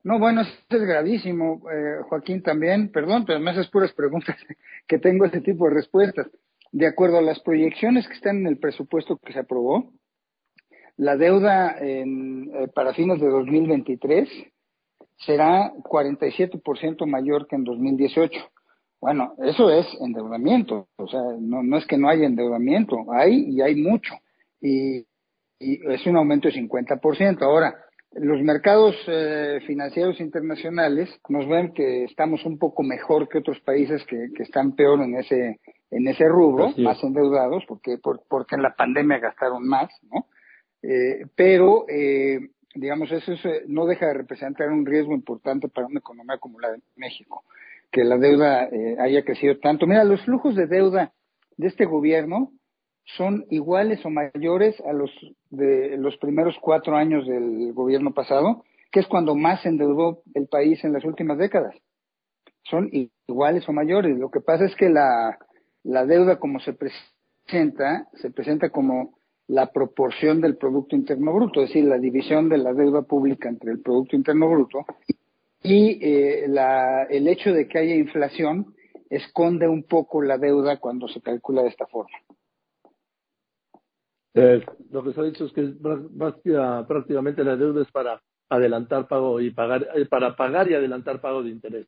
No, 0.04 0.20
bueno, 0.20 0.42
eso 0.42 0.52
es 0.70 0.82
gravísimo, 0.82 1.62
eh, 1.72 2.04
Joaquín, 2.10 2.44
también. 2.44 2.92
Perdón, 2.92 3.26
pero 3.26 3.40
me 3.40 3.52
haces 3.52 3.68
puras 3.70 3.92
preguntas 3.94 4.36
que 4.88 5.00
tengo 5.00 5.26
ese 5.26 5.42
tipo 5.42 5.68
de 5.68 5.76
respuestas. 5.76 6.28
De 6.72 6.88
acuerdo 6.88 7.20
a 7.20 7.22
las 7.22 7.40
proyecciones 7.40 8.08
que 8.08 8.14
están 8.14 8.38
en 8.38 8.48
el 8.48 8.58
presupuesto 8.60 9.18
que 9.18 9.34
se 9.34 9.40
aprobó, 9.40 9.94
la 10.98 11.16
deuda 11.18 11.78
en, 11.80 12.52
eh, 12.54 12.68
para 12.68 12.94
fines 12.94 13.20
de 13.20 13.28
2023 13.28 14.30
será 15.18 15.72
47% 15.84 17.06
mayor 17.06 17.48
que 17.48 17.56
en 17.56 17.64
2018. 17.64 18.40
Bueno, 19.02 19.34
eso 19.44 19.70
es 19.70 19.86
endeudamiento, 20.02 20.88
o 20.98 21.08
sea, 21.08 21.22
no, 21.40 21.62
no 21.62 21.78
es 21.78 21.86
que 21.86 21.98
no 21.98 22.10
haya 22.10 22.26
endeudamiento, 22.26 22.98
hay 23.12 23.50
y 23.50 23.62
hay 23.62 23.76
mucho, 23.76 24.16
y, 24.62 25.06
es 25.60 26.06
un 26.06 26.18
aumento 26.18 26.50
de 26.50 26.56
50%. 26.56 27.42
Ahora, 27.42 27.76
los 28.12 28.42
mercados 28.42 28.96
eh, 29.08 29.60
financieros 29.66 30.20
internacionales 30.20 31.10
nos 31.30 31.48
ven 31.48 31.74
que 31.74 32.04
estamos 32.04 32.46
un 32.46 32.60
poco 32.60 32.84
mejor 32.84 33.30
que 33.30 33.38
otros 33.38 33.60
países 33.62 34.04
que, 34.06 34.28
que 34.36 34.44
están 34.44 34.76
peor 34.76 35.02
en 35.02 35.16
ese 35.16 35.60
en 35.92 36.08
ese 36.08 36.28
rubro, 36.28 36.74
más 36.78 37.02
endeudados, 37.04 37.64
porque 37.68 37.98
porque 38.02 38.56
en 38.56 38.64
la 38.64 38.76
pandemia 38.76 39.20
gastaron 39.20 39.66
más, 39.68 39.90
¿no? 40.12 40.26
Eh, 40.82 41.26
pero 41.36 41.86
eh, 41.88 42.40
digamos, 42.76 43.12
eso 43.12 43.32
eh, 43.32 43.64
no 43.68 43.86
deja 43.86 44.08
de 44.08 44.14
representar 44.14 44.70
un 44.70 44.86
riesgo 44.86 45.14
importante 45.14 45.70
para 45.70 45.88
una 45.88 46.00
economía 46.00 46.38
como 46.38 46.60
la 46.60 46.72
de 46.72 46.82
México, 46.96 47.44
que 47.92 48.04
la 48.04 48.18
deuda 48.18 48.66
eh, 48.66 48.98
haya 49.00 49.24
crecido 49.24 49.58
tanto. 49.60 49.88
Mira, 49.88 50.04
los 50.04 50.24
flujos 50.26 50.56
de 50.56 50.68
deuda 50.68 51.14
de 51.58 51.68
este 51.68 51.86
gobierno 51.86 52.52
son 53.18 53.46
iguales 53.50 54.06
o 54.06 54.10
mayores 54.10 54.76
a 54.82 54.92
los 54.92 55.12
de 55.50 55.96
los 55.98 56.18
primeros 56.18 56.58
cuatro 56.60 56.96
años 56.96 57.26
del 57.28 57.72
gobierno 57.74 58.14
pasado, 58.14 58.64
que 58.92 59.00
es 59.00 59.08
cuando 59.08 59.36
más 59.36 59.62
se 59.62 59.70
endeudó 59.70 60.22
el 60.34 60.48
país 60.48 60.84
en 60.84 60.92
las 60.92 61.06
últimas 61.06 61.38
décadas. 61.38 61.76
Son 62.64 62.90
iguales 62.92 63.68
o 63.70 63.74
mayores. 63.74 64.18
Lo 64.18 64.32
que 64.32 64.42
pasa 64.42 64.66
es 64.66 64.76
que 64.76 64.90
la, 64.90 65.38
la 65.84 66.06
deuda 66.06 66.40
como 66.40 66.60
se 66.60 66.74
presenta, 66.74 68.08
se 68.16 68.32
presenta 68.32 68.70
como 68.70 69.18
la 69.48 69.72
proporción 69.72 70.42
del 70.42 70.58
Producto 70.58 70.96
Interno 70.96 71.34
Bruto, 71.34 71.62
es 71.62 71.70
decir, 71.70 71.86
la 71.86 72.00
división 72.00 72.50
de 72.50 72.58
la 72.58 72.74
deuda 72.74 73.04
pública 73.04 73.50
entre 73.50 73.72
el 73.72 73.82
Producto 73.82 74.16
Interno 74.16 74.50
Bruto 74.50 74.86
y 75.62 76.00
eh, 76.02 76.48
la, 76.48 77.04
el 77.04 77.28
hecho 77.28 77.52
de 77.52 77.68
que 77.68 77.80
haya 77.80 77.96
inflación 77.96 78.74
esconde 79.10 79.68
un 79.68 79.84
poco 79.84 80.22
la 80.22 80.38
deuda 80.38 80.80
cuando 80.80 81.08
se 81.08 81.22
calcula 81.22 81.62
de 81.62 81.70
esta 81.70 81.86
forma. 81.88 82.18
Eh, 84.34 84.66
lo 84.92 85.04
que 85.04 85.14
se 85.14 85.22
ha 85.22 85.24
dicho 85.24 85.46
es 85.46 85.54
que 85.54 85.74
prácticamente 86.88 87.44
la 87.44 87.56
deuda 87.56 87.84
es 87.84 87.92
para 87.92 88.22
adelantar 88.50 89.08
pago 89.08 89.40
y 89.40 89.52
pagar, 89.52 89.88
eh, 89.96 90.06
para 90.06 90.36
pagar 90.36 90.70
y 90.70 90.74
adelantar 90.74 91.22
pago 91.22 91.42
de 91.42 91.52
interés. 91.52 91.88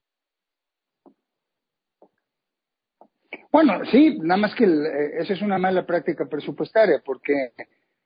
Bueno, 3.51 3.85
sí, 3.91 4.17
nada 4.19 4.41
más 4.41 4.55
que 4.55 4.65
eh, 4.65 5.19
esa 5.19 5.33
es 5.33 5.41
una 5.41 5.57
mala 5.57 5.85
práctica 5.85 6.25
presupuestaria, 6.25 7.01
porque, 7.05 7.51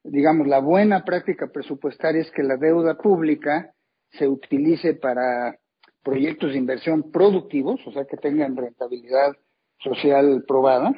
digamos, 0.03 0.47
la 0.47 0.59
buena 0.59 1.03
práctica 1.03 1.47
presupuestaria 1.47 2.21
es 2.21 2.31
que 2.31 2.43
la 2.43 2.57
deuda 2.57 2.97
pública 2.97 3.73
se 4.11 4.27
utilice 4.27 4.93
para 4.93 5.57
proyectos 6.03 6.51
de 6.51 6.57
inversión 6.57 7.11
productivos, 7.11 7.79
o 7.85 7.91
sea, 7.91 8.05
que 8.05 8.17
tengan 8.17 8.55
rentabilidad 8.55 9.35
social 9.79 10.43
probada, 10.47 10.93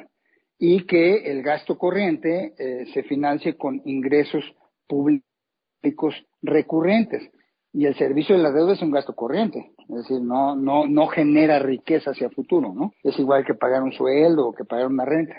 y 0.58 0.86
que 0.86 1.30
el 1.30 1.42
gasto 1.42 1.76
corriente 1.78 2.54
eh, 2.58 2.86
se 2.92 3.02
financie 3.02 3.56
con 3.56 3.82
ingresos 3.84 4.44
públicos 4.86 5.24
recurrentes. 6.42 7.30
Y 7.72 7.86
el 7.86 7.96
servicio 7.96 8.36
de 8.36 8.42
la 8.42 8.52
deuda 8.52 8.74
es 8.74 8.82
un 8.82 8.92
gasto 8.92 9.14
corriente, 9.14 9.72
es 9.88 9.94
decir, 9.96 10.20
no, 10.20 10.56
no, 10.56 10.86
no 10.86 11.06
genera 11.08 11.58
riqueza 11.58 12.10
hacia 12.10 12.30
futuro, 12.30 12.72
¿no? 12.74 12.92
Es 13.02 13.18
igual 13.18 13.44
que 13.44 13.54
pagar 13.54 13.82
un 13.82 13.92
sueldo 13.92 14.48
o 14.48 14.54
que 14.54 14.64
pagar 14.64 14.86
una 14.86 15.04
renta. 15.04 15.36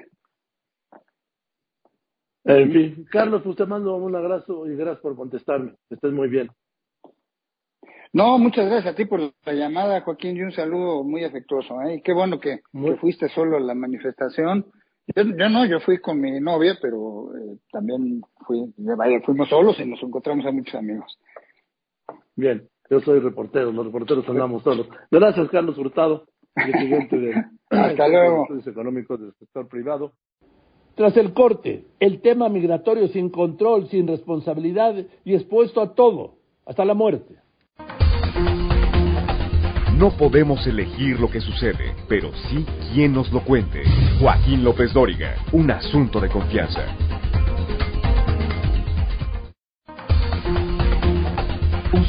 En 2.44 2.72
fin, 2.72 3.06
Carlos, 3.12 3.42
pues 3.44 3.68
mando 3.68 3.96
un 3.96 4.16
abrazo 4.16 4.68
y 4.68 4.76
gracias 4.76 5.02
por 5.02 5.16
contestarme. 5.16 5.74
Estés 5.90 6.12
muy 6.12 6.30
bien. 6.30 6.50
No, 8.14 8.38
muchas 8.38 8.68
gracias 8.68 8.94
a 8.94 8.96
ti 8.96 9.06
por 9.06 9.20
la 9.20 9.54
llamada, 9.54 10.02
Joaquín, 10.02 10.38
y 10.38 10.42
un 10.42 10.52
saludo 10.52 11.04
muy 11.04 11.24
afectuoso. 11.24 11.82
¿eh? 11.82 12.02
Qué 12.02 12.14
bueno 12.14 12.40
que, 12.40 12.62
fuiste 13.02 13.28
solo 13.30 13.58
a 13.58 13.60
la 13.60 13.74
manifestación. 13.74 14.68
Yo, 15.14 15.50
no, 15.50 15.66
yo 15.66 15.80
fui 15.82 15.98
con 15.98 16.22
mi 16.22 16.40
novia, 16.40 16.78
pero 16.82 17.36
eh, 17.36 17.58
también 17.72 18.22
fui, 18.48 18.74
vaya, 18.78 19.20
fuimos 19.22 19.50
solos 19.50 19.80
y 19.80 19.86
nos 19.86 20.02
encontramos 20.02 20.46
a 20.46 20.52
muchos 20.52 20.76
amigos. 20.76 21.20
Bien, 22.36 22.70
yo 22.90 23.00
soy 23.02 23.20
reportero, 23.20 23.72
los 23.72 23.86
reporteros 23.86 24.28
andamos 24.30 24.64
solos. 24.64 24.88
Gracias, 25.12 25.50
Carlos 25.50 25.78
Hurtado, 25.78 26.26
presidente 26.54 27.18
de 27.18 27.34
luego. 28.10 28.44
estudios 28.44 28.68
económicos 28.68 29.20
del 29.20 29.34
sector 29.34 29.68
privado. 29.68 30.14
Tras 30.96 31.18
el 31.18 31.34
corte, 31.34 31.86
el 32.00 32.22
tema 32.22 32.48
migratorio 32.48 33.08
sin 33.10 33.30
control, 33.30 33.88
sin 33.90 34.08
responsabilidad 34.08 34.96
y 35.26 35.34
expuesto 35.34 35.82
a 35.82 35.94
todo, 35.94 36.36
hasta 36.66 36.86
la 36.86 36.94
muerte. 36.94 37.36
No 39.98 40.12
podemos 40.18 40.66
elegir 40.68 41.20
lo 41.20 41.30
que 41.30 41.40
sucede, 41.40 41.96
pero 42.10 42.30
sí 42.50 42.66
quién 42.94 43.14
nos 43.14 43.32
lo 43.32 43.44
cuente. 43.44 43.84
Joaquín 44.20 44.64
López 44.64 44.94
Dóriga, 44.94 45.36
un 45.54 45.72
asunto 45.72 46.20
de 46.20 46.30
confianza. 46.30 46.82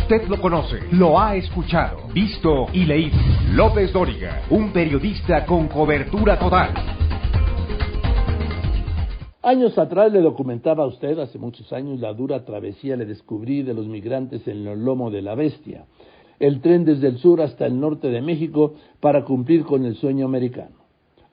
Usted 0.09 0.29
lo 0.29 0.41
conoce, 0.41 0.79
lo 0.93 1.19
ha 1.19 1.35
escuchado, 1.35 2.07
visto 2.15 2.67
y 2.73 2.85
leído. 2.85 3.17
López 3.55 3.93
Dóriga, 3.93 4.43
un 4.51 4.73
periodista 4.73 5.45
con 5.45 5.67
cobertura 5.67 6.39
total. 6.39 6.73
Años 9.43 9.77
atrás 9.77 10.13
le 10.13 10.21
documentaba 10.21 10.85
a 10.85 10.87
usted, 10.87 11.19
hace 11.19 11.41
muchos 11.41 11.73
años, 11.73 11.99
la 11.99 12.15
dura 12.15 12.45
travesía 12.45 12.95
le 12.95 13.05
descubrí 13.05 13.65
de 13.65 13.75
los 13.75 13.89
migrantes 13.89 14.47
en 14.47 14.65
el 14.69 14.85
lomo 14.85 15.11
de 15.11 15.23
la 15.23 15.35
bestia, 15.35 15.87
el 16.39 16.61
tren 16.61 16.85
desde 16.85 17.09
el 17.09 17.19
sur 17.19 17.43
hasta 17.43 17.67
el 17.67 17.81
norte 17.81 18.07
de 18.07 18.23
México 18.23 18.75
para 19.01 19.25
cumplir 19.25 19.65
con 19.65 19.85
el 19.85 19.97
sueño 19.97 20.27
americano. 20.27 20.77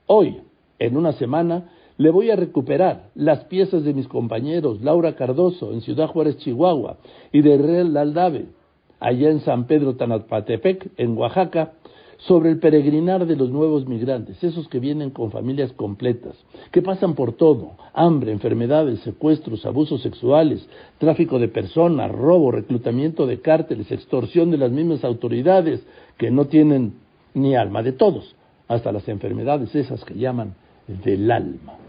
Hoy, 0.07 0.41
en 0.79 0.97
una 0.97 1.11
semana, 1.11 1.69
le 1.97 2.09
voy 2.09 2.31
a 2.31 2.35
recuperar 2.35 3.11
las 3.13 3.43
piezas 3.43 3.83
de 3.83 3.93
mis 3.93 4.07
compañeros 4.07 4.81
Laura 4.81 5.15
Cardoso 5.15 5.73
en 5.73 5.81
Ciudad 5.81 6.07
Juárez, 6.07 6.37
Chihuahua, 6.37 6.97
y 7.31 7.43
de 7.43 7.55
Real 7.59 7.95
Aldave, 7.95 8.47
allá 9.03 9.29
en 9.29 9.41
San 9.41 9.67
Pedro 9.67 9.95
Tanapatepec, 9.95 10.91
en 10.97 11.17
Oaxaca, 11.17 11.73
sobre 12.19 12.49
el 12.49 12.59
peregrinar 12.59 13.25
de 13.25 13.35
los 13.35 13.49
nuevos 13.49 13.85
migrantes, 13.85 14.41
esos 14.41 14.69
que 14.69 14.79
vienen 14.79 15.09
con 15.09 15.29
familias 15.29 15.73
completas, 15.73 16.35
que 16.71 16.81
pasan 16.81 17.13
por 17.13 17.33
todo, 17.33 17.71
hambre, 17.93 18.31
enfermedades, 18.31 19.01
secuestros, 19.01 19.65
abusos 19.65 20.01
sexuales, 20.01 20.65
tráfico 20.99 21.37
de 21.37 21.49
personas, 21.49 22.11
robo, 22.11 22.51
reclutamiento 22.51 23.27
de 23.27 23.41
cárteles, 23.41 23.91
extorsión 23.91 24.51
de 24.51 24.57
las 24.57 24.71
mismas 24.71 25.03
autoridades, 25.03 25.85
que 26.17 26.31
no 26.31 26.45
tienen 26.45 26.93
ni 27.33 27.57
alma 27.57 27.83
de 27.83 27.91
todos, 27.91 28.35
hasta 28.69 28.93
las 28.93 29.07
enfermedades 29.09 29.75
esas 29.75 30.05
que 30.05 30.13
llaman 30.13 30.55
del 30.87 31.29
alma. 31.29 31.82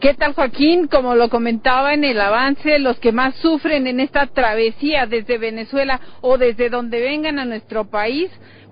¿Qué 0.00 0.14
tal, 0.14 0.32
Joaquín? 0.32 0.86
Como 0.86 1.14
lo 1.14 1.28
comentaba 1.28 1.92
en 1.92 2.04
el 2.04 2.18
avance, 2.22 2.78
los 2.78 2.98
que 3.00 3.12
más 3.12 3.34
sufren 3.34 3.86
en 3.86 4.00
esta 4.00 4.28
travesía 4.28 5.04
desde 5.04 5.36
Venezuela 5.36 6.00
o 6.22 6.38
desde 6.38 6.70
donde 6.70 7.00
vengan 7.00 7.38
a 7.38 7.44
nuestro 7.44 7.84
país 7.90 8.30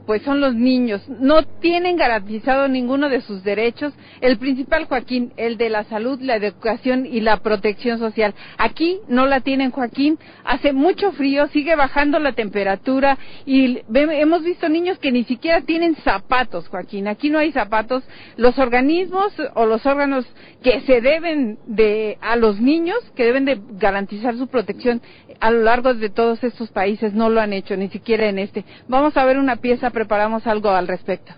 pues 0.09 0.23
son 0.23 0.41
los 0.41 0.55
niños. 0.55 1.07
No 1.21 1.43
tienen 1.43 1.97
garantizado 1.97 2.67
ninguno 2.67 3.11
de 3.11 3.21
sus 3.21 3.45
derechos. 3.45 3.93
El 4.23 4.39
principal, 4.39 4.87
Joaquín, 4.87 5.35
el 5.37 5.59
de 5.59 5.69
la 5.69 5.85
salud, 5.85 6.19
la 6.23 6.37
educación 6.37 7.05
y 7.05 7.21
la 7.21 7.37
protección 7.37 7.99
social. 7.99 8.35
Aquí 8.57 9.01
no 9.09 9.27
la 9.27 9.41
tienen, 9.41 9.71
Joaquín. 9.71 10.19
Hace 10.45 10.73
mucho 10.73 11.13
frío, 11.13 11.47
sigue 11.49 11.77
bajando 11.77 12.19
la 12.21 12.33
temperatura 12.33 13.19
y 13.45 13.83
hemos 13.93 14.43
visto 14.45 14.71
niños 14.71 14.99
que 14.99 15.13
ni 15.13 15.25
siquiera 15.25 15.61
tienen 15.61 15.95
zapatos, 15.97 16.69
Joaquín. 16.69 17.07
Aquí 17.07 17.29
no 17.29 17.39
hay 17.39 17.53
zapatos. 17.53 18.03
Los 18.39 18.59
organismos 18.59 19.35
o 19.57 19.67
los 19.67 19.85
órganos 19.85 20.25
que 20.63 20.81
se 20.87 21.03
deben 21.03 21.59
de 21.67 22.17
a 22.23 22.37
los 22.37 22.63
niños, 22.63 22.97
que 23.15 23.25
deben 23.25 23.45
de 23.45 23.61
garantizar 23.73 24.39
su 24.39 24.47
protección 24.47 25.03
a 25.41 25.51
lo 25.51 25.63
largo 25.63 25.95
de 25.95 26.09
todos 26.09 26.43
estos 26.43 26.71
países, 26.71 27.13
no 27.13 27.29
lo 27.29 27.41
han 27.41 27.53
hecho, 27.53 27.77
ni 27.77 27.89
siquiera 27.89 28.27
en 28.29 28.39
este. 28.39 28.65
Vamos 28.89 29.17
a 29.17 29.25
ver 29.25 29.39
una 29.39 29.57
pieza 29.57 29.91
preparamos 29.99 30.47
algo 30.47 30.71
al 30.71 30.87
respecto. 30.87 31.33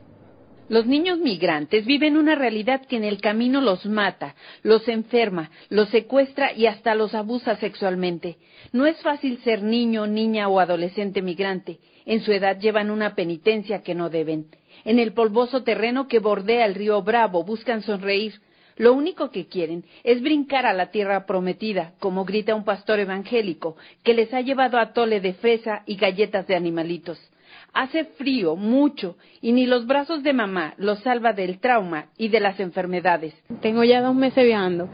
Los 0.68 0.84
niños 0.84 1.18
migrantes 1.18 1.86
viven 1.86 2.18
una 2.18 2.34
realidad 2.34 2.84
que 2.84 2.96
en 2.96 3.04
el 3.04 3.18
camino 3.18 3.62
los 3.62 3.86
mata, 3.86 4.34
los 4.62 4.86
enferma, 4.86 5.50
los 5.70 5.88
secuestra 5.88 6.52
y 6.52 6.66
hasta 6.66 6.94
los 6.94 7.14
abusa 7.14 7.56
sexualmente. 7.56 8.36
No 8.72 8.84
es 8.84 9.00
fácil 9.00 9.38
ser 9.38 9.62
niño, 9.62 10.06
niña 10.06 10.46
o 10.48 10.60
adolescente 10.60 11.22
migrante. 11.22 11.78
En 12.04 12.20
su 12.20 12.32
edad 12.32 12.60
llevan 12.60 12.90
una 12.90 13.14
penitencia 13.14 13.82
que 13.82 13.94
no 13.94 14.10
deben. 14.10 14.48
En 14.84 14.98
el 14.98 15.14
polvoso 15.14 15.62
terreno 15.62 16.06
que 16.06 16.18
bordea 16.18 16.66
el 16.66 16.74
río 16.74 17.00
Bravo 17.00 17.42
buscan 17.42 17.80
sonreír. 17.80 18.34
Lo 18.76 18.92
único 18.92 19.30
que 19.30 19.46
quieren 19.46 19.86
es 20.04 20.20
brincar 20.20 20.66
a 20.66 20.74
la 20.74 20.90
tierra 20.90 21.24
prometida, 21.24 21.94
como 21.98 22.26
grita 22.26 22.54
un 22.54 22.64
pastor 22.64 23.00
evangélico, 23.00 23.78
que 24.04 24.12
les 24.12 24.34
ha 24.34 24.42
llevado 24.42 24.78
a 24.78 24.92
tole 24.92 25.20
de 25.20 25.32
fresa 25.32 25.82
y 25.86 25.96
galletas 25.96 26.46
de 26.46 26.56
animalitos. 26.56 27.29
Hace 27.72 28.04
frío, 28.04 28.56
mucho, 28.56 29.16
y 29.40 29.52
ni 29.52 29.66
los 29.66 29.86
brazos 29.86 30.22
de 30.22 30.32
mamá 30.32 30.74
los 30.76 31.00
salva 31.00 31.32
del 31.32 31.60
trauma 31.60 32.06
y 32.18 32.28
de 32.28 32.40
las 32.40 32.58
enfermedades. 32.58 33.34
Tengo 33.60 33.84
ya 33.84 34.00
dos 34.00 34.14
meses 34.14 34.44
viajando. 34.44 34.88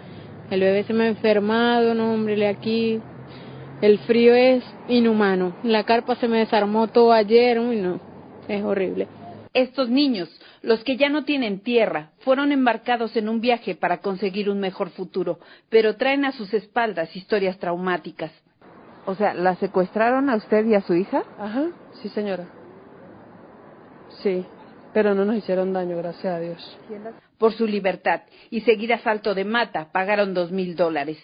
El 0.51 0.61
bebé 0.61 0.85
se 0.85 0.93
me 0.93 1.05
ha 1.05 1.09
enfermado, 1.09 1.95
no, 1.95 2.13
hombre, 2.13 2.47
aquí. 2.47 3.01
El 3.81 3.99
frío 4.01 4.35
es 4.35 4.65
inhumano. 4.89 5.57
La 5.63 5.85
carpa 5.85 6.17
se 6.17 6.29
me 6.29 6.39
desarmó 6.39 6.89
todo 6.89 7.13
ayer, 7.13 7.59
uy, 7.59 7.77
no, 7.77 8.01
es 8.49 8.63
horrible. 8.63 9.09
Estos 9.53 9.89
niños, 9.89 10.29
los 10.61 10.85
que 10.85 10.97
ya 10.97 11.09
no 11.09 11.25
tienen 11.25 11.61
tierra, 11.61 12.11
fueron 12.19 12.53
embarcados 12.53 13.17
en 13.17 13.29
un 13.29 13.41
viaje 13.41 13.75
para 13.75 13.99
conseguir 13.99 14.51
un 14.51 14.61
mejor 14.61 14.91
futuro, 14.91 15.39
pero 15.71 15.97
traen 15.97 16.27
a 16.27 16.33
sus 16.33 16.53
espaldas 16.53 17.17
historias 17.17 17.59
traumáticas. 17.59 18.33
O 19.07 19.15
sea, 19.15 19.33
¿la 19.35 19.55
secuestraron 19.57 20.29
a 20.29 20.37
usted 20.37 20.67
y 20.67 20.75
a 20.75 20.83
su 20.83 20.95
hija? 20.95 21.23
Ajá, 21.39 21.69
sí 22.03 22.09
señora. 22.11 22.47
Sí, 24.23 24.45
pero 24.97 25.15
no 25.15 25.25
nos 25.25 25.37
hicieron 25.37 25.73
daño, 25.73 25.97
gracias 25.97 26.35
a 26.35 26.41
Dios. 26.41 26.79
Por 27.39 27.53
su 27.53 27.67
libertad 27.67 28.23
y 28.51 28.63
seguir 28.63 28.95
a 28.95 29.01
salto 29.01 29.35
de 29.35 29.45
mata, 29.45 29.93
pagaron 29.93 30.33
dos 30.33 30.51
mil 30.51 30.75
dólares. 30.75 31.19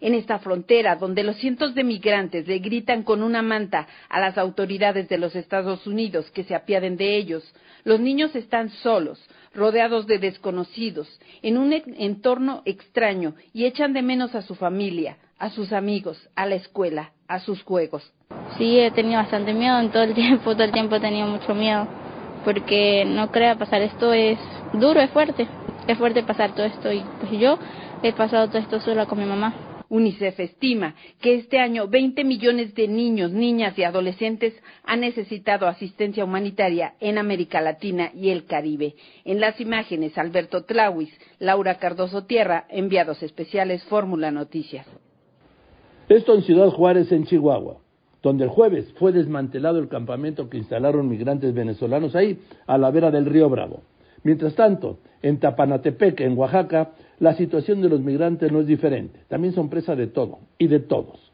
En 0.00 0.14
esta 0.14 0.40
frontera, 0.40 0.96
donde 0.96 1.22
los 1.22 1.36
cientos 1.36 1.76
de 1.76 1.84
migrantes 1.84 2.48
le 2.48 2.58
gritan 2.58 3.04
con 3.04 3.22
una 3.22 3.40
manta 3.40 3.86
a 4.08 4.18
las 4.18 4.36
autoridades 4.36 5.08
de 5.08 5.18
los 5.18 5.36
Estados 5.36 5.86
Unidos 5.86 6.28
que 6.32 6.42
se 6.42 6.56
apiaden 6.56 6.96
de 6.96 7.16
ellos, 7.16 7.44
los 7.84 8.00
niños 8.00 8.34
están 8.34 8.70
solos, 8.70 9.24
rodeados 9.54 10.08
de 10.08 10.18
desconocidos, 10.18 11.08
en 11.42 11.58
un 11.58 11.72
entorno 11.72 12.62
extraño 12.64 13.36
y 13.52 13.66
echan 13.66 13.92
de 13.92 14.02
menos 14.02 14.34
a 14.34 14.42
su 14.42 14.56
familia, 14.56 15.18
a 15.38 15.50
sus 15.50 15.72
amigos, 15.72 16.28
a 16.34 16.46
la 16.46 16.56
escuela, 16.56 17.12
a 17.28 17.38
sus 17.38 17.62
juegos. 17.62 18.12
Sí, 18.58 18.80
he 18.80 18.90
tenido 18.90 19.20
bastante 19.20 19.54
miedo 19.54 19.78
en 19.78 19.92
todo 19.92 20.02
el 20.02 20.14
tiempo, 20.16 20.54
todo 20.54 20.64
el 20.64 20.72
tiempo 20.72 20.96
he 20.96 21.00
tenido 21.00 21.28
mucho 21.28 21.54
miedo 21.54 22.01
porque 22.44 23.04
no 23.04 23.30
crea 23.30 23.56
pasar 23.56 23.82
esto 23.82 24.12
es 24.12 24.38
duro, 24.72 25.00
es 25.00 25.10
fuerte, 25.10 25.46
es 25.86 25.98
fuerte 25.98 26.22
pasar 26.22 26.54
todo 26.54 26.66
esto 26.66 26.92
y 26.92 27.02
pues 27.20 27.32
yo 27.40 27.58
he 28.02 28.12
pasado 28.12 28.48
todo 28.48 28.58
esto 28.58 28.80
sola 28.80 29.06
con 29.06 29.18
mi 29.18 29.24
mamá. 29.24 29.54
UNICEF 29.88 30.40
estima 30.40 30.94
que 31.20 31.34
este 31.34 31.58
año 31.58 31.86
20 31.86 32.24
millones 32.24 32.74
de 32.74 32.88
niños, 32.88 33.30
niñas 33.30 33.78
y 33.78 33.84
adolescentes 33.84 34.54
han 34.84 35.00
necesitado 35.00 35.66
asistencia 35.66 36.24
humanitaria 36.24 36.94
en 36.98 37.18
América 37.18 37.60
Latina 37.60 38.10
y 38.14 38.30
el 38.30 38.46
Caribe. 38.46 38.94
En 39.26 39.38
las 39.38 39.60
imágenes, 39.60 40.16
Alberto 40.16 40.64
Tlawis, 40.64 41.10
Laura 41.38 41.74
Cardoso 41.74 42.24
Tierra, 42.24 42.64
enviados 42.70 43.22
especiales 43.22 43.84
Fórmula 43.84 44.30
Noticias. 44.30 44.86
Esto 46.08 46.34
en 46.34 46.42
Ciudad 46.42 46.70
Juárez, 46.70 47.12
en 47.12 47.26
Chihuahua 47.26 47.81
donde 48.22 48.44
el 48.44 48.50
jueves 48.50 48.92
fue 48.98 49.12
desmantelado 49.12 49.78
el 49.78 49.88
campamento 49.88 50.48
que 50.48 50.58
instalaron 50.58 51.08
migrantes 51.08 51.52
venezolanos 51.52 52.14
ahí, 52.14 52.38
a 52.66 52.78
la 52.78 52.90
vera 52.90 53.10
del 53.10 53.26
río 53.26 53.48
Bravo. 53.48 53.82
Mientras 54.22 54.54
tanto, 54.54 54.98
en 55.20 55.40
Tapanatepec, 55.40 56.20
en 56.20 56.38
Oaxaca, 56.38 56.92
la 57.18 57.34
situación 57.34 57.80
de 57.80 57.88
los 57.88 58.00
migrantes 58.00 58.52
no 58.52 58.60
es 58.60 58.66
diferente. 58.66 59.20
También 59.28 59.54
son 59.54 59.68
presa 59.68 59.96
de 59.96 60.06
todo 60.06 60.38
y 60.58 60.68
de 60.68 60.80
todos. 60.80 61.31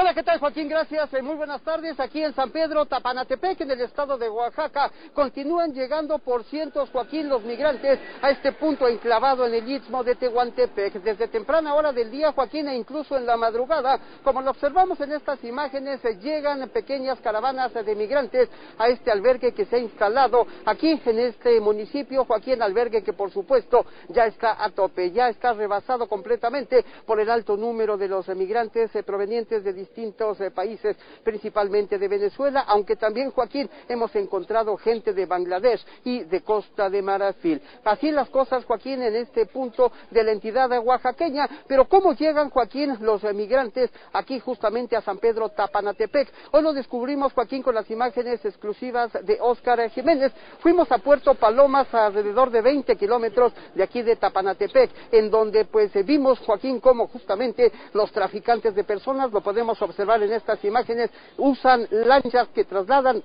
Hola, 0.00 0.14
¿qué 0.14 0.22
tal 0.22 0.38
Joaquín? 0.38 0.68
Gracias. 0.68 1.12
Eh, 1.12 1.22
muy 1.22 1.34
buenas 1.34 1.60
tardes. 1.62 1.98
Aquí 1.98 2.22
en 2.22 2.32
San 2.32 2.52
Pedro, 2.52 2.86
Tapanatepec, 2.86 3.62
en 3.62 3.72
el 3.72 3.80
estado 3.80 4.16
de 4.16 4.28
Oaxaca, 4.28 4.92
continúan 5.12 5.74
llegando 5.74 6.20
por 6.20 6.44
cientos, 6.44 6.88
Joaquín, 6.90 7.28
los 7.28 7.42
migrantes 7.42 7.98
a 8.22 8.30
este 8.30 8.52
punto 8.52 8.86
enclavado 8.86 9.44
en 9.44 9.54
el 9.54 9.68
istmo 9.68 10.04
de 10.04 10.14
Tehuantepec. 10.14 11.02
Desde 11.02 11.26
temprana 11.26 11.74
hora 11.74 11.92
del 11.92 12.12
día, 12.12 12.30
Joaquín, 12.30 12.68
e 12.68 12.76
incluso 12.76 13.16
en 13.16 13.26
la 13.26 13.36
madrugada, 13.36 13.98
como 14.22 14.40
lo 14.40 14.52
observamos 14.52 15.00
en 15.00 15.14
estas 15.14 15.42
imágenes, 15.42 16.04
eh, 16.04 16.16
llegan 16.22 16.68
pequeñas 16.68 17.18
caravanas 17.18 17.74
de 17.74 17.94
migrantes 17.96 18.48
a 18.78 18.86
este 18.86 19.10
albergue 19.10 19.52
que 19.52 19.64
se 19.64 19.74
ha 19.74 19.80
instalado 19.80 20.46
aquí 20.64 21.00
en 21.04 21.18
este 21.18 21.58
municipio, 21.58 22.24
Joaquín, 22.24 22.62
albergue 22.62 23.02
que 23.02 23.14
por 23.14 23.32
supuesto 23.32 23.84
ya 24.10 24.26
está 24.26 24.62
a 24.62 24.70
tope, 24.70 25.10
ya 25.10 25.28
está 25.28 25.54
rebasado 25.54 26.06
completamente 26.06 26.84
por 27.04 27.18
el 27.18 27.28
alto 27.28 27.56
número 27.56 27.96
de 27.96 28.06
los 28.06 28.28
migrantes 28.28 28.94
eh, 28.94 29.02
provenientes 29.02 29.64
de 29.64 29.87
distintos 29.88 30.40
eh, 30.40 30.50
países, 30.50 30.96
principalmente 31.24 31.98
de 31.98 32.08
Venezuela, 32.08 32.64
aunque 32.66 32.96
también, 32.96 33.30
Joaquín, 33.30 33.68
hemos 33.88 34.14
encontrado 34.14 34.76
gente 34.76 35.12
de 35.12 35.26
Bangladesh 35.26 35.84
y 36.04 36.24
de 36.24 36.42
Costa 36.42 36.90
de 36.90 37.02
Marfil. 37.02 37.60
Así 37.84 38.10
las 38.10 38.28
cosas, 38.28 38.64
Joaquín, 38.64 39.02
en 39.02 39.16
este 39.16 39.46
punto 39.46 39.90
de 40.10 40.22
la 40.22 40.32
entidad 40.32 40.70
oaxaqueña. 40.84 41.48
Pero 41.66 41.88
¿cómo 41.88 42.12
llegan, 42.12 42.50
Joaquín, 42.50 42.96
los 43.00 43.24
emigrantes 43.24 43.90
aquí 44.12 44.38
justamente 44.38 44.96
a 44.96 45.00
San 45.00 45.18
Pedro 45.18 45.48
Tapanatepec? 45.48 46.32
Hoy 46.52 46.62
lo 46.62 46.72
descubrimos, 46.72 47.32
Joaquín, 47.32 47.62
con 47.62 47.74
las 47.74 47.90
imágenes 47.90 48.44
exclusivas 48.44 49.12
de 49.24 49.38
Óscar 49.40 49.88
Jiménez. 49.90 50.32
Fuimos 50.60 50.90
a 50.92 50.98
Puerto 50.98 51.34
Palomas, 51.34 51.92
alrededor 51.92 52.50
de 52.50 52.60
20 52.60 52.96
kilómetros 52.96 53.52
de 53.74 53.82
aquí 53.82 54.02
de 54.02 54.16
Tapanatepec, 54.16 54.90
en 55.12 55.30
donde 55.30 55.64
pues 55.64 55.92
vimos, 56.04 56.38
Joaquín, 56.40 56.80
cómo 56.80 57.08
justamente 57.08 57.72
los 57.94 58.12
traficantes 58.12 58.74
de 58.74 58.84
personas, 58.84 59.32
lo 59.32 59.40
podemos 59.40 59.77
observar 59.80 60.22
en 60.22 60.32
estas 60.32 60.62
imágenes, 60.64 61.10
usan 61.36 61.86
lanchas 61.90 62.48
que 62.48 62.64
trasladan 62.64 63.22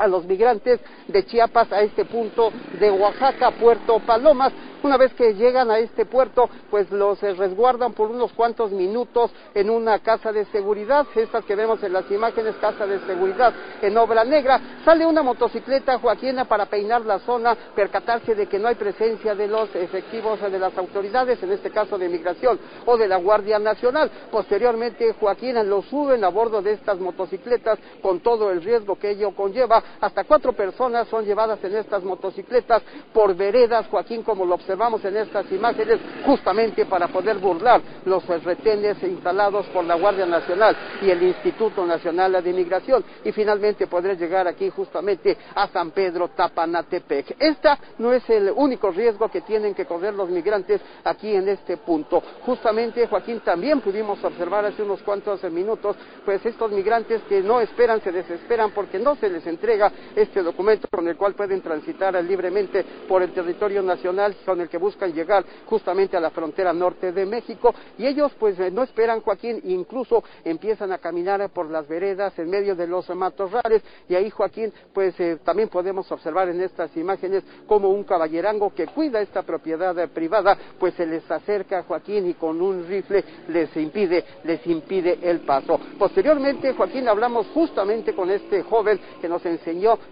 a 0.00 0.08
los 0.08 0.24
migrantes 0.24 0.80
de 1.06 1.24
Chiapas 1.26 1.70
a 1.72 1.82
este 1.82 2.06
punto 2.06 2.50
de 2.78 2.90
Oaxaca, 2.90 3.50
Puerto 3.52 4.00
Palomas, 4.00 4.52
una 4.82 4.96
vez 4.96 5.12
que 5.12 5.34
llegan 5.34 5.70
a 5.70 5.78
este 5.78 6.06
puerto, 6.06 6.48
pues 6.70 6.90
los 6.90 7.22
eh, 7.22 7.34
resguardan 7.34 7.92
por 7.92 8.10
unos 8.10 8.32
cuantos 8.32 8.70
minutos 8.70 9.30
en 9.54 9.68
una 9.68 9.98
casa 9.98 10.32
de 10.32 10.46
seguridad, 10.46 11.06
estas 11.14 11.44
que 11.44 11.54
vemos 11.54 11.82
en 11.82 11.92
las 11.92 12.10
imágenes, 12.10 12.54
casa 12.56 12.86
de 12.86 12.98
seguridad 13.00 13.52
en 13.82 13.96
obra 13.98 14.24
negra. 14.24 14.58
Sale 14.82 15.04
una 15.04 15.22
motocicleta 15.22 15.98
Joaquina 15.98 16.46
para 16.46 16.64
peinar 16.64 17.02
la 17.02 17.18
zona, 17.20 17.54
percatarse 17.74 18.34
de 18.34 18.46
que 18.46 18.58
no 18.58 18.68
hay 18.68 18.76
presencia 18.76 19.34
de 19.34 19.48
los 19.48 19.74
efectivos 19.74 20.40
de 20.40 20.58
las 20.58 20.76
autoridades, 20.78 21.42
en 21.42 21.52
este 21.52 21.70
caso 21.70 21.98
de 21.98 22.08
migración 22.08 22.58
o 22.86 22.96
de 22.96 23.06
la 23.06 23.18
Guardia 23.18 23.58
Nacional. 23.58 24.10
Posteriormente, 24.30 25.14
Joaquina 25.20 25.62
lo 25.62 25.82
suben 25.82 26.24
a 26.24 26.30
bordo 26.30 26.62
de 26.62 26.72
estas 26.72 26.98
motocicletas 26.98 27.78
con 28.00 28.20
todo 28.20 28.50
el 28.50 28.62
riesgo 28.62 28.98
que 28.98 29.10
ello 29.10 29.32
conlleva 29.32 29.82
hasta 30.00 30.24
cuatro 30.24 30.52
personas 30.52 31.08
son 31.08 31.24
llevadas 31.24 31.62
en 31.64 31.76
estas 31.76 32.02
motocicletas 32.02 32.82
por 33.12 33.34
veredas, 33.34 33.86
Joaquín, 33.88 34.22
como 34.22 34.44
lo 34.44 34.54
observamos 34.54 35.04
en 35.04 35.16
estas 35.16 35.50
imágenes, 35.52 35.98
justamente 36.24 36.86
para 36.86 37.08
poder 37.08 37.38
burlar 37.38 37.80
los 38.04 38.26
retenes 38.44 39.02
instalados 39.02 39.66
por 39.66 39.84
la 39.84 39.94
Guardia 39.94 40.26
Nacional 40.26 40.76
y 41.02 41.10
el 41.10 41.22
Instituto 41.22 41.84
Nacional 41.84 42.42
de 42.42 42.50
Inmigración 42.50 43.04
y 43.24 43.32
finalmente 43.32 43.86
poder 43.86 44.18
llegar 44.18 44.46
aquí 44.46 44.70
justamente 44.70 45.36
a 45.54 45.68
San 45.68 45.90
Pedro 45.90 46.28
Tapanatepec. 46.28 47.36
Esta 47.38 47.78
no 47.98 48.12
es 48.12 48.28
el 48.30 48.52
único 48.54 48.90
riesgo 48.90 49.28
que 49.28 49.40
tienen 49.40 49.74
que 49.74 49.86
correr 49.86 50.14
los 50.14 50.28
migrantes 50.28 50.80
aquí 51.04 51.34
en 51.34 51.48
este 51.48 51.76
punto. 51.78 52.22
Justamente, 52.44 53.06
Joaquín, 53.06 53.40
también 53.40 53.80
pudimos 53.80 54.22
observar 54.22 54.64
hace 54.64 54.82
unos 54.82 55.02
cuantos 55.02 55.42
minutos, 55.50 55.96
pues 56.24 56.44
estos 56.44 56.70
migrantes 56.70 57.22
que 57.28 57.40
no 57.40 57.60
esperan, 57.60 58.00
se 58.02 58.12
desesperan 58.12 58.70
porque 58.72 58.98
no 58.98 59.16
se 59.16 59.28
les 59.28 59.46
entrega 59.46 59.69
este 60.16 60.42
documento 60.42 60.88
con 60.88 61.06
el 61.06 61.16
cual 61.16 61.34
pueden 61.34 61.60
transitar 61.60 62.14
libremente 62.24 62.84
por 63.08 63.22
el 63.22 63.32
territorio 63.32 63.82
nacional, 63.82 64.36
con 64.44 64.60
el 64.60 64.68
que 64.68 64.78
buscan 64.78 65.12
llegar 65.12 65.44
justamente 65.66 66.16
a 66.16 66.20
la 66.20 66.30
frontera 66.30 66.72
norte 66.72 67.12
de 67.12 67.26
México. 67.26 67.74
Y 67.98 68.06
ellos, 68.06 68.32
pues, 68.38 68.58
eh, 68.58 68.70
no 68.70 68.82
esperan, 68.82 69.20
Joaquín, 69.20 69.60
incluso 69.64 70.22
empiezan 70.44 70.92
a 70.92 70.98
caminar 70.98 71.48
por 71.50 71.70
las 71.70 71.86
veredas 71.86 72.36
en 72.38 72.50
medio 72.50 72.74
de 72.74 72.86
los 72.86 73.08
matorrales. 73.10 73.82
Y 74.08 74.14
ahí, 74.14 74.30
Joaquín, 74.30 74.72
pues, 74.92 75.18
eh, 75.20 75.38
también 75.44 75.68
podemos 75.68 76.10
observar 76.10 76.48
en 76.48 76.60
estas 76.60 76.96
imágenes 76.96 77.44
como 77.66 77.90
un 77.90 78.04
caballerango 78.04 78.74
que 78.74 78.86
cuida 78.86 79.20
esta 79.20 79.42
propiedad 79.42 79.96
eh, 79.98 80.08
privada, 80.08 80.56
pues 80.78 80.94
se 80.94 81.06
les 81.06 81.30
acerca, 81.30 81.84
Joaquín, 81.84 82.28
y 82.28 82.34
con 82.34 82.60
un 82.60 82.86
rifle 82.86 83.24
les 83.48 83.74
impide, 83.76 84.24
les 84.44 84.66
impide 84.66 85.18
el 85.22 85.40
paso. 85.40 85.78
Posteriormente, 85.98 86.72
Joaquín, 86.72 87.08
hablamos 87.08 87.46
justamente 87.54 88.14
con 88.14 88.30
este 88.30 88.62
joven 88.62 88.98
que 89.20 89.28
nos 89.28 89.44
enseñó 89.46 89.59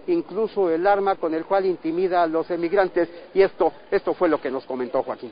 incluso 0.07 0.69
el 0.69 0.85
arma 0.85 1.15
con 1.15 1.33
el 1.33 1.45
cual 1.45 1.65
intimida 1.65 2.23
a 2.23 2.27
los 2.27 2.49
emigrantes 2.51 3.09
y 3.33 3.41
esto, 3.41 3.73
esto 3.91 4.13
fue 4.13 4.29
lo 4.29 4.39
que 4.39 4.51
nos 4.51 4.65
comentó 4.65 5.03
Joaquín. 5.03 5.31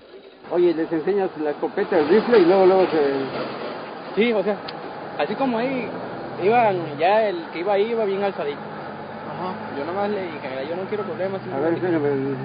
Oye, 0.51 0.73
les 0.73 0.91
enseñas 0.91 1.29
la 1.41 1.51
escopeta, 1.51 1.97
el 1.97 2.07
rifle 2.07 2.39
y 2.39 2.45
luego 2.45 2.65
luego 2.65 2.85
se... 2.87 4.15
Sí, 4.15 4.33
o 4.33 4.43
sea, 4.43 4.57
así 5.17 5.35
como 5.35 5.57
ahí 5.57 5.87
iban, 6.41 6.97
ya 6.97 7.27
el 7.27 7.43
que 7.51 7.59
iba 7.59 7.73
ahí 7.73 7.91
iba 7.91 8.05
bien 8.05 8.23
alzadito. 8.23 8.57
Ajá. 8.57 9.77
Yo 9.77 9.85
nomás 9.85 10.09
le 10.09 10.23
dije, 10.23 10.67
yo 10.69 10.75
no 10.75 10.83
quiero 10.83 11.03
problemas. 11.03 11.41
A 11.53 11.59
ver, 11.59 11.73
espérame. 11.73 12.35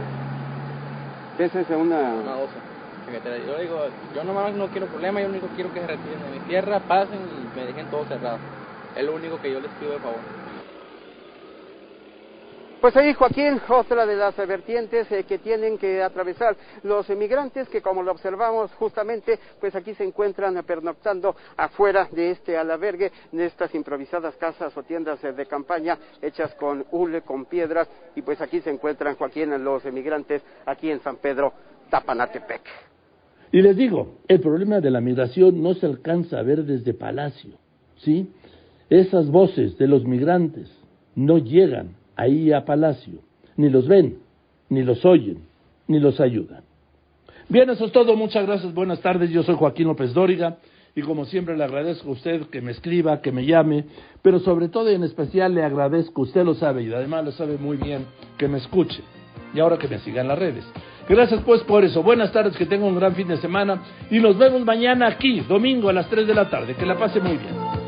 ¿Qué 1.37 1.45
es 1.45 1.55
esa? 1.55 1.77
Una... 1.77 1.97
Una 1.97 2.37
osa. 2.37 2.73
Yo 3.47 3.59
digo, 3.59 3.79
yo 4.15 4.25
nomás 4.25 4.55
no 4.55 4.69
quiero 4.69 4.87
problemas, 4.87 5.23
yo 5.23 5.29
único 5.29 5.47
quiero 5.55 5.73
que 5.73 5.81
se 5.81 5.87
retiren 5.87 6.23
de 6.23 6.39
mi 6.39 6.47
tierra, 6.47 6.81
pasen 6.81 7.19
y 7.19 7.57
me 7.57 7.67
dejen 7.67 7.87
todo 7.87 8.05
cerrado. 8.07 8.39
Es 8.97 9.05
lo 9.05 9.15
único 9.15 9.41
que 9.41 9.53
yo 9.53 9.61
les 9.61 9.71
pido 9.73 9.93
de 9.93 9.99
favor. 9.99 10.42
Pues 12.83 12.97
ahí, 12.97 13.15
Joaquín, 13.15 13.61
otra 13.69 14.05
de 14.05 14.17
las 14.17 14.37
vertientes 14.37 15.07
eh, 15.13 15.23
que 15.23 15.39
tienen 15.39 15.79
que 15.79 16.03
atravesar 16.03 16.57
los 16.83 17.09
emigrantes 17.11 17.69
que, 17.69 17.81
como 17.81 18.03
lo 18.03 18.11
observamos 18.11 18.73
justamente, 18.73 19.39
pues 19.61 19.77
aquí 19.77 19.95
se 19.95 20.03
encuentran 20.03 20.61
pernoctando 20.65 21.37
afuera 21.57 22.09
de 22.11 22.33
este 22.33 22.57
albergue, 22.57 23.13
de 23.31 23.47
estas 23.47 23.73
improvisadas 23.77 24.35
casas 24.35 24.77
o 24.77 24.83
tiendas 24.83 25.23
eh, 25.23 25.33
de 25.33 25.47
campaña 25.47 25.97
hechas 26.21 26.57
con 26.57 26.85
hule, 26.91 27.23
con 27.23 27.45
piedras, 27.45 27.89
y 28.17 28.23
pues 28.23 28.41
aquí 28.41 28.61
se 28.61 28.71
encuentran, 28.71 29.15
Joaquín, 29.15 29.51
los 29.63 29.85
emigrantes 29.85 30.43
aquí 30.67 30.91
en 30.91 30.99
San 31.03 31.19
Pedro, 31.19 31.53
Tapanatepec. 31.89 32.63
Y 33.53 33.63
les 33.63 33.77
digo, 33.77 34.17
el 34.27 34.41
problema 34.41 34.81
de 34.81 34.91
la 34.91 35.01
migración 35.01 35.63
no 35.63 35.75
se 35.75 35.87
alcanza 35.87 36.41
a 36.41 36.43
ver 36.43 36.65
desde 36.65 36.95
Palacio, 36.95 37.53
¿sí? 37.99 38.29
Esas 38.91 39.31
voces 39.31 39.79
de 39.79 39.87
los 39.87 40.05
migrantes 40.05 40.69
no 41.15 41.39
llegan 41.39 42.02
ahí 42.17 42.53
a 42.53 42.65
Palacio, 42.65 43.21
ni 43.57 43.69
los 43.69 43.89
ven, 43.89 44.19
ni 44.69 44.83
los 44.83 45.05
oyen, 45.05 45.45
ni 45.87 45.99
los 45.99 46.21
ayudan. 46.21 46.65
Bien, 47.49 47.69
eso 47.71 47.85
es 47.85 47.93
todo. 47.93 48.17
Muchas 48.17 48.47
gracias. 48.47 48.73
Buenas 48.73 49.01
tardes. 49.01 49.31
Yo 49.31 49.43
soy 49.43 49.57
Joaquín 49.57 49.87
López 49.87 50.15
Dóriga 50.15 50.59
y 50.95 51.03
como 51.03 51.25
siempre 51.25 51.57
le 51.57 51.65
agradezco 51.65 52.09
a 52.09 52.13
usted 52.13 52.47
que 52.49 52.61
me 52.61 52.71
escriba, 52.71 53.21
que 53.21 53.33
me 53.33 53.45
llame, 53.45 53.85
pero 54.23 54.39
sobre 54.41 54.69
todo 54.69 54.91
y 54.91 54.95
en 54.95 55.05
especial 55.05 55.55
le 55.55 55.63
agradezco, 55.63 56.23
usted 56.23 56.45
lo 56.45 56.55
sabe 56.55 56.83
y 56.83 56.93
además 56.93 57.25
lo 57.25 57.33
sabe 57.33 57.57
muy 57.59 57.77
bien, 57.77 58.07
que 58.37 58.49
me 58.49 58.59
escuche 58.59 59.03
y 59.55 59.61
ahora 59.61 59.79
que 59.79 59.89
me 59.89 59.99
siga 60.01 60.21
en 60.21 60.29
las 60.29 60.39
redes. 60.39 60.65
Gracias 61.09 61.43
pues 61.45 61.63
por 61.63 61.85
eso. 61.85 62.03
Buenas 62.03 62.33
tardes, 62.33 62.57
que 62.57 62.67
tenga 62.67 62.87
un 62.87 62.97
gran 62.97 63.15
fin 63.15 63.29
de 63.29 63.37
semana 63.39 63.83
y 64.11 64.19
nos 64.19 64.39
vemos 64.39 64.65
mañana 64.65 65.09
aquí, 65.09 65.41
domingo 65.41 65.89
a 65.89 65.93
las 65.93 66.09
3 66.09 66.27
de 66.27 66.35
la 66.35 66.49
tarde. 66.49 66.75
Que 66.75 66.87
la 66.87 66.99
pase 66.99 67.21
muy 67.21 67.37
bien. 67.37 67.82